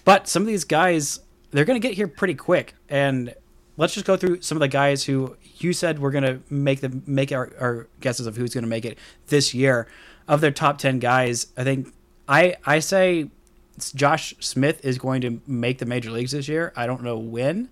But 0.06 0.30
some 0.30 0.44
of 0.44 0.48
these 0.48 0.64
guys, 0.64 1.20
they're 1.52 1.66
going 1.66 1.80
to 1.80 1.86
get 1.86 1.98
here 1.98 2.08
pretty 2.08 2.36
quick. 2.36 2.74
And 2.88 3.36
let's 3.76 3.94
just 3.94 4.06
go 4.06 4.16
through 4.16 4.44
some 4.44 4.56
of 4.56 4.62
the 4.62 4.70
guys 4.70 5.04
who 5.04 5.36
you 5.58 5.74
said 5.74 6.00
we're 6.00 6.12
going 6.12 6.24
to 6.24 6.40
make 6.50 6.80
the 6.80 7.02
make 7.06 7.34
our, 7.34 7.52
our 7.60 7.88
guesses 8.00 8.26
of 8.26 8.38
who's 8.38 8.54
going 8.54 8.64
to 8.64 8.70
make 8.70 8.86
it 8.86 8.98
this 9.28 9.54
year. 9.54 9.88
Of 10.26 10.40
their 10.40 10.52
top 10.52 10.78
10 10.78 11.00
guys, 11.00 11.48
I 11.58 11.66
think 11.66 11.94
I 12.30 12.56
I 12.66 12.80
say 12.80 13.30
Josh 13.94 14.36
Smith 14.40 14.86
is 14.86 14.98
going 14.98 15.20
to 15.22 15.42
make 15.46 15.80
the 15.80 15.86
major 15.86 16.12
leagues 16.12 16.32
this 16.32 16.48
year. 16.48 16.72
I 16.78 16.86
don't 16.86 17.04
know 17.04 17.18
when, 17.18 17.70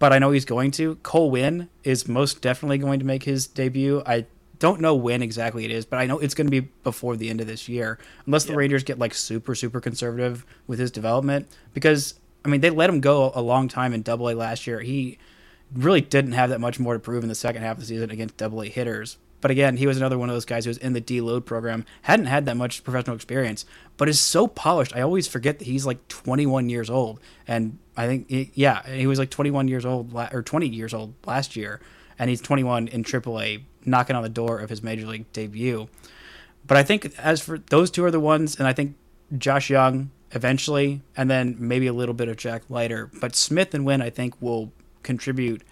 but 0.00 0.12
I 0.12 0.18
know 0.18 0.32
he's 0.32 0.44
going 0.44 0.72
to. 0.72 0.96
Cole 0.96 1.30
Winn 1.30 1.68
is 1.84 2.08
most 2.08 2.40
definitely 2.40 2.78
going 2.78 2.98
to 2.98 3.06
make 3.06 3.22
his 3.22 3.46
debut. 3.46 4.02
I 4.04 4.26
don't 4.58 4.80
know 4.80 4.94
when 4.94 5.22
exactly 5.22 5.64
it 5.64 5.70
is, 5.70 5.84
but 5.84 5.98
I 5.98 6.06
know 6.06 6.18
it's 6.18 6.34
going 6.34 6.46
to 6.46 6.50
be 6.50 6.68
before 6.82 7.16
the 7.16 7.30
end 7.30 7.40
of 7.40 7.46
this 7.46 7.68
year, 7.68 7.98
unless 8.26 8.44
the 8.44 8.56
Rangers 8.56 8.82
get 8.82 8.98
like 8.98 9.14
super 9.14 9.54
super 9.54 9.80
conservative 9.80 10.44
with 10.66 10.80
his 10.80 10.90
development. 10.90 11.48
Because 11.74 12.14
I 12.44 12.48
mean, 12.48 12.62
they 12.62 12.70
let 12.70 12.90
him 12.90 13.00
go 13.00 13.30
a 13.34 13.42
long 13.42 13.68
time 13.68 13.92
in 13.92 14.02
Double 14.02 14.28
A 14.30 14.34
last 14.34 14.66
year. 14.66 14.80
He 14.80 15.18
really 15.72 16.00
didn't 16.00 16.32
have 16.32 16.50
that 16.50 16.60
much 16.60 16.80
more 16.80 16.94
to 16.94 16.98
prove 16.98 17.22
in 17.22 17.28
the 17.28 17.34
second 17.34 17.62
half 17.62 17.76
of 17.76 17.80
the 17.80 17.86
season 17.86 18.10
against 18.10 18.38
Double 18.38 18.62
A 18.62 18.66
hitters. 18.66 19.18
But 19.40 19.50
again, 19.50 19.76
he 19.76 19.86
was 19.86 19.96
another 19.96 20.18
one 20.18 20.28
of 20.28 20.34
those 20.34 20.44
guys 20.44 20.64
who 20.64 20.70
was 20.70 20.78
in 20.78 20.92
the 20.92 21.00
deload 21.00 21.46
program, 21.46 21.86
hadn't 22.02 22.26
had 22.26 22.44
that 22.46 22.56
much 22.56 22.84
professional 22.84 23.16
experience, 23.16 23.64
but 23.96 24.08
is 24.08 24.20
so 24.20 24.46
polished. 24.46 24.94
I 24.94 25.00
always 25.00 25.26
forget 25.26 25.58
that 25.58 25.64
he's 25.64 25.86
like 25.86 26.06
21 26.08 26.68
years 26.68 26.90
old, 26.90 27.20
and 27.48 27.78
I 28.00 28.06
think 28.06 28.28
he- 28.28 28.50
yeah, 28.54 28.86
he 28.86 29.06
was 29.06 29.18
like 29.18 29.30
21 29.30 29.68
years 29.68 29.84
old 29.84 30.14
or 30.32 30.42
20 30.42 30.68
years 30.68 30.94
old 30.94 31.14
last 31.26 31.56
year, 31.56 31.80
and 32.18 32.28
he's 32.30 32.40
21 32.40 32.88
in 32.88 33.04
AAA, 33.04 33.62
knocking 33.84 34.16
on 34.16 34.22
the 34.22 34.28
door 34.28 34.58
of 34.58 34.70
his 34.70 34.82
major 34.82 35.06
league 35.06 35.30
debut. 35.32 35.88
But 36.66 36.76
I 36.76 36.82
think 36.82 37.12
as 37.18 37.40
for 37.40 37.58
those 37.58 37.90
two 37.90 38.04
are 38.04 38.10
the 38.10 38.20
ones, 38.20 38.56
and 38.58 38.66
I 38.68 38.72
think 38.72 38.96
Josh 39.36 39.70
Jung 39.70 40.10
eventually, 40.32 41.00
and 41.16 41.30
then 41.30 41.56
maybe 41.58 41.86
a 41.86 41.92
little 41.92 42.14
bit 42.14 42.28
of 42.28 42.36
Jack 42.36 42.62
Leiter. 42.68 43.10
But 43.20 43.34
Smith 43.34 43.74
and 43.74 43.84
Winn, 43.84 44.02
I 44.02 44.10
think, 44.10 44.40
will 44.40 44.72
contribute 45.02 45.62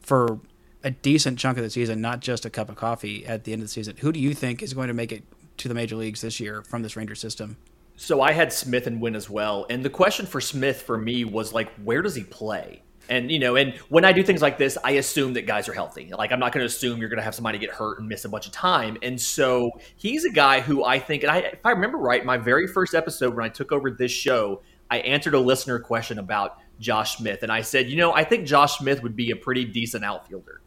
for 0.00 0.40
a 0.82 0.90
decent 0.90 1.38
chunk 1.38 1.58
of 1.58 1.64
the 1.64 1.70
season, 1.70 2.00
not 2.00 2.20
just 2.20 2.44
a 2.44 2.50
cup 2.50 2.68
of 2.70 2.76
coffee 2.76 3.24
at 3.26 3.44
the 3.44 3.52
end 3.52 3.62
of 3.62 3.68
the 3.68 3.72
season. 3.72 3.96
Who 3.98 4.12
do 4.12 4.18
you 4.18 4.34
think 4.34 4.62
is 4.62 4.72
going 4.74 4.88
to 4.88 4.94
make 4.94 5.12
it 5.12 5.22
to 5.58 5.68
the 5.68 5.74
major 5.74 5.94
leagues 5.96 6.22
this 6.22 6.40
year 6.40 6.62
from 6.62 6.82
this 6.82 6.96
Ranger 6.96 7.14
system? 7.14 7.58
So 8.02 8.22
I 8.22 8.32
had 8.32 8.50
Smith 8.50 8.86
and 8.86 8.98
Winn 8.98 9.14
as 9.14 9.28
well. 9.28 9.66
And 9.68 9.84
the 9.84 9.90
question 9.90 10.24
for 10.24 10.40
Smith 10.40 10.80
for 10.80 10.96
me 10.96 11.26
was 11.26 11.52
like, 11.52 11.70
where 11.84 12.00
does 12.00 12.14
he 12.14 12.24
play? 12.24 12.80
And 13.10 13.30
you 13.30 13.38
know, 13.38 13.56
and 13.56 13.74
when 13.90 14.06
I 14.06 14.12
do 14.12 14.22
things 14.22 14.40
like 14.40 14.56
this, 14.56 14.78
I 14.82 14.92
assume 14.92 15.34
that 15.34 15.46
guys 15.46 15.68
are 15.68 15.74
healthy. 15.74 16.10
Like 16.16 16.32
I'm 16.32 16.40
not 16.40 16.52
going 16.52 16.62
to 16.62 16.66
assume 16.66 16.98
you're 16.98 17.10
going 17.10 17.18
to 17.18 17.22
have 17.22 17.34
somebody 17.34 17.58
get 17.58 17.68
hurt 17.68 17.98
and 17.98 18.08
miss 18.08 18.24
a 18.24 18.30
bunch 18.30 18.46
of 18.46 18.52
time. 18.52 18.96
And 19.02 19.20
so 19.20 19.72
he's 19.96 20.24
a 20.24 20.30
guy 20.30 20.60
who 20.60 20.82
I 20.82 20.98
think, 20.98 21.24
and 21.24 21.30
I, 21.30 21.38
if 21.40 21.66
I 21.66 21.72
remember 21.72 21.98
right, 21.98 22.24
my 22.24 22.38
very 22.38 22.66
first 22.66 22.94
episode 22.94 23.36
when 23.36 23.44
I 23.44 23.50
took 23.50 23.70
over 23.70 23.90
this 23.90 24.10
show, 24.10 24.62
I 24.90 25.00
answered 25.00 25.34
a 25.34 25.40
listener 25.40 25.78
question 25.78 26.18
about 26.18 26.56
Josh 26.80 27.18
Smith, 27.18 27.42
and 27.42 27.52
I 27.52 27.60
said, 27.60 27.90
you 27.90 27.96
know, 27.96 28.14
I 28.14 28.24
think 28.24 28.46
Josh 28.46 28.78
Smith 28.78 29.02
would 29.02 29.14
be 29.14 29.30
a 29.30 29.36
pretty 29.36 29.66
decent 29.66 30.06
outfielder. 30.06 30.62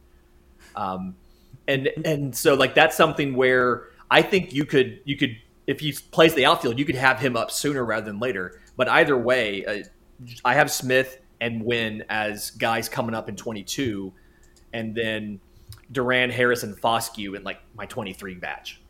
Um, 0.76 1.16
and 1.68 1.90
and 2.06 2.36
so 2.36 2.54
like 2.54 2.76
that's 2.76 2.96
something 2.96 3.36
where 3.36 3.86
I 4.12 4.22
think 4.22 4.54
you 4.54 4.66
could 4.66 5.00
you 5.06 5.18
could 5.18 5.36
if 5.68 5.80
he 5.80 5.94
plays 6.12 6.34
the 6.34 6.46
outfield, 6.46 6.78
you 6.78 6.86
could 6.86 6.96
have 6.96 7.20
him 7.20 7.36
up 7.36 7.52
sooner 7.52 7.84
rather 7.84 8.06
than 8.06 8.20
later. 8.20 8.62
But 8.76 8.90
either 8.90 9.18
way, 9.18 9.66
uh, 9.66 9.84
I 10.44 10.54
have 10.56 10.72
Smith 10.72 11.20
and 11.40 11.64
Winn 11.64 12.04
as 12.10 12.52
guys 12.52 12.90
coming 12.90 13.16
up 13.16 13.30
in 13.30 13.36
22, 13.36 14.14
and 14.74 14.96
then 14.96 15.40
Duran, 15.92 16.30
Harris, 16.30 16.64
and 16.64 16.76
Foscue 16.76 17.36
in 17.36 17.44
like 17.44 17.60
my 17.76 17.86
23 17.86 18.36
batch. 18.36 18.82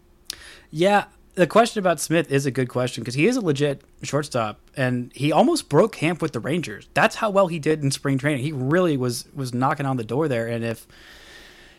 Yeah, 0.71 1.05
the 1.35 1.47
question 1.47 1.79
about 1.79 1.99
Smith 1.99 2.31
is 2.31 2.45
a 2.45 2.51
good 2.51 2.69
question 2.69 3.03
because 3.03 3.15
he 3.15 3.27
is 3.27 3.35
a 3.35 3.41
legit 3.41 3.81
shortstop, 4.03 4.59
and 4.75 5.11
he 5.13 5.31
almost 5.31 5.69
broke 5.69 5.93
camp 5.93 6.21
with 6.21 6.31
the 6.33 6.39
Rangers. 6.39 6.87
That's 6.93 7.15
how 7.15 7.29
well 7.29 7.47
he 7.47 7.59
did 7.59 7.83
in 7.83 7.91
spring 7.91 8.17
training. 8.17 8.43
He 8.43 8.51
really 8.51 8.97
was 8.97 9.25
was 9.33 9.53
knocking 9.53 9.85
on 9.85 9.97
the 9.97 10.03
door 10.03 10.27
there, 10.27 10.47
and 10.47 10.63
if 10.63 10.87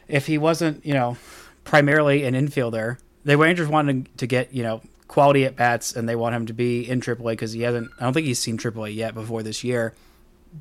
if 0.08 0.26
he 0.26 0.38
wasn't, 0.38 0.84
you 0.84 0.94
know, 0.94 1.16
primarily 1.62 2.24
an 2.24 2.34
infielder, 2.34 2.98
the 3.24 3.36
Rangers 3.36 3.68
wanted 3.68 4.16
to 4.18 4.26
get 4.26 4.52
you 4.52 4.62
know 4.62 4.82
quality 5.08 5.44
at 5.44 5.56
bats, 5.56 5.94
and 5.94 6.08
they 6.08 6.16
want 6.16 6.34
him 6.34 6.46
to 6.46 6.52
be 6.52 6.88
in 6.88 7.00
AAA 7.00 7.32
because 7.32 7.52
he 7.52 7.62
hasn't. 7.62 7.90
I 7.98 8.04
don't 8.04 8.12
think 8.12 8.26
he's 8.26 8.38
seen 8.38 8.58
AAA 8.58 8.94
yet 8.94 9.14
before 9.14 9.42
this 9.42 9.64
year. 9.64 9.94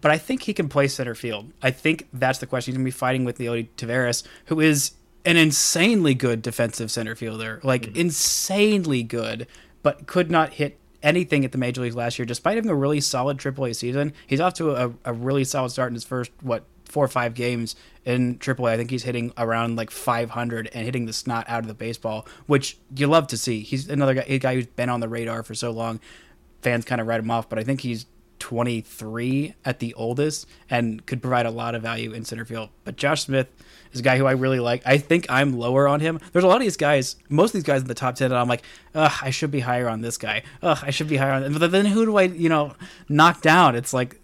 But 0.02 0.10
I 0.10 0.18
think 0.18 0.44
he 0.44 0.56
can 0.56 0.70
play 0.70 0.88
center 0.88 1.14
field. 1.14 1.52
I 1.62 1.70
think 1.70 2.08
that's 2.12 2.40
the 2.40 2.48
question. 2.48 2.72
He's 2.72 2.78
gonna 2.78 2.86
be 2.86 2.92
fighting 2.92 3.26
with 3.26 3.38
Leody 3.38 3.68
Taveras, 3.78 4.24
who 4.46 4.60
is 4.60 4.92
an 5.26 5.38
insanely 5.38 6.16
good 6.16 6.42
defensive 6.42 6.92
center 6.92 7.16
fielder, 7.16 7.60
like 7.64 7.84
mm-hmm. 7.84 8.00
insanely 8.00 9.04
good, 9.04 9.48
but 9.84 10.08
could 10.08 10.32
not 10.32 10.54
hit 10.54 10.80
anything 11.04 11.46
at 11.46 11.52
the 11.52 11.58
major 11.58 11.82
leagues 11.82 11.96
last 11.96 12.18
year, 12.18 12.26
despite 12.26 12.56
having 12.56 12.72
a 12.72 12.76
really 12.76 13.02
solid 13.02 13.38
AAA 13.38 13.76
season. 13.76 14.14
He's 14.26 14.40
off 14.40 14.54
to 14.56 14.72
a, 14.72 14.94
a 15.06 15.14
really 15.14 15.44
solid 15.44 15.70
start 15.70 15.90
in 15.90 15.94
his 15.94 16.04
first 16.04 16.32
what 16.42 16.66
four 16.94 17.04
or 17.04 17.10
five 17.10 17.34
games 17.34 17.76
in 18.06 18.38
AAA. 18.38 18.70
I 18.70 18.78
think 18.78 18.92
he's 18.92 19.02
hitting 19.02 19.34
around 19.36 19.76
like 19.76 19.90
500 19.90 20.70
and 20.74 20.86
hitting 20.86 21.08
the 21.08 21.14
snot 21.14 21.46
out 21.50 21.62
of 21.62 21.68
the 21.68 21.74
baseball, 21.74 22.28
which 22.46 22.78
you 22.96 23.08
love 23.08 23.26
to 23.28 23.38
see. 23.38 23.62
He's 23.62 23.90
another 23.90 24.14
guy, 24.14 24.26
a 24.28 24.38
guy 24.38 24.54
who's 24.54 24.68
been 24.68 24.90
on 24.90 25.00
the 25.00 25.10
radar 25.10 25.42
for 25.42 25.56
so 25.56 25.72
long. 25.72 26.00
Fans 26.62 26.86
kind 26.86 27.02
of 27.02 27.08
write 27.08 27.20
him 27.20 27.32
off, 27.32 27.50
but 27.50 27.58
I 27.58 27.64
think 27.64 27.82
he's 27.82 28.06
23 28.38 29.56
at 29.66 29.80
the 29.80 29.94
oldest 29.96 30.46
and 30.70 31.04
could 31.08 31.20
provide 31.20 31.48
a 31.48 31.52
lot 31.52 31.74
of 31.74 31.82
value 31.82 32.14
in 32.14 32.26
center 32.26 32.46
field. 32.46 32.70
But 32.84 32.96
Josh 32.96 33.24
Smith 33.24 33.48
is 33.92 34.02
a 34.02 34.04
guy 34.04 34.20
who 34.20 34.28
I 34.28 34.34
really 34.34 34.60
like. 34.60 34.84
I 34.86 35.00
think 35.00 35.26
I'm 35.30 35.58
lower 35.58 35.88
on 35.88 36.00
him. 36.00 36.20
There's 36.32 36.46
a 36.46 36.48
lot 36.48 36.58
of 36.58 36.62
these 36.62 36.78
guys, 36.78 37.16
most 37.28 37.50
of 37.50 37.54
these 37.54 37.64
guys 37.64 37.82
in 37.82 37.88
the 37.88 37.96
top 37.96 38.16
10, 38.16 38.26
and 38.26 38.38
I'm 38.38 38.48
like, 38.48 38.64
ugh, 38.94 39.14
I 39.22 39.32
should 39.32 39.50
be 39.50 39.62
higher 39.62 39.90
on 39.90 40.02
this 40.02 40.18
guy. 40.18 40.44
Ugh, 40.62 40.78
I 40.84 40.92
should 40.92 41.08
be 41.08 41.18
higher 41.18 41.32
on. 41.32 41.58
But 41.58 41.72
then 41.72 41.86
who 41.86 42.06
do 42.06 42.18
I, 42.18 42.24
you 42.24 42.50
know, 42.50 42.76
knock 43.10 43.42
down? 43.42 43.76
It's 43.76 43.94
like, 43.94 44.20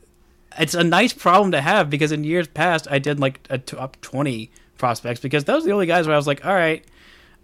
it's 0.59 0.73
a 0.73 0.83
nice 0.83 1.13
problem 1.13 1.51
to 1.53 1.61
have 1.61 1.89
because 1.89 2.11
in 2.11 2.23
years 2.23 2.47
past 2.47 2.87
I 2.91 2.99
did 2.99 3.19
like 3.19 3.39
a 3.49 3.57
top 3.57 3.99
20 4.01 4.51
prospects 4.77 5.19
because 5.21 5.45
those 5.45 5.63
are 5.63 5.67
the 5.67 5.73
only 5.73 5.85
guys 5.85 6.05
where 6.05 6.13
I 6.13 6.17
was 6.17 6.27
like, 6.27 6.45
all 6.45 6.53
right, 6.53 6.85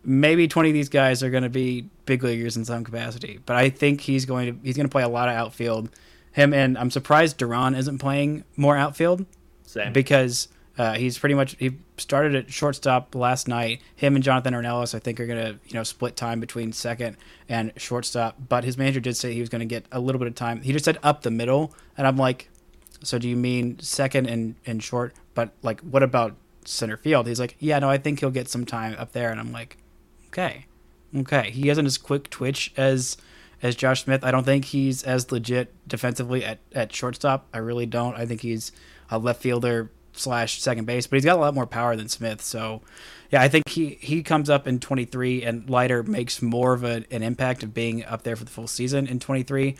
maybe 0.03 0.47
20 0.47 0.69
of 0.69 0.73
these 0.73 0.89
guys 0.89 1.23
are 1.23 1.29
going 1.29 1.43
to 1.43 1.49
be 1.49 1.89
big 2.05 2.23
leaguers 2.23 2.57
in 2.57 2.65
some 2.65 2.83
capacity. 2.83 3.39
But 3.45 3.55
I 3.55 3.69
think 3.69 4.01
he's 4.01 4.25
going 4.25 4.53
to 4.53 4.59
he's 4.63 4.75
going 4.75 4.87
to 4.87 4.91
play 4.91 5.03
a 5.03 5.09
lot 5.09 5.29
of 5.29 5.35
outfield. 5.35 5.89
Him 6.33 6.53
and 6.53 6.77
I'm 6.77 6.91
surprised 6.91 7.37
Duran 7.37 7.75
isn't 7.75 7.99
playing 7.99 8.43
more 8.57 8.75
outfield 8.75 9.25
Same. 9.63 9.93
because 9.93 10.49
uh, 10.77 10.95
he's 10.95 11.17
pretty 11.17 11.35
much 11.35 11.55
he 11.57 11.77
started 11.97 12.35
at 12.35 12.51
shortstop 12.51 13.15
last 13.15 13.47
night. 13.47 13.81
Him 13.95 14.15
and 14.15 14.23
Jonathan 14.23 14.53
Ornelas, 14.53 14.93
I 14.93 14.99
think, 14.99 15.21
are 15.21 15.25
gonna 15.25 15.57
you 15.67 15.73
know 15.73 15.83
split 15.83 16.17
time 16.17 16.41
between 16.41 16.73
second 16.73 17.15
and 17.47 17.71
shortstop. 17.77 18.35
But 18.49 18.65
his 18.65 18.77
manager 18.77 18.99
did 18.99 19.15
say 19.15 19.33
he 19.33 19.39
was 19.39 19.47
gonna 19.47 19.65
get 19.65 19.85
a 19.93 20.01
little 20.01 20.19
bit 20.19 20.27
of 20.27 20.35
time. 20.35 20.61
He 20.61 20.73
just 20.73 20.83
said 20.83 20.97
up 21.01 21.21
the 21.21 21.31
middle, 21.31 21.73
and 21.97 22.05
I'm 22.05 22.17
like, 22.17 22.49
so 23.05 23.19
do 23.19 23.29
you 23.29 23.35
mean 23.35 23.79
second 23.79 24.27
and 24.27 24.55
and 24.65 24.83
short? 24.83 25.13
But 25.33 25.51
like, 25.61 25.81
what 25.81 26.03
about 26.03 26.35
center 26.65 26.97
field? 26.97 27.27
He's 27.27 27.39
like, 27.39 27.55
yeah, 27.59 27.79
no, 27.79 27.89
I 27.89 27.97
think 27.97 28.19
he'll 28.19 28.31
get 28.31 28.49
some 28.49 28.65
time 28.65 28.95
up 28.97 29.11
there. 29.11 29.31
And 29.31 29.39
I'm 29.39 29.51
like, 29.51 29.77
okay, 30.27 30.65
okay. 31.15 31.51
He 31.51 31.67
hasn't 31.67 31.85
as 31.85 31.97
quick 31.97 32.29
twitch 32.29 32.73
as 32.77 33.17
as 33.61 33.75
Josh 33.75 34.03
Smith. 34.03 34.23
I 34.23 34.31
don't 34.31 34.43
think 34.43 34.65
he's 34.65 35.03
as 35.03 35.31
legit 35.31 35.73
defensively 35.87 36.43
at, 36.43 36.59
at 36.73 36.93
shortstop. 36.93 37.47
I 37.53 37.59
really 37.59 37.85
don't. 37.85 38.15
I 38.15 38.25
think 38.25 38.41
he's 38.41 38.71
a 39.09 39.17
left 39.17 39.41
fielder 39.41 39.91
slash 40.13 40.61
second 40.61 40.85
base, 40.85 41.07
but 41.07 41.17
he's 41.17 41.25
got 41.25 41.37
a 41.37 41.41
lot 41.41 41.53
more 41.53 41.65
power 41.65 41.95
than 41.95 42.09
Smith. 42.09 42.41
So, 42.41 42.81
yeah, 43.31 43.41
I 43.41 43.47
think 43.47 43.69
he, 43.69 43.97
he 44.01 44.23
comes 44.23 44.49
up 44.49 44.67
in 44.67 44.79
23, 44.79 45.43
and 45.43 45.69
Leiter 45.69 46.03
makes 46.03 46.41
more 46.41 46.73
of 46.73 46.83
a, 46.83 47.03
an 47.11 47.23
impact 47.23 47.63
of 47.63 47.73
being 47.73 48.03
up 48.05 48.23
there 48.23 48.35
for 48.35 48.43
the 48.43 48.51
full 48.51 48.67
season 48.67 49.07
in 49.07 49.19
23. 49.19 49.75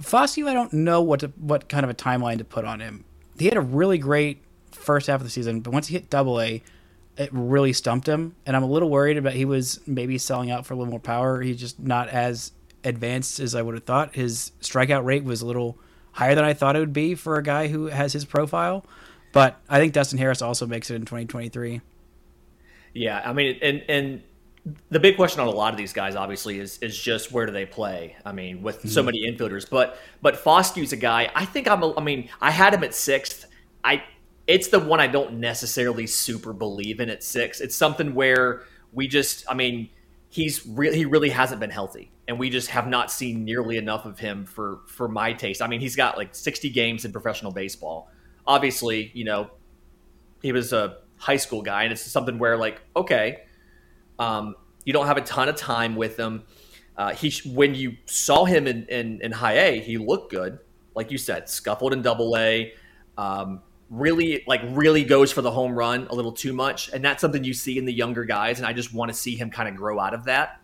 Foscue, 0.00 0.48
I 0.48 0.54
don't 0.54 0.72
know 0.72 1.02
what 1.02 1.20
to, 1.20 1.28
what 1.36 1.68
kind 1.68 1.84
of 1.84 1.90
a 1.90 1.94
timeline 1.94 2.38
to 2.38 2.44
put 2.44 2.64
on 2.64 2.80
him 2.80 3.04
he 3.38 3.46
had 3.46 3.56
a 3.56 3.60
really 3.60 3.98
great 3.98 4.42
first 4.72 5.06
half 5.06 5.20
of 5.20 5.24
the 5.24 5.30
season, 5.30 5.60
but 5.60 5.72
once 5.72 5.88
he 5.88 5.94
hit 5.94 6.10
Double 6.10 6.40
A, 6.40 6.62
it 7.16 7.30
really 7.32 7.72
stumped 7.72 8.08
him, 8.08 8.36
and 8.46 8.56
I'm 8.56 8.62
a 8.62 8.68
little 8.68 8.90
worried 8.90 9.16
about 9.16 9.32
he 9.32 9.44
was 9.44 9.80
maybe 9.86 10.18
selling 10.18 10.50
out 10.50 10.66
for 10.66 10.74
a 10.74 10.76
little 10.76 10.90
more 10.90 11.00
power. 11.00 11.40
He's 11.40 11.58
just 11.58 11.80
not 11.80 12.08
as 12.08 12.52
advanced 12.84 13.40
as 13.40 13.54
I 13.54 13.62
would 13.62 13.74
have 13.74 13.84
thought. 13.84 14.14
His 14.14 14.52
strikeout 14.60 15.04
rate 15.04 15.24
was 15.24 15.42
a 15.42 15.46
little 15.46 15.78
higher 16.12 16.34
than 16.34 16.44
I 16.44 16.54
thought 16.54 16.76
it 16.76 16.80
would 16.80 16.92
be 16.92 17.14
for 17.14 17.36
a 17.36 17.42
guy 17.42 17.68
who 17.68 17.86
has 17.86 18.12
his 18.12 18.24
profile. 18.24 18.84
But 19.32 19.60
I 19.68 19.78
think 19.78 19.92
Dustin 19.92 20.18
Harris 20.18 20.42
also 20.42 20.66
makes 20.66 20.90
it 20.90 20.94
in 20.94 21.02
2023. 21.02 21.80
Yeah, 22.94 23.20
I 23.24 23.32
mean, 23.32 23.58
and 23.62 23.84
and 23.88 24.22
the 24.90 25.00
big 25.00 25.16
question 25.16 25.40
on 25.40 25.46
a 25.46 25.52
lot 25.52 25.72
of 25.72 25.78
these 25.78 25.92
guys, 25.92 26.16
obviously, 26.16 26.58
is 26.58 26.78
is 26.78 26.96
just 26.96 27.32
where 27.32 27.46
do 27.46 27.52
they 27.52 27.66
play? 27.66 28.16
I 28.24 28.32
mean, 28.32 28.62
with 28.62 28.78
mm-hmm. 28.78 28.88
so 28.88 29.02
many 29.02 29.30
infielders, 29.30 29.68
but 29.68 29.98
but 30.22 30.36
Foscue's 30.36 30.92
a 30.92 30.96
guy. 30.96 31.30
I 31.34 31.44
think 31.44 31.68
I'm. 31.68 31.82
A, 31.82 31.96
I 31.96 32.02
mean, 32.02 32.28
I 32.40 32.50
had 32.50 32.74
him 32.74 32.84
at 32.84 32.94
sixth. 32.94 33.46
I 33.84 34.02
it's 34.46 34.68
the 34.68 34.80
one 34.80 35.00
I 35.00 35.06
don't 35.06 35.34
necessarily 35.34 36.06
super 36.06 36.52
believe 36.52 37.00
in 37.00 37.10
at 37.10 37.22
six. 37.22 37.60
It's 37.60 37.76
something 37.76 38.14
where 38.14 38.62
we 38.92 39.08
just. 39.08 39.44
I 39.48 39.54
mean, 39.54 39.90
he's 40.28 40.66
really 40.66 40.96
he 40.96 41.04
really 41.04 41.30
hasn't 41.30 41.60
been 41.60 41.70
healthy, 41.70 42.10
and 42.26 42.38
we 42.38 42.50
just 42.50 42.68
have 42.70 42.88
not 42.88 43.10
seen 43.10 43.44
nearly 43.44 43.76
enough 43.76 44.06
of 44.06 44.18
him 44.18 44.44
for 44.44 44.80
for 44.86 45.08
my 45.08 45.32
taste. 45.32 45.62
I 45.62 45.68
mean, 45.68 45.80
he's 45.80 45.96
got 45.96 46.16
like 46.16 46.34
60 46.34 46.70
games 46.70 47.04
in 47.04 47.12
professional 47.12 47.52
baseball. 47.52 48.10
Obviously, 48.46 49.10
you 49.14 49.24
know, 49.24 49.50
he 50.42 50.52
was 50.52 50.72
a 50.72 50.98
high 51.16 51.36
school 51.36 51.62
guy, 51.62 51.84
and 51.84 51.92
it's 51.92 52.02
something 52.02 52.38
where 52.38 52.56
like 52.56 52.80
okay 52.96 53.42
um, 54.18 54.54
you 54.84 54.92
don't 54.92 55.06
have 55.06 55.16
a 55.16 55.22
ton 55.22 55.48
of 55.48 55.56
time 55.56 55.96
with 55.96 56.18
him. 56.18 56.44
Uh, 56.96 57.14
he 57.14 57.32
when 57.50 57.74
you 57.74 57.96
saw 58.06 58.44
him 58.44 58.66
in, 58.66 58.86
in, 58.86 59.20
in 59.22 59.32
high 59.32 59.58
A, 59.58 59.80
he 59.80 59.98
looked 59.98 60.30
good, 60.30 60.58
like 60.94 61.10
you 61.10 61.18
said, 61.18 61.48
scuffled 61.48 61.92
in 61.92 62.02
double 62.02 62.36
A. 62.36 62.72
Um, 63.16 63.62
really 63.90 64.44
like 64.46 64.60
really 64.70 65.04
goes 65.04 65.32
for 65.32 65.42
the 65.42 65.50
home 65.50 65.72
run 65.72 66.06
a 66.10 66.14
little 66.14 66.32
too 66.32 66.52
much, 66.52 66.88
and 66.90 67.04
that's 67.04 67.20
something 67.20 67.44
you 67.44 67.54
see 67.54 67.78
in 67.78 67.84
the 67.84 67.92
younger 67.92 68.24
guys. 68.24 68.58
And 68.58 68.66
I 68.66 68.72
just 68.72 68.92
want 68.92 69.10
to 69.10 69.16
see 69.16 69.36
him 69.36 69.50
kind 69.50 69.68
of 69.68 69.76
grow 69.76 70.00
out 70.00 70.14
of 70.14 70.24
that. 70.24 70.60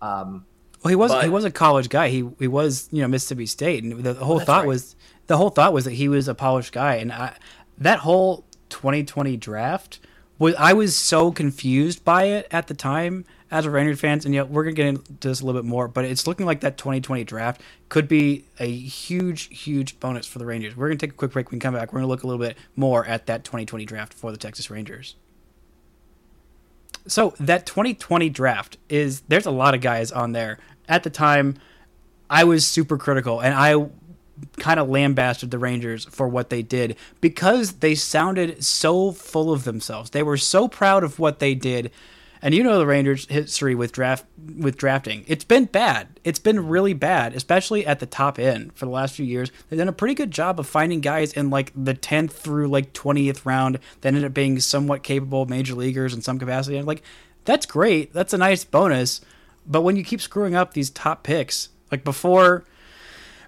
Um, 0.00 0.46
well, 0.82 0.90
he 0.90 0.96
was 0.96 1.12
but, 1.12 1.24
he 1.24 1.30
was 1.30 1.44
a 1.44 1.50
college 1.50 1.88
guy. 1.88 2.08
He 2.08 2.28
he 2.38 2.48
was 2.48 2.88
you 2.92 3.02
know 3.02 3.08
Mississippi 3.08 3.46
State, 3.46 3.82
and 3.84 4.02
the, 4.04 4.14
the 4.14 4.24
whole 4.24 4.40
thought 4.40 4.60
right. 4.60 4.68
was 4.68 4.96
the 5.26 5.36
whole 5.36 5.50
thought 5.50 5.72
was 5.72 5.84
that 5.84 5.92
he 5.92 6.08
was 6.08 6.28
a 6.28 6.34
polished 6.34 6.72
guy, 6.72 6.96
and 6.96 7.12
I, 7.12 7.36
that 7.78 8.00
whole 8.00 8.44
2020 8.68 9.36
draft 9.36 10.00
was 10.42 10.54
I 10.56 10.72
was 10.72 10.96
so 10.96 11.30
confused 11.30 12.04
by 12.04 12.24
it 12.24 12.48
at 12.50 12.66
the 12.66 12.74
time 12.74 13.24
as 13.50 13.64
a 13.64 13.70
Rangers 13.70 14.00
fans, 14.00 14.24
and 14.24 14.34
yet 14.34 14.48
we're 14.48 14.64
gonna 14.64 14.74
get 14.74 14.86
into 14.86 15.12
this 15.20 15.40
a 15.40 15.46
little 15.46 15.60
bit 15.62 15.68
more. 15.68 15.86
But 15.86 16.04
it's 16.04 16.26
looking 16.26 16.46
like 16.46 16.60
that 16.60 16.76
2020 16.76 17.22
draft 17.22 17.60
could 17.88 18.08
be 18.08 18.44
a 18.58 18.68
huge, 18.68 19.56
huge 19.56 20.00
bonus 20.00 20.26
for 20.26 20.40
the 20.40 20.46
Rangers. 20.46 20.76
We're 20.76 20.88
gonna 20.88 20.98
take 20.98 21.12
a 21.12 21.14
quick 21.14 21.30
break. 21.30 21.50
When 21.50 21.58
we 21.58 21.60
come 21.60 21.74
back, 21.74 21.92
we're 21.92 22.00
gonna 22.00 22.08
look 22.08 22.24
a 22.24 22.26
little 22.26 22.44
bit 22.44 22.56
more 22.74 23.06
at 23.06 23.26
that 23.26 23.44
2020 23.44 23.84
draft 23.84 24.12
for 24.12 24.32
the 24.32 24.36
Texas 24.36 24.68
Rangers. 24.68 25.14
So 27.06 27.34
that 27.38 27.64
2020 27.64 28.28
draft 28.28 28.78
is 28.88 29.22
there's 29.28 29.46
a 29.46 29.50
lot 29.52 29.74
of 29.74 29.80
guys 29.80 30.10
on 30.10 30.32
there. 30.32 30.58
At 30.88 31.04
the 31.04 31.10
time, 31.10 31.54
I 32.28 32.42
was 32.44 32.66
super 32.66 32.98
critical, 32.98 33.40
and 33.40 33.54
I 33.54 33.76
kind 34.58 34.80
of 34.80 34.88
lambasted 34.88 35.50
the 35.50 35.58
Rangers 35.58 36.04
for 36.06 36.28
what 36.28 36.50
they 36.50 36.62
did 36.62 36.96
because 37.20 37.74
they 37.74 37.94
sounded 37.94 38.64
so 38.64 39.12
full 39.12 39.52
of 39.52 39.64
themselves. 39.64 40.10
They 40.10 40.22
were 40.22 40.36
so 40.36 40.68
proud 40.68 41.04
of 41.04 41.18
what 41.18 41.38
they 41.38 41.54
did. 41.54 41.90
And 42.44 42.54
you 42.54 42.64
know 42.64 42.76
the 42.76 42.86
Rangers' 42.86 43.26
history 43.28 43.76
with 43.76 43.92
draft 43.92 44.24
with 44.58 44.76
drafting. 44.76 45.24
It's 45.28 45.44
been 45.44 45.66
bad. 45.66 46.18
It's 46.24 46.40
been 46.40 46.68
really 46.68 46.92
bad, 46.92 47.36
especially 47.36 47.86
at 47.86 48.00
the 48.00 48.06
top 48.06 48.36
end 48.36 48.72
for 48.74 48.84
the 48.84 48.90
last 48.90 49.14
few 49.14 49.24
years. 49.24 49.52
They've 49.68 49.78
done 49.78 49.86
a 49.86 49.92
pretty 49.92 50.14
good 50.14 50.32
job 50.32 50.58
of 50.58 50.66
finding 50.66 51.00
guys 51.00 51.32
in 51.32 51.50
like 51.50 51.70
the 51.76 51.94
10th 51.94 52.32
through 52.32 52.66
like 52.66 52.92
20th 52.94 53.46
round 53.46 53.78
that 54.00 54.08
ended 54.08 54.24
up 54.24 54.34
being 54.34 54.58
somewhat 54.58 55.04
capable 55.04 55.46
major 55.46 55.76
leaguers 55.76 56.14
in 56.14 56.20
some 56.20 56.40
capacity. 56.40 56.76
And 56.76 56.86
like 56.86 57.02
that's 57.44 57.64
great. 57.64 58.12
That's 58.12 58.32
a 58.32 58.38
nice 58.38 58.64
bonus. 58.64 59.20
But 59.64 59.82
when 59.82 59.94
you 59.94 60.02
keep 60.02 60.20
screwing 60.20 60.56
up 60.56 60.74
these 60.74 60.90
top 60.90 61.22
picks, 61.22 61.68
like 61.92 62.02
before 62.02 62.64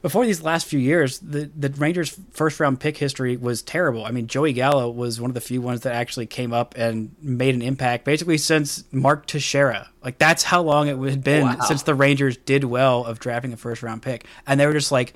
before 0.05 0.27
these 0.27 0.43
last 0.43 0.67
few 0.67 0.79
years, 0.79 1.19
the 1.21 1.51
the 1.57 1.71
Rangers' 1.71 2.14
first 2.33 2.61
round 2.61 2.79
pick 2.79 2.99
history 2.99 3.38
was 3.38 3.62
terrible. 3.62 4.05
I 4.05 4.11
mean, 4.11 4.27
Joey 4.27 4.53
Gallo 4.53 4.90
was 4.90 5.19
one 5.19 5.31
of 5.31 5.35
the 5.35 5.40
few 5.40 5.62
ones 5.62 5.81
that 5.81 5.95
actually 5.95 6.27
came 6.27 6.53
up 6.53 6.75
and 6.77 7.17
made 7.23 7.55
an 7.55 7.62
impact, 7.62 8.05
basically 8.05 8.37
since 8.37 8.85
Mark 8.93 9.25
Teixeira. 9.25 9.88
Like 10.03 10.19
that's 10.19 10.43
how 10.43 10.61
long 10.61 10.88
it 10.88 10.99
had 11.09 11.25
been 11.25 11.47
wow. 11.47 11.59
since 11.61 11.85
the 11.85 11.95
Rangers 11.95 12.37
did 12.37 12.64
well 12.64 13.07
of 13.07 13.19
drafting 13.19 13.55
a 13.55 13.57
first 13.57 13.83
round 13.83 14.03
pick, 14.03 14.27
and 14.47 14.61
they 14.61 14.67
were 14.67 14.75
just 14.75 14.93
like. 14.93 15.14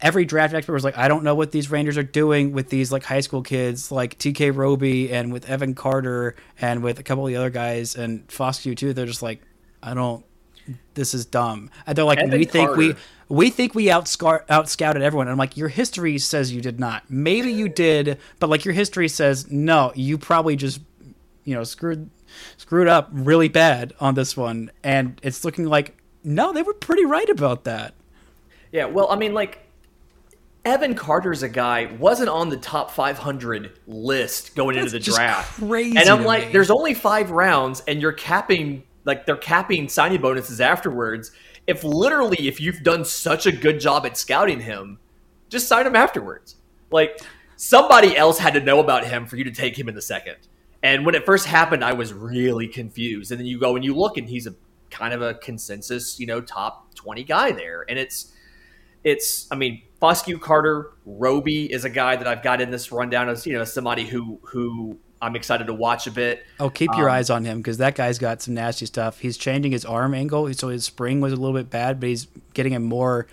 Every 0.00 0.24
draft 0.24 0.52
expert 0.52 0.72
was 0.72 0.84
like, 0.84 0.98
I 0.98 1.06
don't 1.06 1.22
know 1.22 1.36
what 1.36 1.52
these 1.52 1.70
Rangers 1.70 1.96
are 1.96 2.02
doing 2.02 2.52
with 2.52 2.68
these 2.68 2.90
like 2.90 3.04
high 3.04 3.20
school 3.20 3.42
kids, 3.42 3.92
like 3.92 4.18
TK 4.18 4.54
Roby 4.54 5.10
and 5.10 5.32
with 5.32 5.48
Evan 5.48 5.74
Carter 5.74 6.34
and 6.60 6.82
with 6.82 6.98
a 6.98 7.02
couple 7.04 7.24
of 7.24 7.28
the 7.28 7.36
other 7.36 7.48
guys 7.48 7.94
and 7.94 8.26
Foscue 8.26 8.76
too. 8.76 8.92
They're 8.92 9.06
just 9.06 9.22
like, 9.22 9.40
I 9.82 9.94
don't 9.94 10.26
this 10.94 11.14
is 11.14 11.26
dumb. 11.26 11.70
And 11.86 11.96
they're 11.96 12.04
like, 12.04 12.18
Evan 12.18 12.38
we 12.38 12.44
think 12.44 12.76
we 12.76 12.94
we 13.28 13.50
think 13.50 13.74
we 13.74 13.86
outscar- 13.86 14.46
outscouted 14.46 15.00
everyone. 15.00 15.26
And 15.26 15.32
I'm 15.32 15.38
like, 15.38 15.56
your 15.56 15.68
history 15.68 16.18
says 16.18 16.52
you 16.52 16.60
did 16.60 16.78
not. 16.78 17.04
Maybe 17.08 17.52
you 17.52 17.68
did, 17.68 18.18
but 18.38 18.50
like 18.50 18.64
your 18.64 18.74
history 18.74 19.08
says 19.08 19.50
no. 19.50 19.92
You 19.94 20.18
probably 20.18 20.56
just 20.56 20.80
you 21.44 21.54
know 21.54 21.64
screwed 21.64 22.10
screwed 22.56 22.88
up 22.88 23.08
really 23.12 23.48
bad 23.48 23.92
on 24.00 24.14
this 24.14 24.36
one, 24.36 24.70
and 24.82 25.20
it's 25.22 25.44
looking 25.44 25.66
like 25.66 25.96
no, 26.22 26.52
they 26.52 26.62
were 26.62 26.74
pretty 26.74 27.04
right 27.04 27.28
about 27.28 27.64
that. 27.64 27.94
Yeah, 28.72 28.86
well, 28.86 29.08
I 29.10 29.16
mean, 29.16 29.34
like 29.34 29.60
Evan 30.64 30.94
Carter's 30.94 31.42
a 31.42 31.48
guy 31.48 31.92
wasn't 31.98 32.30
on 32.30 32.48
the 32.48 32.56
top 32.56 32.90
500 32.90 33.78
list 33.86 34.56
going 34.56 34.76
That's 34.76 34.94
into 34.94 34.98
the 34.98 35.12
draft. 35.12 35.60
Crazy 35.60 35.96
and 35.96 36.08
I'm 36.08 36.24
like, 36.24 36.46
me. 36.46 36.52
there's 36.52 36.70
only 36.70 36.94
five 36.94 37.30
rounds, 37.30 37.82
and 37.86 38.00
you're 38.00 38.12
capping 38.12 38.84
like 39.04 39.26
they're 39.26 39.36
capping 39.36 39.88
signing 39.88 40.20
bonuses 40.20 40.60
afterwards. 40.60 41.32
If 41.66 41.84
literally, 41.84 42.48
if 42.48 42.60
you've 42.60 42.82
done 42.82 43.04
such 43.04 43.46
a 43.46 43.52
good 43.52 43.80
job 43.80 44.04
at 44.06 44.16
scouting 44.16 44.60
him, 44.60 44.98
just 45.48 45.68
sign 45.68 45.86
him 45.86 45.96
afterwards. 45.96 46.56
Like 46.90 47.20
somebody 47.56 48.16
else 48.16 48.38
had 48.38 48.54
to 48.54 48.60
know 48.60 48.80
about 48.80 49.06
him 49.06 49.26
for 49.26 49.36
you 49.36 49.44
to 49.44 49.50
take 49.50 49.78
him 49.78 49.88
in 49.88 49.94
the 49.94 50.02
second. 50.02 50.36
And 50.82 51.06
when 51.06 51.14
it 51.14 51.24
first 51.24 51.46
happened, 51.46 51.82
I 51.82 51.94
was 51.94 52.12
really 52.12 52.68
confused. 52.68 53.30
And 53.32 53.40
then 53.40 53.46
you 53.46 53.58
go 53.58 53.74
and 53.76 53.84
you 53.84 53.94
look, 53.94 54.18
and 54.18 54.28
he's 54.28 54.46
a 54.46 54.54
kind 54.90 55.14
of 55.14 55.22
a 55.22 55.34
consensus, 55.34 56.20
you 56.20 56.26
know, 56.26 56.40
top 56.40 56.94
twenty 56.94 57.24
guy 57.24 57.52
there. 57.52 57.84
And 57.88 57.98
it's 57.98 58.32
it's 59.02 59.46
I 59.50 59.56
mean, 59.56 59.82
Foscue 60.00 60.40
Carter, 60.40 60.92
Roby 61.06 61.72
is 61.72 61.84
a 61.84 61.90
guy 61.90 62.16
that 62.16 62.26
I've 62.26 62.42
got 62.42 62.60
in 62.60 62.70
this 62.70 62.92
rundown 62.92 63.28
as 63.28 63.46
you 63.46 63.54
know 63.54 63.64
somebody 63.64 64.04
who 64.04 64.38
who 64.42 64.98
I'm 65.24 65.36
excited 65.36 65.66
to 65.68 65.74
watch 65.74 66.06
a 66.06 66.10
bit. 66.10 66.44
Oh, 66.60 66.68
keep 66.68 66.90
your 66.96 67.08
um, 67.08 67.16
eyes 67.16 67.30
on 67.30 67.44
him 67.44 67.58
because 67.58 67.78
that 67.78 67.94
guy's 67.94 68.18
got 68.18 68.42
some 68.42 68.54
nasty 68.54 68.86
stuff. 68.86 69.20
He's 69.20 69.36
changing 69.36 69.72
his 69.72 69.84
arm 69.84 70.14
angle, 70.14 70.52
so 70.54 70.68
his 70.68 70.84
spring 70.84 71.20
was 71.20 71.32
a 71.32 71.36
little 71.36 71.56
bit 71.56 71.70
bad, 71.70 71.98
but 71.98 72.08
he's 72.10 72.28
getting 72.52 72.74
a 72.74 72.80
more 72.80 73.26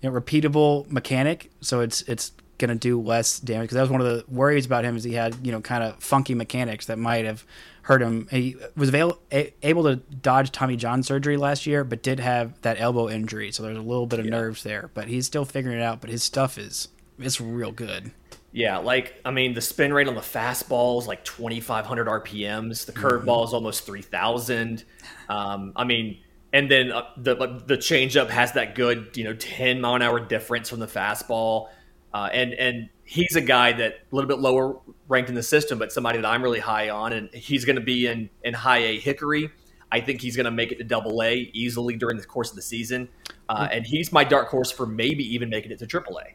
you 0.00 0.10
know, 0.10 0.18
repeatable 0.18 0.90
mechanic, 0.90 1.50
so 1.60 1.80
it's 1.80 2.02
it's 2.02 2.32
gonna 2.58 2.74
do 2.76 3.00
less 3.00 3.40
damage. 3.40 3.64
Because 3.64 3.74
that 3.74 3.80
was 3.82 3.90
one 3.90 4.00
of 4.00 4.06
the 4.06 4.24
worries 4.28 4.66
about 4.66 4.84
him 4.84 4.96
is 4.96 5.04
he 5.04 5.14
had 5.14 5.36
you 5.44 5.52
know 5.52 5.60
kind 5.60 5.82
of 5.82 6.02
funky 6.02 6.34
mechanics 6.34 6.86
that 6.86 6.98
might 6.98 7.24
have 7.24 7.44
hurt 7.82 8.00
him. 8.00 8.28
He 8.30 8.56
was 8.76 8.88
avail- 8.88 9.18
a- 9.32 9.52
able 9.62 9.82
to 9.84 9.96
dodge 9.96 10.52
Tommy 10.52 10.76
John 10.76 11.02
surgery 11.02 11.36
last 11.36 11.66
year, 11.66 11.82
but 11.82 12.02
did 12.02 12.20
have 12.20 12.60
that 12.62 12.80
elbow 12.80 13.08
injury, 13.08 13.50
so 13.50 13.62
there's 13.64 13.76
a 13.76 13.82
little 13.82 14.06
bit 14.06 14.20
of 14.20 14.26
yeah. 14.26 14.30
nerves 14.30 14.62
there. 14.62 14.90
But 14.94 15.08
he's 15.08 15.26
still 15.26 15.44
figuring 15.44 15.78
it 15.78 15.82
out. 15.82 16.00
But 16.00 16.10
his 16.10 16.22
stuff 16.22 16.56
is 16.56 16.88
it's 17.18 17.40
real 17.40 17.72
good. 17.72 18.12
Yeah, 18.52 18.78
like 18.78 19.20
I 19.24 19.30
mean, 19.30 19.54
the 19.54 19.62
spin 19.62 19.92
rate 19.94 20.08
on 20.08 20.14
the 20.14 20.20
fastball 20.20 21.00
is 21.00 21.08
like 21.08 21.24
2,500 21.24 22.06
RPMs. 22.06 22.84
The 22.84 22.92
curveball 22.92 23.24
mm-hmm. 23.24 23.48
is 23.48 23.54
almost 23.54 23.86
3,000. 23.86 24.84
Um, 25.30 25.72
I 25.74 25.84
mean, 25.84 26.18
and 26.52 26.70
then 26.70 26.92
uh, 26.92 27.06
the 27.16 27.34
the 27.66 27.78
changeup 27.78 28.28
has 28.28 28.52
that 28.52 28.74
good, 28.74 29.16
you 29.16 29.24
know, 29.24 29.34
10 29.34 29.80
mile 29.80 29.94
an 29.94 30.02
hour 30.02 30.20
difference 30.20 30.68
from 30.68 30.80
the 30.80 30.86
fastball. 30.86 31.68
Uh, 32.12 32.28
and 32.30 32.52
and 32.54 32.90
he's 33.04 33.36
a 33.36 33.40
guy 33.40 33.72
that 33.72 33.94
a 33.94 34.14
little 34.14 34.28
bit 34.28 34.38
lower 34.38 34.78
ranked 35.08 35.30
in 35.30 35.34
the 35.34 35.42
system, 35.42 35.78
but 35.78 35.90
somebody 35.90 36.18
that 36.18 36.26
I'm 36.26 36.42
really 36.42 36.60
high 36.60 36.90
on, 36.90 37.14
and 37.14 37.32
he's 37.32 37.64
going 37.64 37.76
to 37.76 37.82
be 37.82 38.06
in 38.06 38.28
in 38.44 38.52
high 38.52 38.78
A 38.78 39.00
Hickory. 39.00 39.50
I 39.90 40.00
think 40.00 40.20
he's 40.20 40.36
going 40.36 40.44
to 40.44 40.50
make 40.50 40.72
it 40.72 40.76
to 40.76 40.84
Double 40.84 41.22
A 41.22 41.34
easily 41.52 41.96
during 41.96 42.18
the 42.18 42.24
course 42.24 42.50
of 42.50 42.56
the 42.56 42.62
season, 42.62 43.08
uh, 43.48 43.68
and 43.72 43.86
he's 43.86 44.12
my 44.12 44.24
dark 44.24 44.48
horse 44.48 44.70
for 44.70 44.86
maybe 44.86 45.24
even 45.34 45.48
making 45.48 45.70
it 45.70 45.78
to 45.78 45.86
Triple 45.86 46.18
A. 46.18 46.34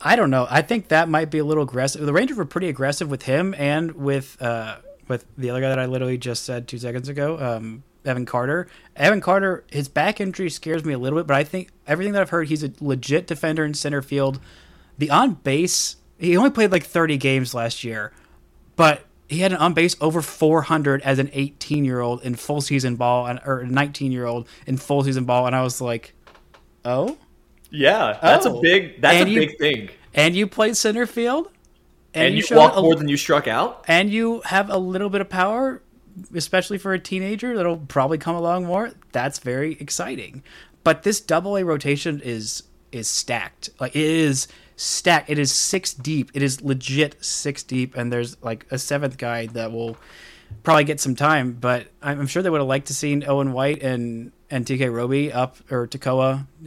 I 0.00 0.16
don't 0.16 0.30
know. 0.30 0.46
I 0.50 0.62
think 0.62 0.88
that 0.88 1.08
might 1.08 1.30
be 1.30 1.38
a 1.38 1.44
little 1.44 1.64
aggressive. 1.64 2.04
The 2.04 2.12
Rangers 2.12 2.36
were 2.36 2.44
pretty 2.44 2.68
aggressive 2.68 3.10
with 3.10 3.22
him 3.22 3.54
and 3.56 3.92
with 3.92 4.40
uh, 4.42 4.76
with 5.08 5.24
the 5.38 5.50
other 5.50 5.60
guy 5.60 5.68
that 5.68 5.78
I 5.78 5.86
literally 5.86 6.18
just 6.18 6.44
said 6.44 6.68
two 6.68 6.78
seconds 6.78 7.08
ago, 7.08 7.38
um, 7.38 7.82
Evan 8.04 8.26
Carter. 8.26 8.68
Evan 8.94 9.20
Carter, 9.20 9.64
his 9.70 9.88
back 9.88 10.20
injury 10.20 10.50
scares 10.50 10.84
me 10.84 10.92
a 10.92 10.98
little 10.98 11.18
bit, 11.18 11.26
but 11.26 11.36
I 11.36 11.44
think 11.44 11.70
everything 11.86 12.12
that 12.12 12.22
I've 12.22 12.30
heard, 12.30 12.48
he's 12.48 12.62
a 12.62 12.72
legit 12.80 13.26
defender 13.26 13.64
in 13.64 13.74
center 13.74 14.02
field. 14.02 14.40
The 14.98 15.10
on 15.10 15.34
base, 15.34 15.96
he 16.18 16.36
only 16.36 16.50
played 16.50 16.72
like 16.72 16.84
30 16.84 17.16
games 17.18 17.54
last 17.54 17.84
year, 17.84 18.12
but 18.76 19.04
he 19.28 19.40
had 19.40 19.52
an 19.52 19.58
on 19.58 19.74
base 19.74 19.96
over 20.00 20.22
400 20.22 21.02
as 21.02 21.18
an 21.18 21.30
18 21.32 21.84
year 21.84 22.00
old 22.00 22.22
in 22.22 22.34
full 22.34 22.60
season 22.60 22.96
ball, 22.96 23.26
and 23.26 23.40
or 23.44 23.64
19 23.64 24.12
year 24.12 24.26
old 24.26 24.48
in 24.66 24.76
full 24.76 25.02
season 25.02 25.24
ball, 25.24 25.46
and 25.46 25.56
I 25.56 25.62
was 25.62 25.80
like, 25.80 26.14
oh. 26.84 27.18
Yeah, 27.70 28.18
that's 28.22 28.46
oh. 28.46 28.58
a 28.58 28.60
big 28.60 29.00
that's 29.00 29.16
and 29.16 29.28
a 29.28 29.32
you, 29.32 29.40
big 29.40 29.58
thing. 29.58 29.90
And 30.14 30.34
you 30.34 30.46
played 30.46 30.76
center 30.76 31.06
field? 31.06 31.50
and, 32.16 32.32
you 32.32 32.38
you, 32.38 32.42
showed 32.42 32.56
walk 32.56 32.76
more 32.76 32.94
than 32.94 33.08
you 33.08 33.16
struck 33.16 33.46
out. 33.46 33.84
and 33.88 34.10
you 34.10 34.40
have 34.46 34.70
a 34.70 34.78
little 34.78 35.10
bit 35.10 35.20
of 35.20 35.28
power, 35.28 35.82
especially 36.34 36.78
for 36.78 36.92
a 36.94 36.98
teenager 36.98 37.56
that'll 37.56 37.76
probably 37.76 38.18
come 38.18 38.34
along 38.34 38.64
more. 38.64 38.92
That's 39.12 39.38
very 39.38 39.74
exciting. 39.74 40.42
But 40.82 41.02
this 41.02 41.20
double 41.20 41.56
A 41.56 41.64
rotation 41.64 42.20
is 42.24 42.62
is 42.92 43.08
stacked. 43.08 43.70
Like 43.80 43.94
it 43.94 44.02
is 44.02 44.48
stacked. 44.76 45.28
It 45.28 45.38
is 45.38 45.52
six 45.52 45.92
deep. 45.92 46.30
It 46.32 46.42
is 46.42 46.62
legit 46.62 47.22
six 47.24 47.62
deep, 47.62 47.96
and 47.96 48.12
there's 48.12 48.42
like 48.42 48.66
a 48.70 48.78
seventh 48.78 49.18
guy 49.18 49.46
that 49.46 49.72
will 49.72 49.96
probably 50.62 50.84
get 50.84 51.00
some 51.00 51.16
time. 51.16 51.52
But 51.52 51.88
I'm 52.00 52.20
I'm 52.20 52.26
sure 52.26 52.42
they 52.42 52.50
would 52.50 52.60
have 52.60 52.68
liked 52.68 52.86
to 52.86 52.94
seen 52.94 53.24
Owen 53.26 53.52
White 53.52 53.82
and 53.82 54.32
and 54.50 54.64
TK 54.64 54.92
Roby 54.92 55.32
up 55.32 55.56
or. 55.70 55.88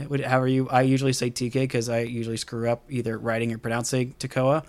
Would- 0.10 0.22
However 0.26 0.48
you, 0.48 0.70
I 0.70 0.82
usually 0.82 1.14
say 1.14 1.30
TK 1.30 1.54
because 1.54 1.90
I 1.90 2.02
usually 2.02 2.38
screw 2.38 2.70
up 2.70 2.84
either 2.90 3.18
writing 3.18 3.52
or 3.54 3.58
pronouncing 3.58 4.14
Tekoa. 4.20 4.64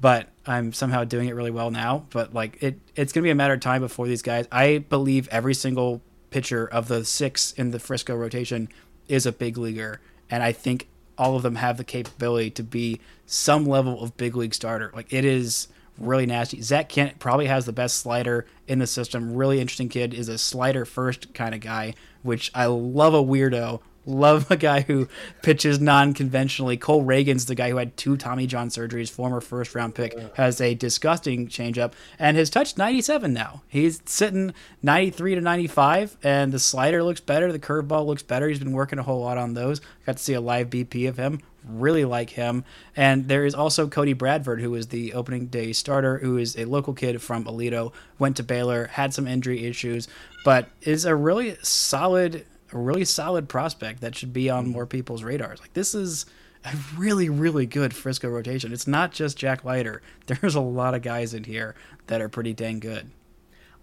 But 0.00 0.28
I'm 0.46 0.72
somehow 0.74 1.04
doing 1.04 1.28
it 1.28 1.34
really 1.34 1.50
well 1.50 1.70
now. 1.70 2.04
But 2.10 2.34
like 2.34 2.62
it, 2.62 2.78
it's 2.96 3.12
gonna 3.12 3.22
be 3.24 3.30
a 3.30 3.34
matter 3.34 3.54
of 3.54 3.60
time 3.60 3.80
before 3.80 4.06
these 4.06 4.22
guys. 4.22 4.46
I 4.52 4.78
believe 4.78 5.26
every 5.28 5.54
single 5.54 6.02
pitcher 6.30 6.66
of 6.66 6.88
the 6.88 7.04
six 7.04 7.52
in 7.52 7.70
the 7.70 7.78
Frisco 7.78 8.14
rotation 8.14 8.68
is 9.08 9.24
a 9.24 9.32
big 9.32 9.56
leaguer, 9.56 10.00
and 10.28 10.42
I 10.42 10.52
think 10.52 10.88
all 11.16 11.34
of 11.36 11.42
them 11.42 11.54
have 11.54 11.78
the 11.78 11.84
capability 11.84 12.50
to 12.50 12.62
be 12.62 13.00
some 13.24 13.64
level 13.64 14.02
of 14.02 14.16
big 14.18 14.36
league 14.36 14.52
starter. 14.52 14.90
Like 14.94 15.10
it 15.12 15.24
is 15.24 15.68
really 15.98 16.26
nasty. 16.26 16.60
Zach 16.60 16.90
Kent 16.90 17.18
probably 17.18 17.46
has 17.46 17.64
the 17.64 17.72
best 17.72 17.96
slider 17.96 18.44
in 18.68 18.80
the 18.80 18.86
system. 18.86 19.34
Really 19.34 19.60
interesting 19.60 19.88
kid. 19.88 20.12
Is 20.12 20.28
a 20.28 20.36
slider 20.36 20.84
first 20.84 21.32
kind 21.32 21.54
of 21.54 21.62
guy, 21.62 21.94
which 22.26 22.50
I 22.54 22.66
love 22.66 23.14
a 23.14 23.22
weirdo. 23.22 23.80
Love 24.06 24.50
a 24.50 24.56
guy 24.56 24.82
who 24.82 25.08
pitches 25.42 25.80
non-conventionally. 25.80 26.76
Cole 26.76 27.04
Ragans 27.04 27.46
the 27.46 27.54
guy 27.54 27.70
who 27.70 27.76
had 27.76 27.96
two 27.96 28.16
Tommy 28.16 28.46
John 28.46 28.68
surgeries, 28.68 29.10
former 29.10 29.40
first-round 29.40 29.94
pick, 29.94 30.16
has 30.36 30.60
a 30.60 30.74
disgusting 30.74 31.48
changeup 31.48 31.92
and 32.18 32.36
has 32.36 32.48
touched 32.48 32.78
97 32.78 33.32
now. 33.32 33.62
He's 33.68 34.00
sitting 34.06 34.54
93 34.82 35.34
to 35.34 35.40
95, 35.40 36.16
and 36.22 36.52
the 36.52 36.58
slider 36.58 37.02
looks 37.02 37.20
better. 37.20 37.52
The 37.52 37.58
curveball 37.58 38.06
looks 38.06 38.22
better. 38.22 38.48
He's 38.48 38.58
been 38.58 38.72
working 38.72 38.98
a 38.98 39.02
whole 39.02 39.20
lot 39.20 39.38
on 39.38 39.54
those. 39.54 39.80
Got 40.06 40.16
to 40.16 40.22
see 40.22 40.34
a 40.34 40.40
live 40.40 40.70
BP 40.70 41.08
of 41.08 41.16
him 41.16 41.40
really 41.68 42.04
like 42.04 42.30
him. 42.30 42.64
And 42.94 43.28
there 43.28 43.44
is 43.44 43.54
also 43.54 43.88
Cody 43.88 44.12
Bradford, 44.12 44.60
who 44.60 44.74
is 44.74 44.88
the 44.88 45.12
opening 45.14 45.46
day 45.46 45.72
starter, 45.72 46.18
who 46.18 46.38
is 46.38 46.56
a 46.56 46.64
local 46.64 46.94
kid 46.94 47.20
from 47.20 47.44
Aledo, 47.44 47.92
went 48.18 48.36
to 48.36 48.42
Baylor, 48.42 48.86
had 48.86 49.12
some 49.12 49.26
injury 49.26 49.64
issues, 49.64 50.08
but 50.44 50.68
is 50.82 51.04
a 51.04 51.14
really 51.14 51.56
solid, 51.62 52.46
a 52.72 52.78
really 52.78 53.04
solid 53.04 53.48
prospect 53.48 54.00
that 54.00 54.14
should 54.14 54.32
be 54.32 54.50
on 54.50 54.68
more 54.68 54.86
people's 54.86 55.22
radars. 55.22 55.60
Like 55.60 55.72
this 55.74 55.94
is 55.94 56.26
a 56.64 56.74
really, 56.96 57.28
really 57.28 57.66
good 57.66 57.94
Frisco 57.94 58.28
rotation. 58.28 58.72
It's 58.72 58.86
not 58.86 59.12
just 59.12 59.38
Jack 59.38 59.64
Leiter. 59.64 60.02
There's 60.26 60.54
a 60.54 60.60
lot 60.60 60.94
of 60.94 61.02
guys 61.02 61.34
in 61.34 61.44
here 61.44 61.74
that 62.08 62.20
are 62.20 62.28
pretty 62.28 62.52
dang 62.52 62.80
good. 62.80 63.10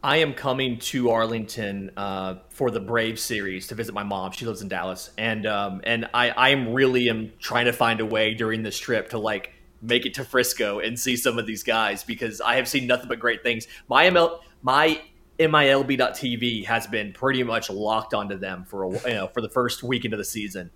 I 0.05 0.17
am 0.17 0.33
coming 0.33 0.79
to 0.79 1.11
Arlington 1.11 1.91
uh, 1.95 2.35
for 2.49 2.69
the 2.69 2.81
Brave 2.81 3.17
series 3.17 3.67
to 3.67 3.75
visit 3.75 3.93
my 3.93 4.03
mom. 4.03 4.33
She 4.33 4.45
lives 4.45 4.61
in 4.61 4.67
Dallas, 4.67 5.11
and 5.17 5.45
um, 5.45 5.79
and 5.85 6.09
I 6.13 6.29
I 6.31 6.49
am 6.49 6.73
really 6.73 7.09
am 7.09 7.31
trying 7.39 7.65
to 7.65 7.73
find 7.73 8.01
a 8.01 8.05
way 8.05 8.33
during 8.33 8.63
this 8.63 8.77
trip 8.77 9.11
to 9.11 9.17
like 9.17 9.53
make 9.81 10.05
it 10.05 10.13
to 10.15 10.25
Frisco 10.25 10.79
and 10.79 10.99
see 10.99 11.15
some 11.15 11.39
of 11.39 11.45
these 11.45 11.63
guys 11.63 12.03
because 12.03 12.41
I 12.41 12.55
have 12.55 12.67
seen 12.67 12.85
nothing 12.85 13.07
but 13.07 13.19
great 13.19 13.43
things. 13.43 13.65
My 13.87 14.09
ML 14.09 14.39
my 14.61 15.01
MILB.TV 15.47 16.65
has 16.65 16.87
been 16.87 17.13
pretty 17.13 17.43
much 17.43 17.69
locked 17.69 18.13
onto 18.13 18.37
them 18.37 18.65
for 18.65 18.83
a 18.83 18.89
you 19.09 19.15
know 19.15 19.27
for 19.27 19.41
the 19.41 19.49
first 19.49 19.83
week 19.83 20.05
into 20.05 20.17
the 20.17 20.23
season. 20.23 20.71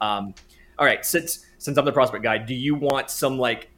Um, 0.00 0.34
all 0.78 0.86
right, 0.86 1.04
since 1.04 1.44
since 1.58 1.76
I'm 1.76 1.84
the 1.84 1.92
prospect 1.92 2.24
guy, 2.24 2.38
do 2.38 2.54
you 2.54 2.74
want 2.74 3.10
some 3.10 3.38
like 3.38 3.70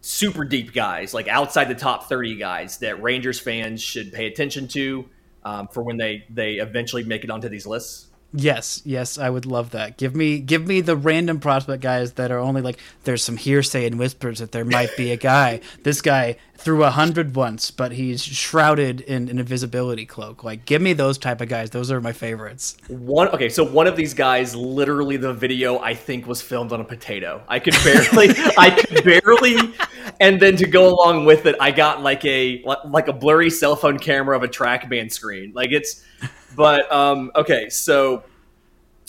super 0.00 0.44
deep 0.44 0.72
guys, 0.72 1.14
like 1.14 1.28
outside 1.28 1.68
the 1.68 1.74
top 1.74 2.08
30 2.08 2.36
guys 2.36 2.78
that 2.78 3.02
Rangers 3.02 3.38
fans 3.38 3.82
should 3.82 4.12
pay 4.12 4.26
attention 4.26 4.68
to 4.68 5.08
um, 5.44 5.68
for 5.68 5.82
when 5.82 5.96
they 5.96 6.24
they 6.30 6.54
eventually 6.54 7.04
make 7.04 7.24
it 7.24 7.30
onto 7.30 7.48
these 7.48 7.66
lists? 7.66 8.08
Yes, 8.38 8.82
yes, 8.84 9.16
I 9.16 9.30
would 9.30 9.46
love 9.46 9.70
that. 9.70 9.96
Give 9.96 10.14
me 10.14 10.38
give 10.40 10.66
me 10.66 10.82
the 10.82 10.94
random 10.94 11.40
prospect 11.40 11.82
guys 11.82 12.12
that 12.12 12.30
are 12.30 12.38
only 12.38 12.60
like 12.60 12.78
there's 13.04 13.24
some 13.24 13.38
hearsay 13.38 13.86
and 13.86 13.98
whispers 13.98 14.40
that 14.40 14.52
there 14.52 14.64
might 14.64 14.94
be 14.96 15.10
a 15.10 15.16
guy. 15.16 15.60
This 15.82 16.02
guy 16.02 16.36
threw 16.56 16.82
a 16.82 16.90
hundred 16.90 17.36
once, 17.36 17.70
but 17.70 17.92
he's 17.92 18.22
shrouded 18.22 19.00
in 19.02 19.28
an 19.28 19.38
invisibility 19.38 20.04
cloak. 20.04 20.42
Like 20.42 20.64
give 20.64 20.82
me 20.82 20.92
those 20.92 21.16
type 21.16 21.40
of 21.40 21.48
guys. 21.48 21.70
Those 21.70 21.90
are 21.90 22.00
my 22.00 22.12
favorites. 22.12 22.76
One 22.88 23.28
okay, 23.28 23.48
so 23.48 23.64
one 23.64 23.86
of 23.86 23.96
these 23.96 24.12
guys, 24.12 24.54
literally 24.54 25.16
the 25.16 25.32
video 25.32 25.78
I 25.78 25.94
think 25.94 26.26
was 26.26 26.42
filmed 26.42 26.72
on 26.72 26.80
a 26.80 26.84
potato. 26.84 27.42
I 27.48 27.58
could 27.60 27.74
barely, 27.84 28.30
I 28.58 28.70
could 28.70 29.04
barely, 29.04 29.56
and 30.20 30.40
then 30.40 30.56
to 30.56 30.66
go 30.66 30.88
along 30.88 31.24
with 31.24 31.46
it, 31.46 31.56
I 31.60 31.70
got 31.70 32.02
like 32.02 32.24
a 32.24 32.62
like 32.84 33.08
a 33.08 33.12
blurry 33.12 33.50
cell 33.50 33.76
phone 33.76 33.98
camera 33.98 34.36
of 34.36 34.42
a 34.42 34.48
TrackMan 34.48 35.10
screen. 35.12 35.52
Like 35.54 35.70
it's, 35.70 36.04
but 36.56 36.90
um, 36.90 37.30
okay, 37.36 37.68
so 37.68 38.24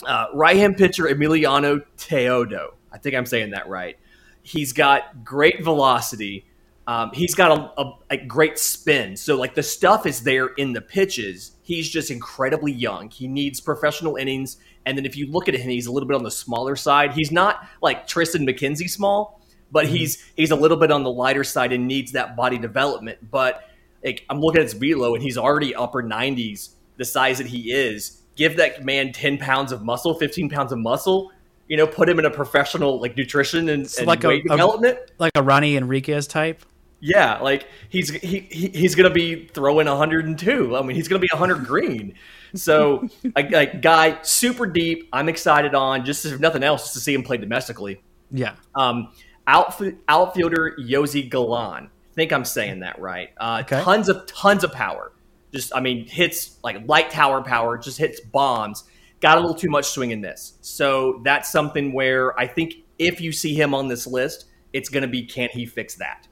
uh, 0.06 0.26
right 0.34 0.56
hand 0.56 0.76
pitcher 0.76 1.04
Emiliano 1.04 1.82
Teodo. 1.96 2.74
I 2.92 2.98
think 2.98 3.14
I'm 3.14 3.26
saying 3.26 3.50
that 3.50 3.68
right. 3.68 3.98
He's 4.42 4.72
got 4.72 5.24
great 5.24 5.62
velocity. 5.62 6.44
Um, 6.86 7.10
he's 7.12 7.34
got 7.34 7.50
a, 7.50 7.82
a, 7.82 7.92
a 8.10 8.16
great 8.16 8.58
spin. 8.58 9.16
So, 9.16 9.36
like, 9.36 9.54
the 9.54 9.62
stuff 9.62 10.06
is 10.06 10.22
there 10.22 10.46
in 10.46 10.72
the 10.72 10.80
pitches. 10.80 11.52
He's 11.62 11.88
just 11.90 12.10
incredibly 12.10 12.72
young. 12.72 13.10
He 13.10 13.28
needs 13.28 13.60
professional 13.60 14.16
innings. 14.16 14.56
And 14.86 14.96
then 14.96 15.04
if 15.04 15.14
you 15.14 15.30
look 15.30 15.48
at 15.48 15.54
him, 15.54 15.68
he's 15.68 15.86
a 15.86 15.92
little 15.92 16.08
bit 16.08 16.16
on 16.16 16.22
the 16.22 16.30
smaller 16.30 16.76
side. 16.76 17.12
He's 17.12 17.30
not 17.30 17.68
like 17.82 18.06
Triston 18.06 18.48
McKenzie 18.48 18.88
small, 18.88 19.42
but 19.70 19.86
he's 19.86 20.24
he's 20.34 20.50
a 20.50 20.56
little 20.56 20.78
bit 20.78 20.90
on 20.90 21.02
the 21.02 21.10
lighter 21.10 21.44
side 21.44 21.72
and 21.74 21.86
needs 21.86 22.12
that 22.12 22.36
body 22.36 22.56
development. 22.56 23.18
But 23.30 23.68
like, 24.02 24.24
I'm 24.30 24.40
looking 24.40 24.60
at 24.60 24.64
his 24.64 24.72
velo, 24.72 25.14
and 25.14 25.22
he's 25.22 25.36
already 25.36 25.74
upper 25.74 26.02
90s, 26.02 26.70
the 26.98 27.04
size 27.06 27.38
that 27.38 27.46
he 27.46 27.72
is. 27.72 28.20
Give 28.36 28.56
that 28.58 28.84
man 28.84 29.12
10 29.12 29.38
pounds 29.38 29.72
of 29.72 29.82
muscle, 29.82 30.14
15 30.14 30.48
pounds 30.50 30.70
of 30.72 30.78
muscle. 30.78 31.32
You 31.66 31.76
know, 31.76 31.86
put 31.86 32.08
him 32.08 32.18
in 32.18 32.24
a 32.24 32.30
professional 32.30 33.00
like 33.00 33.16
nutrition 33.16 33.68
and, 33.68 33.92
and 33.98 34.06
like 34.06 34.22
a- 34.24 34.28
weight 34.28 34.44
a- 34.44 34.48
development. 34.50 34.98
Like 35.18 35.32
a 35.34 35.42
Ronny 35.42 35.74
Henriquez 35.74 36.26
type. 36.26 36.64
Yeah, 37.00 37.38
like 37.40 37.66
he's 37.90 38.10
he, 38.10 38.40
he 38.40 38.68
he's 38.68 38.94
gonna 38.96 39.10
be 39.10 39.46
throwing 39.48 39.86
102. 39.86 40.76
I 40.76 40.82
mean, 40.82 40.96
he's 40.96 41.06
gonna 41.08 41.20
be 41.20 41.28
100 41.32 41.64
green. 41.66 42.14
So, 42.54 43.08
like, 43.36 43.50
like 43.52 43.82
guy, 43.82 44.18
super 44.22 44.66
deep. 44.66 45.08
I'm 45.12 45.28
excited 45.28 45.74
on 45.74 46.04
just 46.04 46.24
if 46.24 46.40
nothing 46.40 46.62
else, 46.62 46.82
just 46.84 46.94
to 46.94 47.00
see 47.00 47.14
him 47.14 47.22
play 47.22 47.36
domestically. 47.36 48.02
Yeah. 48.32 48.54
Um, 48.74 49.12
outf- 49.46 49.96
outfielder 50.08 50.74
Yosy 50.78 51.22
Galan. 51.28 51.84
I 51.84 52.14
think 52.14 52.32
I'm 52.32 52.44
saying 52.44 52.80
that 52.80 52.98
right. 53.00 53.30
Uh, 53.36 53.58
Okay. 53.64 53.80
Tons 53.82 54.08
of 54.08 54.26
tons 54.26 54.64
of 54.64 54.72
power. 54.72 55.12
Just 55.52 55.74
I 55.74 55.80
mean, 55.80 56.06
hits 56.06 56.58
like 56.62 56.86
light 56.86 57.10
tower 57.10 57.42
power. 57.42 57.78
Just 57.78 57.98
hits 57.98 58.20
bombs. 58.20 58.84
Got 59.20 59.38
a 59.38 59.40
little 59.40 59.56
too 59.56 59.70
much 59.70 59.86
swing 59.86 60.10
in 60.10 60.20
this. 60.20 60.54
So 60.60 61.20
that's 61.24 61.50
something 61.50 61.92
where 61.92 62.38
I 62.38 62.46
think 62.46 62.74
if 62.98 63.20
you 63.20 63.32
see 63.32 63.54
him 63.54 63.74
on 63.74 63.88
this 63.88 64.06
list, 64.06 64.46
it's 64.72 64.88
going 64.88 65.02
to 65.02 65.08
be 65.08 65.24
can 65.24 65.48
he 65.50 65.66
fix 65.66 65.96
that? 65.96 66.28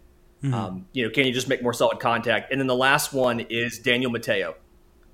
Um, 0.53 0.87
you 0.93 1.05
know, 1.05 1.11
can 1.11 1.25
he 1.25 1.33
just 1.33 1.49
make 1.49 1.63
more 1.63 1.73
solid 1.73 1.99
contact? 1.99 2.53
And 2.53 2.61
then 2.61 2.67
the 2.67 2.77
last 2.77 3.13
one 3.13 3.41
is 3.41 3.79
Daniel 3.79 4.11
Mateo. 4.11 4.55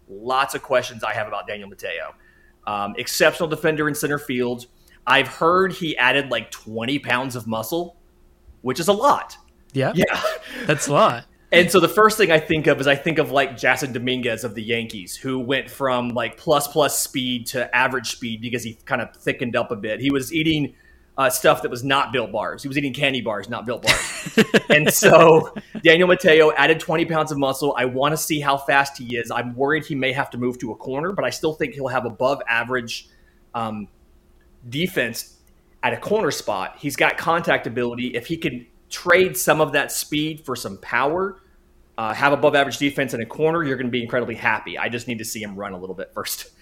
Lots 0.09 0.55
of 0.55 0.63
questions 0.63 1.05
I 1.05 1.15
have 1.15 1.27
about 1.27 1.47
Daniel 1.47 1.69
Mateo. 1.69 2.15
Um, 2.67 2.95
exceptional 2.99 3.49
defender 3.49 3.89
in 3.89 3.95
center 3.95 4.19
field. 4.19 4.67
I've 5.07 5.29
heard 5.29 5.73
he 5.73 5.97
added 5.97 6.31
like 6.31 6.51
20 6.51 6.99
pounds 6.99 7.35
of 7.35 7.47
muscle, 7.47 7.97
which 8.61 8.79
is 8.79 8.89
a 8.89 8.93
lot. 8.93 9.37
Yeah. 9.73 9.93
Yeah. 9.95 10.21
That's 10.67 10.87
a 10.89 10.93
lot. 10.93 11.25
And 11.53 11.71
so 11.71 11.81
the 11.81 11.89
first 11.89 12.17
thing 12.17 12.31
I 12.31 12.39
think 12.39 12.67
of 12.67 12.81
is 12.81 12.87
I 12.87 12.95
think 12.97 13.19
of 13.19 13.31
like 13.31 13.53
Jasson 13.53 13.93
Dominguez 13.93 14.43
of 14.43 14.55
the 14.55 14.63
Yankees, 14.63 15.15
who 15.15 15.39
went 15.39 15.71
from 15.71 16.09
like 16.09 16.39
plus 16.39 16.67
plus 16.67 16.99
speed 16.99 17.47
to 17.49 17.75
average 17.77 18.11
speed 18.11 18.41
because 18.41 18.65
he 18.65 18.75
kind 18.87 19.03
of 19.03 19.15
thickened 19.15 19.55
up 19.55 19.71
a 19.71 19.77
bit. 19.77 20.01
He 20.01 20.11
was 20.11 20.33
eating 20.33 20.75
uh, 21.19 21.29
stuff 21.29 21.61
that 21.61 21.71
was 21.71 21.85
not 21.85 22.11
built 22.11 22.33
bars. 22.33 22.63
He 22.63 22.69
was 22.69 22.79
eating 22.79 22.95
candy 22.95 23.21
bars, 23.21 23.51
not 23.51 23.67
built 23.67 23.83
bars. 23.83 24.39
and 24.71 24.91
so 24.91 25.55
Daniel 25.85 26.09
Mateo 26.09 26.53
added 26.53 26.81
20 26.81 27.05
pounds 27.05 27.31
of 27.31 27.37
muscle. 27.37 27.75
I 27.77 27.85
want 27.85 28.13
to 28.13 28.17
see 28.17 28.41
how 28.41 28.57
fast 28.57 28.97
he 28.97 29.17
is. 29.17 29.31
I'm 29.31 29.55
worried 29.55 29.85
he 29.85 29.95
may 29.95 30.13
have 30.13 30.31
to 30.31 30.39
move 30.39 30.59
to 30.61 30.73
a 30.73 30.75
corner, 30.75 31.13
but 31.13 31.27
I 31.27 31.31
still 31.31 31.53
think 31.53 31.75
he'll 31.75 31.89
have 31.89 32.07
above 32.07 32.41
average 32.49 33.11
um, 33.55 33.89
defense 34.67 35.37
at 35.83 35.93
a 35.93 35.99
corner 35.99 36.31
spot. 36.31 36.77
He's 36.79 36.97
got 36.97 37.19
contact 37.19 37.67
ability. 37.67 38.15
If 38.15 38.27
he 38.27 38.39
can 38.39 38.67
trade 38.89 39.37
some 39.37 39.61
of 39.61 39.73
that 39.73 39.93
speed 39.93 40.47
for 40.47 40.57
some 40.57 40.79
power, 40.79 41.42
uh, 42.03 42.13
have 42.13 42.33
above 42.33 42.57
average 42.57 42.79
defense 42.79 43.15
in 43.15 43.21
a 43.21 43.27
corner, 43.27 43.63
you're 43.63 43.77
going 43.77 43.87
to 43.87 43.93
be 43.93 44.03
incredibly 44.03 44.35
happy. 44.35 44.77
I 44.77 44.89
just 44.89 45.07
need 45.07 45.19
to 45.19 45.25
see 45.25 45.41
him 45.41 45.55
run 45.55 45.73
a 45.73 45.79
little 45.79 45.95
bit 45.95 46.13
first. 46.13 46.51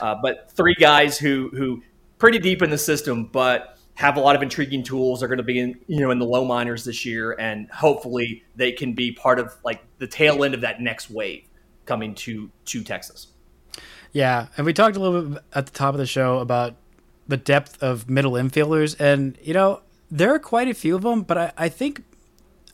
Uh, 0.00 0.14
but 0.22 0.52
three 0.52 0.74
guys 0.74 1.18
who 1.18 1.48
who 1.54 1.82
pretty 2.18 2.38
deep 2.38 2.60
in 2.60 2.68
the 2.68 2.78
system, 2.78 3.24
but 3.24 3.78
have 3.94 4.18
a 4.18 4.20
lot 4.20 4.36
of 4.36 4.42
intriguing 4.42 4.82
tools. 4.82 5.22
Are 5.22 5.26
going 5.26 5.38
to 5.38 5.42
be 5.42 5.58
in 5.58 5.80
you 5.86 6.00
know 6.00 6.10
in 6.10 6.18
the 6.18 6.26
low 6.26 6.44
minors 6.44 6.84
this 6.84 7.06
year, 7.06 7.34
and 7.40 7.68
hopefully 7.70 8.44
they 8.54 8.72
can 8.72 8.92
be 8.92 9.10
part 9.10 9.40
of 9.40 9.56
like 9.64 9.82
the 9.98 10.06
tail 10.06 10.44
end 10.44 10.52
of 10.52 10.60
that 10.60 10.82
next 10.82 11.10
wave 11.10 11.44
coming 11.86 12.14
to 12.16 12.50
to 12.66 12.84
Texas. 12.84 13.28
Yeah, 14.12 14.48
and 14.58 14.66
we 14.66 14.74
talked 14.74 14.96
a 14.96 15.00
little 15.00 15.22
bit 15.22 15.42
at 15.54 15.64
the 15.64 15.72
top 15.72 15.94
of 15.94 15.98
the 15.98 16.06
show 16.06 16.38
about 16.38 16.76
the 17.26 17.38
depth 17.38 17.82
of 17.82 18.08
middle 18.08 18.32
infielders, 18.32 18.94
and 19.00 19.36
you 19.42 19.54
know 19.54 19.80
there 20.10 20.32
are 20.32 20.38
quite 20.38 20.68
a 20.68 20.74
few 20.74 20.94
of 20.94 21.02
them, 21.02 21.22
but 21.22 21.38
I, 21.38 21.52
I 21.56 21.68
think 21.70 22.04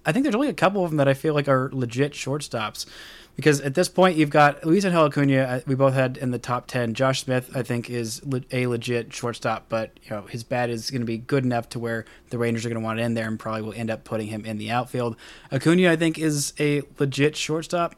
I 0.06 0.12
think 0.12 0.22
there's 0.22 0.34
only 0.34 0.48
a 0.48 0.54
couple 0.54 0.84
of 0.84 0.90
them 0.90 0.96
that 0.96 1.08
I 1.08 1.14
feel 1.14 1.34
like 1.34 1.48
are 1.48 1.68
legit 1.72 2.12
shortstops. 2.12 2.86
Because 3.34 3.60
at 3.60 3.74
this 3.74 3.90
point, 3.90 4.16
you've 4.16 4.30
got 4.30 4.64
Luis 4.64 4.86
Angel 4.86 5.04
Acuna. 5.04 5.42
uh, 5.42 5.60
We 5.66 5.74
both 5.74 5.92
had 5.92 6.16
in 6.16 6.30
the 6.30 6.38
top 6.38 6.68
ten. 6.68 6.94
Josh 6.94 7.22
Smith, 7.22 7.50
I 7.54 7.62
think, 7.62 7.90
is 7.90 8.22
a 8.50 8.66
legit 8.66 9.12
shortstop, 9.12 9.66
but 9.68 9.90
you 10.04 10.10
know 10.10 10.22
his 10.22 10.42
bat 10.42 10.70
is 10.70 10.90
going 10.90 11.02
to 11.02 11.06
be 11.06 11.18
good 11.18 11.44
enough 11.44 11.68
to 11.70 11.78
where 11.78 12.06
the 12.30 12.38
Rangers 12.38 12.64
are 12.64 12.70
going 12.70 12.80
to 12.80 12.84
want 12.84 12.98
it 12.98 13.02
in 13.02 13.12
there, 13.12 13.28
and 13.28 13.38
probably 13.38 13.60
will 13.60 13.74
end 13.74 13.90
up 13.90 14.04
putting 14.04 14.28
him 14.28 14.46
in 14.46 14.56
the 14.56 14.70
outfield. 14.70 15.16
Acuna, 15.52 15.90
I 15.90 15.96
think, 15.96 16.18
is 16.18 16.54
a 16.58 16.80
legit 16.98 17.36
shortstop. 17.36 17.94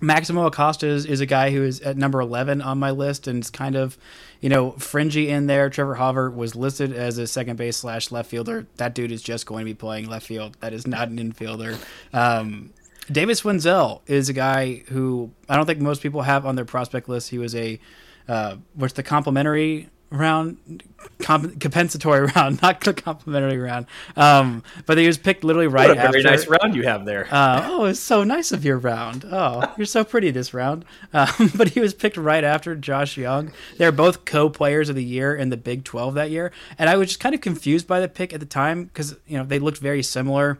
Maximo 0.00 0.46
Acosta 0.46 0.86
is, 0.86 1.06
is 1.06 1.20
a 1.20 1.26
guy 1.26 1.50
who 1.50 1.62
is 1.62 1.80
at 1.80 1.96
number 1.96 2.20
11 2.20 2.60
on 2.60 2.78
my 2.78 2.90
list 2.90 3.26
and 3.26 3.38
it's 3.38 3.50
kind 3.50 3.76
of, 3.76 3.96
you 4.40 4.48
know, 4.48 4.72
fringy 4.72 5.28
in 5.28 5.46
there. 5.46 5.70
Trevor 5.70 5.96
Hauver 5.96 6.34
was 6.34 6.54
listed 6.54 6.92
as 6.92 7.16
a 7.18 7.26
second 7.26 7.56
base 7.56 7.78
slash 7.78 8.10
left 8.10 8.30
fielder. 8.30 8.66
That 8.76 8.94
dude 8.94 9.10
is 9.10 9.22
just 9.22 9.46
going 9.46 9.64
to 9.64 9.64
be 9.64 9.74
playing 9.74 10.08
left 10.08 10.26
field. 10.26 10.56
That 10.60 10.72
is 10.72 10.86
not 10.86 11.08
an 11.08 11.18
infielder. 11.18 11.78
Um, 12.12 12.72
Davis 13.10 13.42
Wendzel 13.42 14.00
is 14.06 14.28
a 14.28 14.32
guy 14.32 14.82
who 14.88 15.30
I 15.48 15.56
don't 15.56 15.66
think 15.66 15.80
most 15.80 16.02
people 16.02 16.22
have 16.22 16.44
on 16.44 16.56
their 16.56 16.64
prospect 16.64 17.08
list. 17.08 17.30
He 17.30 17.38
was 17.38 17.54
a, 17.54 17.80
uh, 18.28 18.56
what's 18.74 18.94
the 18.94 19.02
complimentary 19.02 19.88
round, 20.10 20.82
comp- 21.18 21.60
compensatory 21.60 22.26
round, 22.36 22.62
not 22.62 22.80
the 22.82 22.94
complimentary 22.94 23.58
round. 23.58 23.86
Um, 24.16 24.62
but 24.86 24.98
he 24.98 25.06
was 25.06 25.18
picked 25.18 25.44
literally 25.44 25.66
right 25.66 25.88
What 25.88 25.98
a 25.98 26.00
very 26.00 26.24
after. 26.24 26.30
nice 26.30 26.46
round 26.46 26.74
you 26.74 26.84
have 26.84 27.04
there. 27.04 27.26
Uh, 27.30 27.62
oh, 27.66 27.84
it's 27.86 28.00
so 28.00 28.24
nice 28.24 28.52
of 28.52 28.64
your 28.64 28.78
round. 28.78 29.24
Oh, 29.30 29.62
you're 29.76 29.86
so 29.86 30.04
pretty 30.04 30.30
this 30.30 30.54
round. 30.54 30.84
Um, 31.12 31.50
but 31.56 31.70
he 31.70 31.80
was 31.80 31.94
picked 31.94 32.16
right 32.16 32.44
after 32.44 32.74
Josh 32.76 33.16
Jung. 33.16 33.52
They're 33.78 33.92
both 33.92 34.24
co-players 34.24 34.88
of 34.88 34.94
the 34.96 35.04
year 35.04 35.34
in 35.34 35.50
the 35.50 35.56
Big 35.56 35.84
12 35.84 36.14
that 36.14 36.30
year, 36.30 36.52
and 36.78 36.88
I 36.88 36.96
was 36.96 37.08
just 37.08 37.20
kind 37.20 37.34
of 37.34 37.40
confused 37.40 37.86
by 37.86 38.00
the 38.00 38.08
pick 38.08 38.32
at 38.32 38.40
the 38.40 38.46
time 38.46 38.84
because 38.84 39.16
you 39.26 39.36
know 39.38 39.44
they 39.44 39.58
looked 39.58 39.78
very 39.78 40.02
similar. 40.02 40.58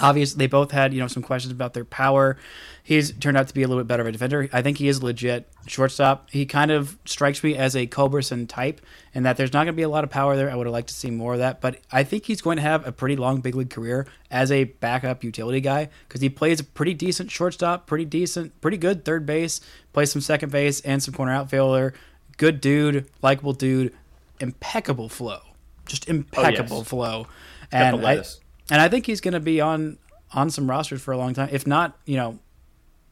Obviously, 0.00 0.38
they 0.38 0.46
both 0.46 0.70
had 0.70 0.94
you 0.94 1.00
know 1.00 1.08
some 1.08 1.22
questions 1.22 1.52
about 1.52 1.74
their 1.74 1.84
power. 1.84 2.36
He's 2.82 3.12
turned 3.12 3.36
out 3.36 3.48
to 3.48 3.54
be 3.54 3.62
a 3.62 3.68
little 3.68 3.82
bit 3.82 3.88
better 3.88 4.02
of 4.02 4.06
a 4.06 4.12
defender. 4.12 4.48
I 4.52 4.62
think 4.62 4.78
he 4.78 4.88
is 4.88 5.02
legit 5.02 5.48
shortstop. 5.66 6.30
He 6.30 6.46
kind 6.46 6.70
of 6.70 6.96
strikes 7.04 7.42
me 7.42 7.56
as 7.56 7.76
a 7.76 7.86
Culberson 7.86 8.48
type, 8.48 8.80
and 9.14 9.26
that 9.26 9.36
there's 9.36 9.52
not 9.52 9.64
going 9.64 9.68
to 9.68 9.72
be 9.74 9.82
a 9.82 9.88
lot 9.88 10.04
of 10.04 10.10
power 10.10 10.36
there. 10.36 10.50
I 10.50 10.54
would 10.54 10.66
have 10.66 10.72
liked 10.72 10.88
to 10.88 10.94
see 10.94 11.10
more 11.10 11.34
of 11.34 11.40
that, 11.40 11.60
but 11.60 11.80
I 11.92 12.04
think 12.04 12.24
he's 12.24 12.40
going 12.40 12.56
to 12.56 12.62
have 12.62 12.86
a 12.86 12.92
pretty 12.92 13.16
long 13.16 13.40
big 13.40 13.54
league 13.54 13.70
career 13.70 14.06
as 14.30 14.50
a 14.52 14.64
backup 14.64 15.24
utility 15.24 15.60
guy 15.60 15.88
because 16.06 16.20
he 16.20 16.30
plays 16.30 16.60
a 16.60 16.64
pretty 16.64 16.94
decent 16.94 17.30
shortstop, 17.30 17.86
pretty 17.86 18.04
decent, 18.04 18.58
pretty 18.60 18.76
good 18.76 19.04
third 19.04 19.26
base, 19.26 19.60
plays 19.92 20.12
some 20.12 20.22
second 20.22 20.52
base 20.52 20.80
and 20.80 21.02
some 21.02 21.12
corner 21.12 21.32
outfielder. 21.32 21.92
Good 22.36 22.60
dude, 22.60 23.06
likable 23.20 23.52
dude, 23.52 23.92
impeccable 24.40 25.08
flow, 25.08 25.40
just 25.86 26.08
impeccable 26.08 26.84
flow, 26.84 27.26
and 27.72 27.98
the 28.00 28.06
I. 28.06 28.22
and 28.70 28.80
I 28.80 28.88
think 28.88 29.06
he's 29.06 29.20
going 29.20 29.34
to 29.34 29.40
be 29.40 29.60
on 29.60 29.98
on 30.32 30.50
some 30.50 30.68
rosters 30.68 31.00
for 31.00 31.12
a 31.12 31.16
long 31.16 31.34
time. 31.34 31.48
If 31.52 31.66
not, 31.66 31.96
you 32.04 32.16
know, 32.16 32.38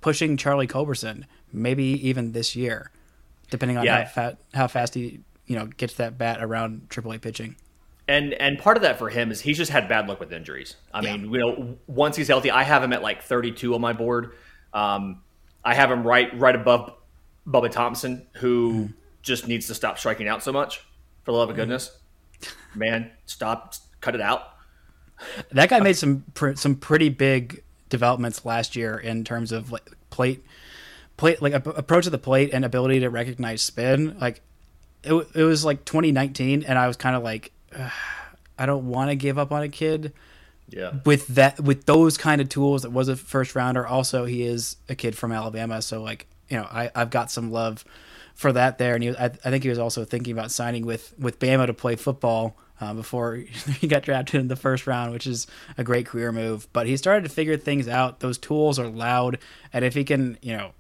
pushing 0.01 0.37
Charlie 0.37 0.67
Culberson, 0.67 1.25
maybe 1.53 1.85
even 2.09 2.33
this 2.33 2.55
year, 2.55 2.91
depending 3.51 3.77
on 3.79 3.85
Yeah. 3.85 4.05
how 4.05 4.09
fat 4.11 4.39
how 4.55 4.67
fast 4.67 4.95
he 4.95 5.21
you 5.47 5.57
know 5.57 5.67
gets 5.67 5.95
that 5.95 6.19
bat 6.19 6.43
around 6.43 6.89
AAA 6.91 7.19
pitching. 7.21 7.57
And 8.09 8.35
and 8.35 8.59
part 8.59 8.77
of 8.77 8.83
that 8.83 8.99
for 8.99 9.09
him 9.09 9.31
is 9.33 9.41
he's 9.41 9.57
just 9.57 9.71
had 9.73 9.89
bad 9.89 10.07
luck 10.09 10.21
with 10.21 10.33
injuries. 10.33 10.77
I 10.95 11.01
Yeah. 11.03 11.17
mean, 11.17 11.33
you 11.33 11.39
know, 11.39 11.79
once 11.87 12.17
he's 12.17 12.29
healthy, 12.29 12.51
I 12.51 12.63
have 12.63 12.83
him 12.83 12.93
at 12.93 13.03
like 13.03 13.23
32 13.23 13.75
on 13.75 13.81
my 13.81 13.93
board. 13.93 14.33
Um, 14.73 15.23
I 15.65 15.75
have 15.75 15.91
him 15.91 16.07
right 16.07 16.29
right 16.39 16.55
above 16.55 16.93
Bubba 17.47 17.71
Thompson, 17.71 18.27
who 18.35 18.73
Mm-hmm. 18.73 18.93
just 19.23 19.49
needs 19.49 19.67
to 19.69 19.75
stop 19.75 19.99
striking 19.99 20.29
out 20.29 20.43
so 20.43 20.53
much. 20.53 20.79
For 21.25 21.33
the 21.33 21.39
love 21.39 21.51
of 21.51 21.57
goodness, 21.57 21.91
man, 22.77 23.11
stop, 23.25 23.75
cut 24.01 24.15
it 24.15 24.21
out. 24.21 24.43
That 25.53 25.69
guy 25.69 25.81
made 25.81 25.97
some 25.97 26.25
pr- 26.35 26.55
some 26.55 26.75
pretty 26.77 27.09
big 27.09 27.63
developments 27.89 28.45
last 28.45 28.77
year 28.77 28.99
in 28.99 29.25
terms 29.25 29.53
of 29.53 29.73
like 29.73 29.91
plate 30.11 30.45
plate 31.17 31.41
like 31.41 31.55
ap- 31.55 31.67
approach 31.67 32.05
to 32.05 32.11
the 32.11 32.19
plate 32.19 32.51
and 32.53 32.65
ability 32.65 33.01
to 33.01 33.09
recognize 33.09 33.63
spin. 33.63 34.17
Like 34.21 34.43
it, 35.03 35.11
w- 35.11 35.27
it 35.35 35.43
was 35.43 35.65
like 35.65 35.85
2019, 35.85 36.65
and 36.65 36.79
I 36.79 36.87
was 36.87 36.97
kind 36.97 37.17
of 37.17 37.23
like, 37.23 37.53
I 38.59 38.67
don't 38.67 38.89
want 38.89 39.11
to 39.11 39.17
give 39.17 39.39
up 39.39 39.53
on 39.53 39.63
a 39.63 39.69
kid. 39.69 40.13
Yeah, 40.69 40.95
with 41.05 41.29
that 41.29 41.61
with 41.61 41.87
those 41.87 42.19
kind 42.19 42.41
of 42.41 42.49
tools 42.49 42.83
that 42.83 42.91
was 42.91 43.07
a 43.09 43.15
first 43.15 43.55
rounder 43.55 43.87
also 43.87 44.25
he 44.25 44.43
is 44.43 44.75
a 44.89 44.97
kid 44.97 45.17
from 45.17 45.31
alabama 45.31 45.81
so 45.81 46.03
like 46.03 46.27
you 46.49 46.57
know 46.57 46.65
I, 46.65 46.91
i've 46.93 47.11
got 47.11 47.31
some 47.31 47.53
love 47.53 47.85
for 48.35 48.53
that 48.53 48.77
there 48.77 48.97
and 48.97 49.05
he, 49.05 49.11
I, 49.17 49.27
I 49.27 49.29
think 49.29 49.63
he 49.63 49.69
was 49.69 49.79
also 49.79 50.05
thinking 50.05 50.33
about 50.37 50.51
signing 50.51 50.85
with 50.85 51.15
with 51.21 51.39
bama 51.39 51.67
to 51.69 51.73
play 51.73 51.95
football 51.95 52.57
uh, 52.81 52.95
before 52.95 53.35
he 53.81 53.87
got 53.87 54.03
drafted 54.03 54.41
in 54.41 54.49
the 54.49 54.57
first 54.57 54.87
round 54.87 55.13
which 55.13 55.27
is 55.27 55.47
a 55.79 55.85
great 55.85 56.07
career 56.07 56.33
move. 56.33 56.69
But 56.73 56.87
he 56.87 56.97
started 56.97 57.23
to 57.25 57.35
figure 57.35 57.57
things 57.57 57.89
out. 57.89 58.21
Those 58.21 58.39
tools 58.39 58.79
are 58.79 58.89
loud. 58.89 59.39
And 59.73 59.85
if 59.85 59.95
he 59.95 60.05
can 60.05 60.39
you 60.43 60.57
know 60.57 60.73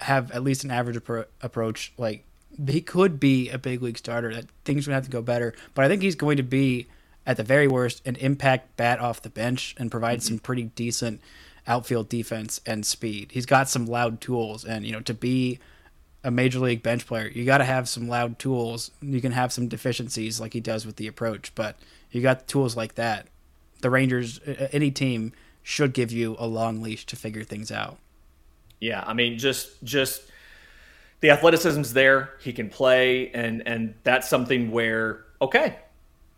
have 0.00 0.30
at 0.32 0.42
least 0.42 0.64
an 0.64 0.70
average 0.70 0.96
appro- 0.96 1.26
approach 1.40 1.92
like 1.96 2.24
he 2.66 2.80
could 2.80 3.18
be 3.18 3.48
a 3.48 3.58
big 3.58 3.82
league 3.82 3.96
starter 3.96 4.34
that 4.34 4.46
things 4.64 4.86
would 4.86 4.94
have 4.94 5.04
to 5.04 5.10
go 5.10 5.22
better. 5.22 5.54
But 5.74 5.84
i 5.84 5.88
think 5.88 6.02
he's 6.02 6.16
going 6.16 6.36
to 6.36 6.42
be 6.42 6.86
at 7.26 7.36
the 7.36 7.42
very 7.42 7.68
worst, 7.68 8.02
an 8.06 8.16
impact 8.16 8.76
bat 8.76 8.98
off 8.98 9.22
the 9.22 9.30
bench 9.30 9.74
and 9.78 9.90
provide 9.90 10.22
some 10.22 10.38
pretty 10.38 10.64
decent 10.64 11.20
outfield 11.66 12.08
defense 12.08 12.60
and 12.66 12.84
speed. 12.84 13.30
He's 13.32 13.46
got 13.46 13.68
some 13.68 13.86
loud 13.86 14.20
tools, 14.20 14.64
and 14.64 14.84
you 14.84 14.92
know 14.92 15.00
to 15.00 15.14
be 15.14 15.58
a 16.24 16.30
major 16.30 16.58
league 16.60 16.82
bench 16.82 17.06
player, 17.06 17.28
you 17.28 17.44
got 17.44 17.58
to 17.58 17.64
have 17.64 17.88
some 17.88 18.08
loud 18.08 18.38
tools. 18.38 18.90
You 19.00 19.20
can 19.20 19.32
have 19.32 19.52
some 19.52 19.68
deficiencies 19.68 20.40
like 20.40 20.52
he 20.52 20.60
does 20.60 20.86
with 20.86 20.96
the 20.96 21.06
approach, 21.06 21.54
but 21.54 21.76
you 22.10 22.22
got 22.22 22.46
tools 22.46 22.76
like 22.76 22.94
that. 22.94 23.26
The 23.80 23.90
Rangers, 23.90 24.40
any 24.72 24.90
team, 24.90 25.32
should 25.62 25.92
give 25.92 26.12
you 26.12 26.36
a 26.38 26.46
long 26.46 26.82
leash 26.82 27.06
to 27.06 27.16
figure 27.16 27.44
things 27.44 27.70
out. 27.72 27.98
yeah. 28.80 29.02
I 29.06 29.12
mean, 29.14 29.38
just 29.38 29.82
just 29.84 30.22
the 31.20 31.30
athleticism's 31.30 31.92
there. 31.92 32.30
He 32.40 32.52
can 32.52 32.68
play, 32.68 33.30
and 33.30 33.62
and 33.66 33.94
that's 34.02 34.28
something 34.28 34.70
where 34.70 35.24
okay, 35.40 35.78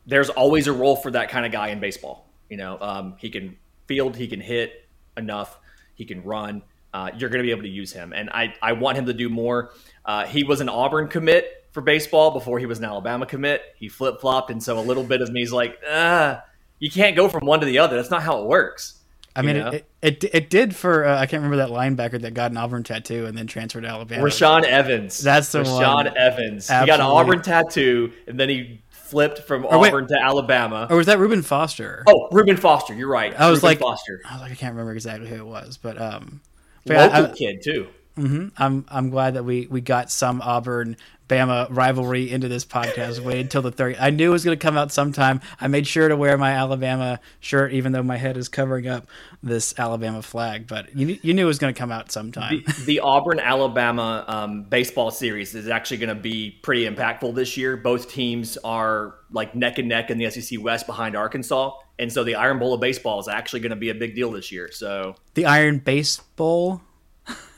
there's 0.06 0.30
always 0.30 0.66
a 0.66 0.72
role 0.72 0.96
for 0.96 1.10
that 1.10 1.30
kind 1.30 1.44
of 1.46 1.52
guy 1.52 1.68
in 1.68 1.80
baseball. 1.80 2.28
You 2.48 2.58
know, 2.58 2.78
um, 2.80 3.14
he 3.18 3.30
can 3.30 3.56
field, 3.86 4.16
he 4.16 4.28
can 4.28 4.40
hit 4.40 4.86
enough, 5.16 5.58
he 5.94 6.04
can 6.04 6.22
run. 6.22 6.62
Uh, 6.94 7.10
you're 7.18 7.28
going 7.28 7.40
to 7.40 7.46
be 7.46 7.50
able 7.50 7.62
to 7.62 7.68
use 7.68 7.92
him, 7.92 8.12
and 8.12 8.30
I 8.30 8.54
I 8.62 8.72
want 8.72 8.96
him 8.96 9.06
to 9.06 9.12
do 9.12 9.28
more. 9.28 9.72
Uh, 10.04 10.24
he 10.26 10.44
was 10.44 10.60
an 10.60 10.68
Auburn 10.68 11.08
commit 11.08 11.66
for 11.72 11.80
baseball 11.80 12.30
before 12.30 12.60
he 12.60 12.66
was 12.66 12.78
an 12.78 12.84
Alabama 12.84 13.26
commit. 13.26 13.62
He 13.76 13.88
flip 13.88 14.20
flopped, 14.20 14.50
and 14.50 14.62
so 14.62 14.78
a 14.78 14.80
little 14.80 15.02
bit 15.02 15.20
of 15.20 15.28
me 15.32 15.42
is 15.42 15.52
like, 15.52 15.76
ah, 15.90 16.44
you 16.78 16.88
can't 16.90 17.16
go 17.16 17.28
from 17.28 17.46
one 17.46 17.58
to 17.58 17.66
the 17.66 17.80
other. 17.80 17.96
That's 17.96 18.12
not 18.12 18.22
how 18.22 18.40
it 18.42 18.46
works. 18.46 19.00
I 19.34 19.42
mean, 19.42 19.56
it, 19.56 19.84
it 20.00 20.24
it 20.32 20.50
did 20.50 20.76
for 20.76 21.04
uh, 21.04 21.18
I 21.18 21.26
can't 21.26 21.42
remember 21.42 21.56
that 21.56 21.70
linebacker 21.70 22.20
that 22.22 22.32
got 22.34 22.52
an 22.52 22.56
Auburn 22.56 22.84
tattoo 22.84 23.26
and 23.26 23.36
then 23.36 23.48
transferred 23.48 23.80
to 23.82 23.88
Alabama. 23.88 24.22
Rashaan 24.22 24.62
Evans. 24.62 25.18
That's 25.18 25.50
the 25.50 25.64
Rashaan 25.64 25.94
one. 25.94 26.16
Evans. 26.16 26.68
He 26.68 26.86
got 26.86 27.00
an 27.00 27.06
Auburn 27.06 27.42
tattoo, 27.42 28.12
and 28.28 28.38
then 28.38 28.48
he 28.48 28.80
flipped 28.90 29.40
from 29.40 29.64
Or 29.66 29.80
wait. 29.80 29.88
Auburn 29.88 30.06
to 30.06 30.18
Alabama. 30.22 30.86
or 30.88 30.96
was 30.96 31.06
that 31.06 31.18
Reuben 31.18 31.42
Foster? 31.42 32.04
Oh, 32.06 32.28
Reuben 32.30 32.56
Foster. 32.56 32.94
You're 32.94 33.08
right. 33.08 33.34
I 33.38 33.50
was 33.50 33.58
Reuben 33.58 33.68
like, 33.70 33.78
Foster, 33.80 34.20
I 34.24 34.34
was 34.34 34.42
like, 34.42 34.52
I 34.52 34.54
can't 34.54 34.74
remember 34.74 34.92
exactly 34.92 35.28
who 35.28 35.36
it 35.36 35.46
was, 35.46 35.76
but 35.76 36.00
um, 36.00 36.40
but 36.86 37.12
local 37.12 37.32
I, 37.32 37.34
kid 37.34 37.62
too. 37.62 37.88
Mm-hmm. 38.16 38.48
I'm 38.56 38.84
I'm 38.88 39.10
glad 39.10 39.34
that 39.34 39.44
we 39.44 39.66
we 39.66 39.80
got 39.80 40.10
some 40.10 40.40
Auburn 40.40 40.96
Bama 41.28 41.66
rivalry 41.70 42.30
into 42.30 42.48
this 42.48 42.64
podcast. 42.64 43.20
Wait 43.20 43.40
until 43.40 43.62
the 43.62 43.72
third. 43.72 43.96
I 43.98 44.10
knew 44.10 44.28
it 44.28 44.32
was 44.32 44.44
going 44.44 44.58
to 44.58 44.62
come 44.62 44.76
out 44.76 44.92
sometime. 44.92 45.40
I 45.60 45.68
made 45.68 45.86
sure 45.86 46.08
to 46.08 46.16
wear 46.16 46.36
my 46.36 46.52
Alabama 46.52 47.18
shirt, 47.40 47.72
even 47.72 47.92
though 47.92 48.02
my 48.02 48.16
head 48.18 48.36
is 48.36 48.48
covering 48.48 48.86
up 48.86 49.06
this 49.42 49.74
Alabama 49.78 50.20
flag. 50.22 50.66
But 50.66 50.94
you 50.94 51.06
knew- 51.06 51.18
you 51.22 51.32
knew 51.34 51.44
it 51.44 51.46
was 51.46 51.58
going 51.58 51.72
to 51.72 51.78
come 51.78 51.90
out 51.90 52.12
sometime. 52.12 52.62
The, 52.66 52.84
the 52.84 53.00
Auburn 53.00 53.40
Alabama 53.40 54.24
um, 54.28 54.64
baseball 54.64 55.10
series 55.10 55.54
is 55.54 55.68
actually 55.68 55.96
going 55.98 56.14
to 56.14 56.20
be 56.22 56.50
pretty 56.62 56.86
impactful 56.86 57.34
this 57.34 57.56
year. 57.56 57.76
Both 57.76 58.10
teams 58.10 58.56
are 58.58 59.14
like 59.30 59.54
neck 59.54 59.78
and 59.78 59.88
neck 59.88 60.10
in 60.10 60.18
the 60.18 60.30
SEC 60.30 60.60
West 60.62 60.86
behind 60.86 61.16
Arkansas, 61.16 61.72
and 61.98 62.12
so 62.12 62.22
the 62.24 62.34
Iron 62.34 62.58
Bowl 62.58 62.74
of 62.74 62.80
baseball 62.80 63.18
is 63.20 63.28
actually 63.28 63.60
going 63.60 63.70
to 63.70 63.76
be 63.76 63.88
a 63.90 63.94
big 63.94 64.14
deal 64.14 64.30
this 64.30 64.52
year. 64.52 64.70
So 64.70 65.14
the 65.34 65.46
Iron 65.46 65.78
Base 65.78 66.18
Bowl. 66.36 66.82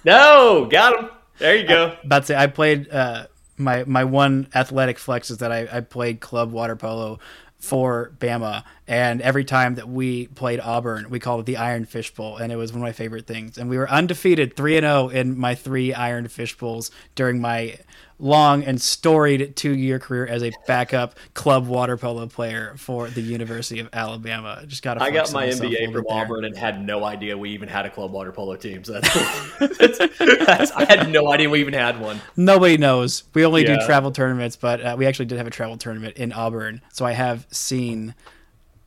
no, 0.05 0.67
got 0.71 0.99
him. 0.99 1.11
There 1.39 1.57
you 1.57 1.67
go. 1.69 1.97
about 2.05 2.21
to 2.21 2.27
say 2.27 2.37
I 2.37 2.47
played 2.47 2.89
uh, 2.91 3.27
my 3.57 3.85
my 3.85 4.05
one 4.05 4.49
athletic 4.55 4.99
flex 4.99 5.31
is 5.31 5.39
that 5.39 5.53
I, 5.53 5.69
I 5.71 5.81
played 5.81 6.21
club 6.21 6.53
water 6.53 6.77
polo 6.77 7.19
for 7.59 8.13
Bama, 8.19 8.65
and 8.87 9.23
every 9.23 9.45
time 9.45 9.77
that 9.77 9.89
we 9.89 10.27
played 10.29 10.61
Auburn, 10.61 11.09
we 11.09 11.19
called 11.19 11.41
it 11.41 11.47
the 11.47 11.57
Iron 11.57 11.85
Fish 11.85 12.15
Bowl, 12.15 12.37
and 12.37 12.53
it 12.53 12.57
was 12.57 12.71
one 12.73 12.81
of 12.81 12.83
my 12.83 12.93
favorite 12.93 13.27
things. 13.27 13.57
And 13.57 13.71
we 13.71 13.79
were 13.79 13.91
undefeated, 13.91 14.57
three 14.57 14.77
and 14.77 14.85
zero 14.85 15.09
in 15.09 15.39
my 15.39 15.55
three 15.55 15.95
Iron 15.95 16.29
Fish 16.29 16.57
Bowls 16.57 16.91
during 17.15 17.41
my 17.41 17.79
long 18.19 18.64
and 18.64 18.81
storied 18.81 19.55
two 19.57 19.77
year 19.77 19.99
career 19.99 20.27
as 20.27 20.43
a 20.43 20.51
backup 20.67 21.17
club 21.35 21.67
water 21.67 21.97
polo 21.97 22.27
player 22.27 22.75
for 22.79 23.09
the 23.09 23.21
University 23.21 23.81
of 23.81 23.89
Alabama. 23.93 24.62
Just 24.67 24.83
got 24.83 25.01
I 25.01 25.11
got 25.11 25.33
my 25.33 25.49
MBA 25.49 25.93
from 25.93 26.07
Auburn 26.09 26.45
and 26.45 26.57
had 26.57 26.85
no 26.85 27.05
idea 27.05 27.37
we 27.37 27.51
even 27.51 27.69
had 27.69 27.85
a 27.87 27.91
club 27.91 28.12
water 28.12 28.33
polo 28.33 28.57
team. 28.57 28.85
So 28.85 29.01
that's, 29.01 29.59
that's, 29.79 29.99
that's 30.19 30.71
I 30.73 30.85
had 30.85 31.11
no 31.11 31.31
idea 31.31 31.51
we 31.51 31.61
even 31.61 31.75
had 31.75 32.01
one. 32.01 32.21
Nobody 32.37 32.79
knows. 32.79 33.25
We 33.35 33.45
only 33.45 33.64
do 33.64 33.77
travel 33.85 34.11
tournaments, 34.11 34.57
but 34.57 34.81
uh, 34.81 34.95
we 34.99 35.07
actually 35.07 35.27
did 35.27 35.39
have 35.39 35.47
a 35.47 35.51
travel 35.51 35.77
tournament 35.77 36.17
in 36.17 36.33
Auburn. 36.33 36.81
So 36.93 37.05
I 37.05 37.12
have 37.12 37.47
seen 37.51 38.14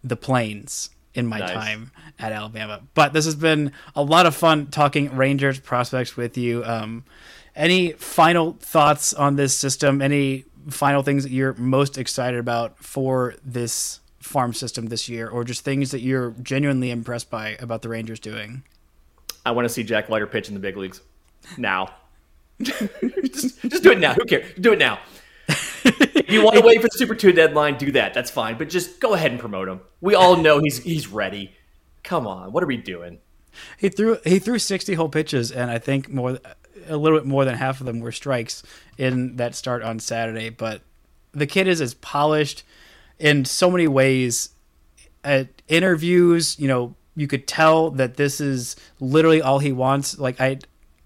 the 0.03 0.15
plains 0.15 0.89
in 1.13 1.25
my 1.25 1.39
Nice. 1.39 1.51
time 1.51 1.91
at 2.17 2.32
Alabama. 2.32 2.82
But 2.93 3.13
this 3.13 3.25
has 3.25 3.36
been 3.36 3.71
a 3.95 4.03
lot 4.03 4.25
of 4.25 4.36
fun 4.36 4.67
talking 4.67 5.15
Rangers 5.15 5.59
prospects 5.59 6.15
with 6.15 6.38
you. 6.38 6.63
Um, 6.63 7.03
any 7.55 7.93
final 7.93 8.53
thoughts 8.59 9.13
on 9.13 9.35
this 9.35 9.55
system? 9.55 10.01
Any 10.01 10.45
final 10.69 11.03
things 11.03 11.23
that 11.23 11.31
you're 11.31 11.53
most 11.55 11.97
excited 11.97 12.39
about 12.39 12.77
for 12.83 13.35
this 13.43 13.99
farm 14.19 14.53
system 14.53 14.87
this 14.87 15.09
year, 15.09 15.27
or 15.27 15.43
just 15.43 15.63
things 15.63 15.91
that 15.91 16.01
you're 16.01 16.31
genuinely 16.41 16.91
impressed 16.91 17.29
by 17.29 17.57
about 17.59 17.81
the 17.81 17.89
Rangers 17.89 18.19
doing? 18.19 18.63
I 19.45 19.51
want 19.51 19.65
to 19.65 19.69
see 19.73 19.83
Jack 19.83 20.09
Leiter 20.09 20.27
pitch 20.27 20.47
in 20.47 20.53
the 20.53 20.59
big 20.59 20.77
leagues 20.77 21.01
now. 21.57 21.93
just, 22.61 23.61
just 23.61 23.83
do 23.83 23.91
it 23.91 23.99
now. 23.99 24.13
Who 24.13 24.25
cares? 24.25 24.53
Do 24.59 24.73
it 24.73 24.79
now. 24.79 24.99
if 25.47 26.29
you 26.29 26.43
want 26.43 26.57
to 26.57 26.65
wait 26.65 26.81
for 26.81 26.87
the 26.87 26.97
Super 26.97 27.15
Two 27.15 27.31
deadline, 27.31 27.77
do 27.77 27.91
that. 27.93 28.13
That's 28.13 28.29
fine. 28.29 28.57
But 28.57 28.69
just 28.69 28.99
go 28.99 29.13
ahead 29.13 29.31
and 29.31 29.39
promote 29.39 29.67
him. 29.67 29.79
We 30.01 30.13
all 30.13 30.35
know 30.35 30.59
he's 30.59 30.83
he's 30.83 31.07
ready. 31.07 31.55
Come 32.03 32.27
on, 32.27 32.51
what 32.51 32.63
are 32.63 32.67
we 32.67 32.77
doing? 32.77 33.19
He 33.77 33.89
threw 33.89 34.17
he 34.25 34.39
threw 34.39 34.59
60 34.59 34.93
whole 34.93 35.09
pitches, 35.09 35.51
and 35.51 35.71
I 35.71 35.79
think 35.79 36.09
more 36.09 36.39
a 36.89 36.97
little 36.97 37.17
bit 37.17 37.27
more 37.27 37.45
than 37.45 37.55
half 37.55 37.79
of 37.79 37.85
them 37.85 37.99
were 37.99 38.11
strikes 38.11 38.63
in 38.97 39.37
that 39.37 39.55
start 39.55 39.83
on 39.83 39.99
Saturday. 39.99 40.49
But 40.49 40.81
the 41.31 41.47
kid 41.47 41.67
is 41.67 41.81
as 41.81 41.93
polished 41.93 42.63
in 43.17 43.45
so 43.45 43.69
many 43.71 43.87
ways. 43.87 44.49
At 45.21 45.49
interviews, 45.67 46.57
you 46.59 46.67
know, 46.69 46.95
you 47.15 47.27
could 47.27 47.45
tell 47.45 47.91
that 47.91 48.15
this 48.15 48.39
is 48.39 48.77
literally 49.01 49.41
all 49.41 49.59
he 49.59 49.73
wants. 49.73 50.17
Like 50.17 50.39
I, 50.39 50.59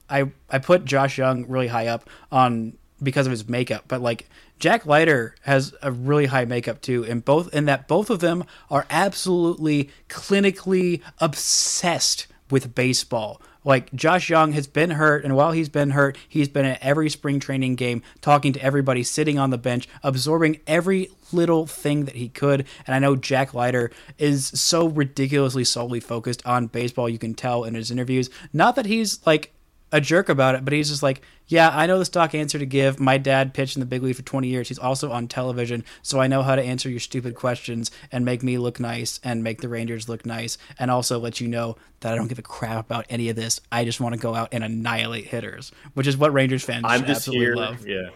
I, 0.09 0.31
I 0.49 0.59
put 0.59 0.85
Josh 0.85 1.17
Jung 1.17 1.45
really 1.47 1.67
high 1.67 1.87
up 1.87 2.07
on 2.31 2.77
because 3.01 3.25
of 3.25 3.31
his 3.31 3.49
makeup, 3.49 3.85
but 3.87 4.01
like 4.01 4.29
Jack 4.59 4.85
Leiter 4.85 5.35
has 5.41 5.73
a 5.81 5.91
really 5.91 6.27
high 6.27 6.45
makeup 6.45 6.81
too, 6.81 7.03
and 7.03 7.25
both 7.25 7.53
in 7.53 7.65
that 7.65 7.87
both 7.87 8.09
of 8.09 8.19
them 8.19 8.45
are 8.69 8.85
absolutely 8.89 9.89
clinically 10.07 11.01
obsessed 11.19 12.27
with 12.49 12.75
baseball. 12.75 13.41
Like 13.63 13.93
Josh 13.93 14.29
Jung 14.29 14.51
has 14.53 14.67
been 14.67 14.91
hurt, 14.91 15.23
and 15.23 15.35
while 15.35 15.51
he's 15.51 15.69
been 15.69 15.91
hurt, 15.91 16.17
he's 16.27 16.47
been 16.47 16.65
at 16.65 16.81
every 16.81 17.09
spring 17.09 17.39
training 17.39 17.75
game, 17.75 18.01
talking 18.21 18.53
to 18.53 18.61
everybody, 18.61 19.03
sitting 19.03 19.39
on 19.39 19.49
the 19.49 19.57
bench, 19.57 19.87
absorbing 20.03 20.59
every 20.67 21.09
little 21.31 21.65
thing 21.65 22.05
that 22.05 22.15
he 22.15 22.29
could. 22.29 22.65
And 22.85 22.95
I 22.95 22.99
know 22.99 23.15
Jack 23.15 23.53
Leiter 23.53 23.91
is 24.17 24.47
so 24.47 24.87
ridiculously 24.87 25.63
solely 25.63 25.99
focused 25.99 26.45
on 26.45 26.67
baseball. 26.67 27.09
You 27.09 27.19
can 27.19 27.33
tell 27.33 27.63
in 27.63 27.75
his 27.75 27.91
interviews. 27.91 28.29
Not 28.51 28.75
that 28.75 28.85
he's 28.85 29.25
like 29.25 29.52
a 29.93 30.01
jerk 30.01 30.27
about 30.27 30.55
it, 30.55 30.65
but 30.65 30.73
he's 30.73 30.89
just 30.89 31.01
like, 31.03 31.21
yeah, 31.47 31.69
I 31.71 31.85
know 31.85 31.97
the 31.99 32.03
stock 32.05 32.35
answer 32.35 32.59
to 32.59 32.65
give. 32.65 32.99
My 32.99 33.17
dad 33.17 33.53
pitched 33.53 33.77
in 33.77 33.79
the 33.79 33.85
big 33.85 34.03
league 34.03 34.15
for 34.17 34.21
20 34.23 34.47
years. 34.49 34.67
He's 34.67 34.79
also 34.79 35.11
on 35.11 35.29
television, 35.29 35.85
so 36.01 36.19
I 36.19 36.27
know 36.27 36.41
how 36.43 36.55
to 36.55 36.61
answer 36.61 36.89
your 36.89 36.99
stupid 36.99 37.35
questions 37.35 37.91
and 38.11 38.25
make 38.25 38.43
me 38.43 38.57
look 38.57 38.79
nice 38.79 39.21
and 39.23 39.43
make 39.43 39.61
the 39.61 39.69
Rangers 39.69 40.09
look 40.09 40.25
nice, 40.25 40.57
and 40.77 40.91
also 40.91 41.19
let 41.19 41.39
you 41.39 41.47
know 41.47 41.77
that 42.01 42.11
I 42.11 42.15
don't 42.17 42.27
give 42.27 42.39
a 42.39 42.43
crap 42.43 42.85
about 42.85 43.05
any 43.09 43.29
of 43.29 43.35
this. 43.35 43.61
I 43.71 43.85
just 43.85 44.01
want 44.01 44.13
to 44.15 44.19
go 44.19 44.35
out 44.35 44.49
and 44.51 44.63
annihilate 44.63 45.25
hitters, 45.25 45.71
which 45.93 46.07
is 46.07 46.17
what 46.17 46.33
Rangers 46.33 46.63
fans 46.65 46.83
I'm 46.85 47.05
just 47.05 47.27
absolutely 47.27 47.45
here. 47.45 47.55
love. 47.55 47.87
Yeah. 47.87 48.09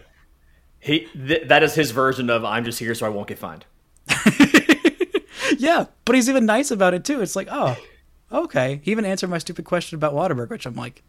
He 0.80 1.00
th- 1.14 1.48
that 1.48 1.62
is 1.62 1.74
his 1.74 1.92
version 1.92 2.28
of 2.28 2.44
I'm 2.44 2.64
just 2.64 2.78
here 2.78 2.94
so 2.94 3.06
I 3.06 3.08
won't 3.08 3.28
get 3.28 3.38
fined. 3.38 3.64
Yeah, 5.56 5.86
but 6.04 6.14
he's 6.14 6.28
even 6.28 6.46
nice 6.46 6.70
about 6.70 6.94
it 6.94 7.04
too. 7.04 7.20
It's 7.22 7.34
like, 7.34 7.48
oh, 7.50 7.76
okay. 8.30 8.80
He 8.82 8.90
even 8.90 9.04
answered 9.04 9.30
my 9.30 9.38
stupid 9.38 9.64
question 9.64 9.96
about 9.96 10.12
Whataburger, 10.12 10.50
which 10.50 10.66
I'm 10.66 10.74
like, 10.76 11.02
there 11.02 11.02
you 11.02 11.02
go. 11.02 11.07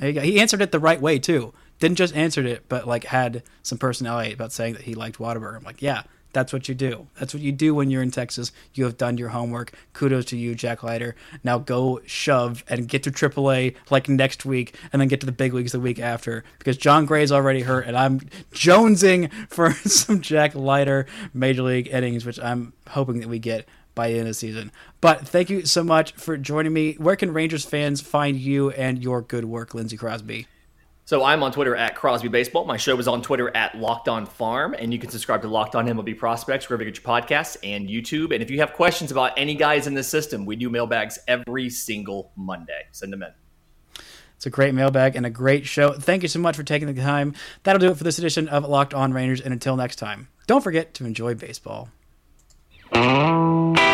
He 0.00 0.40
answered 0.40 0.62
it 0.62 0.72
the 0.72 0.78
right 0.78 1.00
way 1.00 1.18
too. 1.18 1.52
Didn't 1.78 1.98
just 1.98 2.14
answered 2.14 2.46
it, 2.46 2.64
but 2.68 2.86
like 2.86 3.04
had 3.04 3.42
some 3.62 3.78
personality 3.78 4.32
about 4.32 4.52
saying 4.52 4.74
that 4.74 4.82
he 4.82 4.94
liked 4.94 5.18
Whataburger. 5.18 5.56
I'm 5.56 5.64
like, 5.64 5.82
yeah, 5.82 6.02
that's 6.32 6.52
what 6.52 6.68
you 6.68 6.74
do. 6.74 7.08
That's 7.18 7.34
what 7.34 7.42
you 7.42 7.52
do 7.52 7.74
when 7.74 7.90
you're 7.90 8.02
in 8.02 8.10
Texas. 8.10 8.52
You 8.74 8.84
have 8.84 8.96
done 8.96 9.18
your 9.18 9.30
homework. 9.30 9.72
Kudos 9.92 10.26
to 10.26 10.36
you, 10.36 10.54
Jack 10.54 10.82
Leiter. 10.82 11.16
Now 11.42 11.58
go 11.58 12.00
shove 12.06 12.64
and 12.68 12.88
get 12.88 13.02
to 13.04 13.10
AAA 13.10 13.74
like 13.90 14.08
next 14.08 14.44
week, 14.44 14.76
and 14.92 15.00
then 15.00 15.08
get 15.08 15.20
to 15.20 15.26
the 15.26 15.32
big 15.32 15.54
leagues 15.54 15.72
the 15.72 15.80
week 15.80 15.98
after 15.98 16.44
because 16.58 16.76
Jon 16.76 17.06
Gray's 17.06 17.32
already 17.32 17.62
hurt, 17.62 17.86
and 17.86 17.96
I'm 17.96 18.20
jonesing 18.52 19.32
for 19.48 19.72
some 19.72 20.20
Jack 20.20 20.54
Leiter 20.54 21.06
major 21.34 21.62
league 21.62 21.88
innings, 21.88 22.24
which 22.24 22.38
I'm 22.38 22.72
hoping 22.88 23.20
that 23.20 23.28
we 23.28 23.38
get 23.38 23.66
by 23.94 24.08
the 24.08 24.14
end 24.14 24.22
of 24.22 24.28
the 24.28 24.34
season. 24.34 24.72
But 25.00 25.26
thank 25.26 25.50
you 25.50 25.66
so 25.66 25.82
much 25.82 26.12
for 26.12 26.36
joining 26.36 26.72
me. 26.72 26.94
Where 26.94 27.16
can 27.16 27.32
Rangers 27.32 27.64
fans 27.64 28.00
find 28.00 28.36
you 28.36 28.70
and 28.70 29.02
your 29.02 29.22
good 29.22 29.44
work, 29.44 29.74
Lindsey 29.74 29.96
Crosby? 29.96 30.46
So 31.10 31.24
I'm 31.24 31.42
on 31.42 31.50
Twitter 31.50 31.74
at 31.74 31.96
Crosby 31.96 32.28
Baseball. 32.28 32.64
My 32.64 32.76
show 32.76 32.96
is 32.98 33.08
on 33.08 33.20
Twitter 33.20 33.50
at 33.56 33.76
Locked 33.76 34.08
On 34.08 34.24
Farm, 34.24 34.76
and 34.78 34.92
you 34.92 34.98
can 35.00 35.10
subscribe 35.10 35.42
to 35.42 35.48
Locked 35.48 35.74
On 35.74 35.84
MLB 35.86 36.16
Prospects 36.16 36.68
wherever 36.68 36.84
you 36.84 36.90
get 36.92 37.02
your 37.02 37.20
podcasts 37.20 37.56
and 37.64 37.88
YouTube. 37.88 38.32
And 38.32 38.40
if 38.40 38.48
you 38.48 38.60
have 38.60 38.74
questions 38.74 39.10
about 39.10 39.32
any 39.36 39.56
guys 39.56 39.88
in 39.88 39.94
the 39.94 40.04
system, 40.04 40.46
we 40.46 40.54
do 40.54 40.70
mailbags 40.70 41.18
every 41.26 41.68
single 41.68 42.30
Monday. 42.36 42.86
Send 42.92 43.12
them 43.12 43.24
in. 43.24 43.32
It's 44.36 44.46
a 44.46 44.50
great 44.50 44.72
mailbag 44.72 45.16
and 45.16 45.26
a 45.26 45.30
great 45.30 45.66
show. 45.66 45.92
Thank 45.92 46.22
you 46.22 46.28
so 46.28 46.38
much 46.38 46.54
for 46.54 46.62
taking 46.62 46.86
the 46.86 47.02
time. 47.02 47.34
That'll 47.64 47.80
do 47.80 47.90
it 47.90 47.98
for 47.98 48.04
this 48.04 48.18
edition 48.18 48.48
of 48.48 48.64
Locked 48.64 48.94
On 48.94 49.12
Rangers. 49.12 49.40
And 49.40 49.52
until 49.52 49.76
next 49.76 49.96
time, 49.96 50.28
don't 50.46 50.62
forget 50.62 50.94
to 50.94 51.04
enjoy 51.04 51.34
baseball. 51.34 51.88
Mm-hmm. 52.92 53.89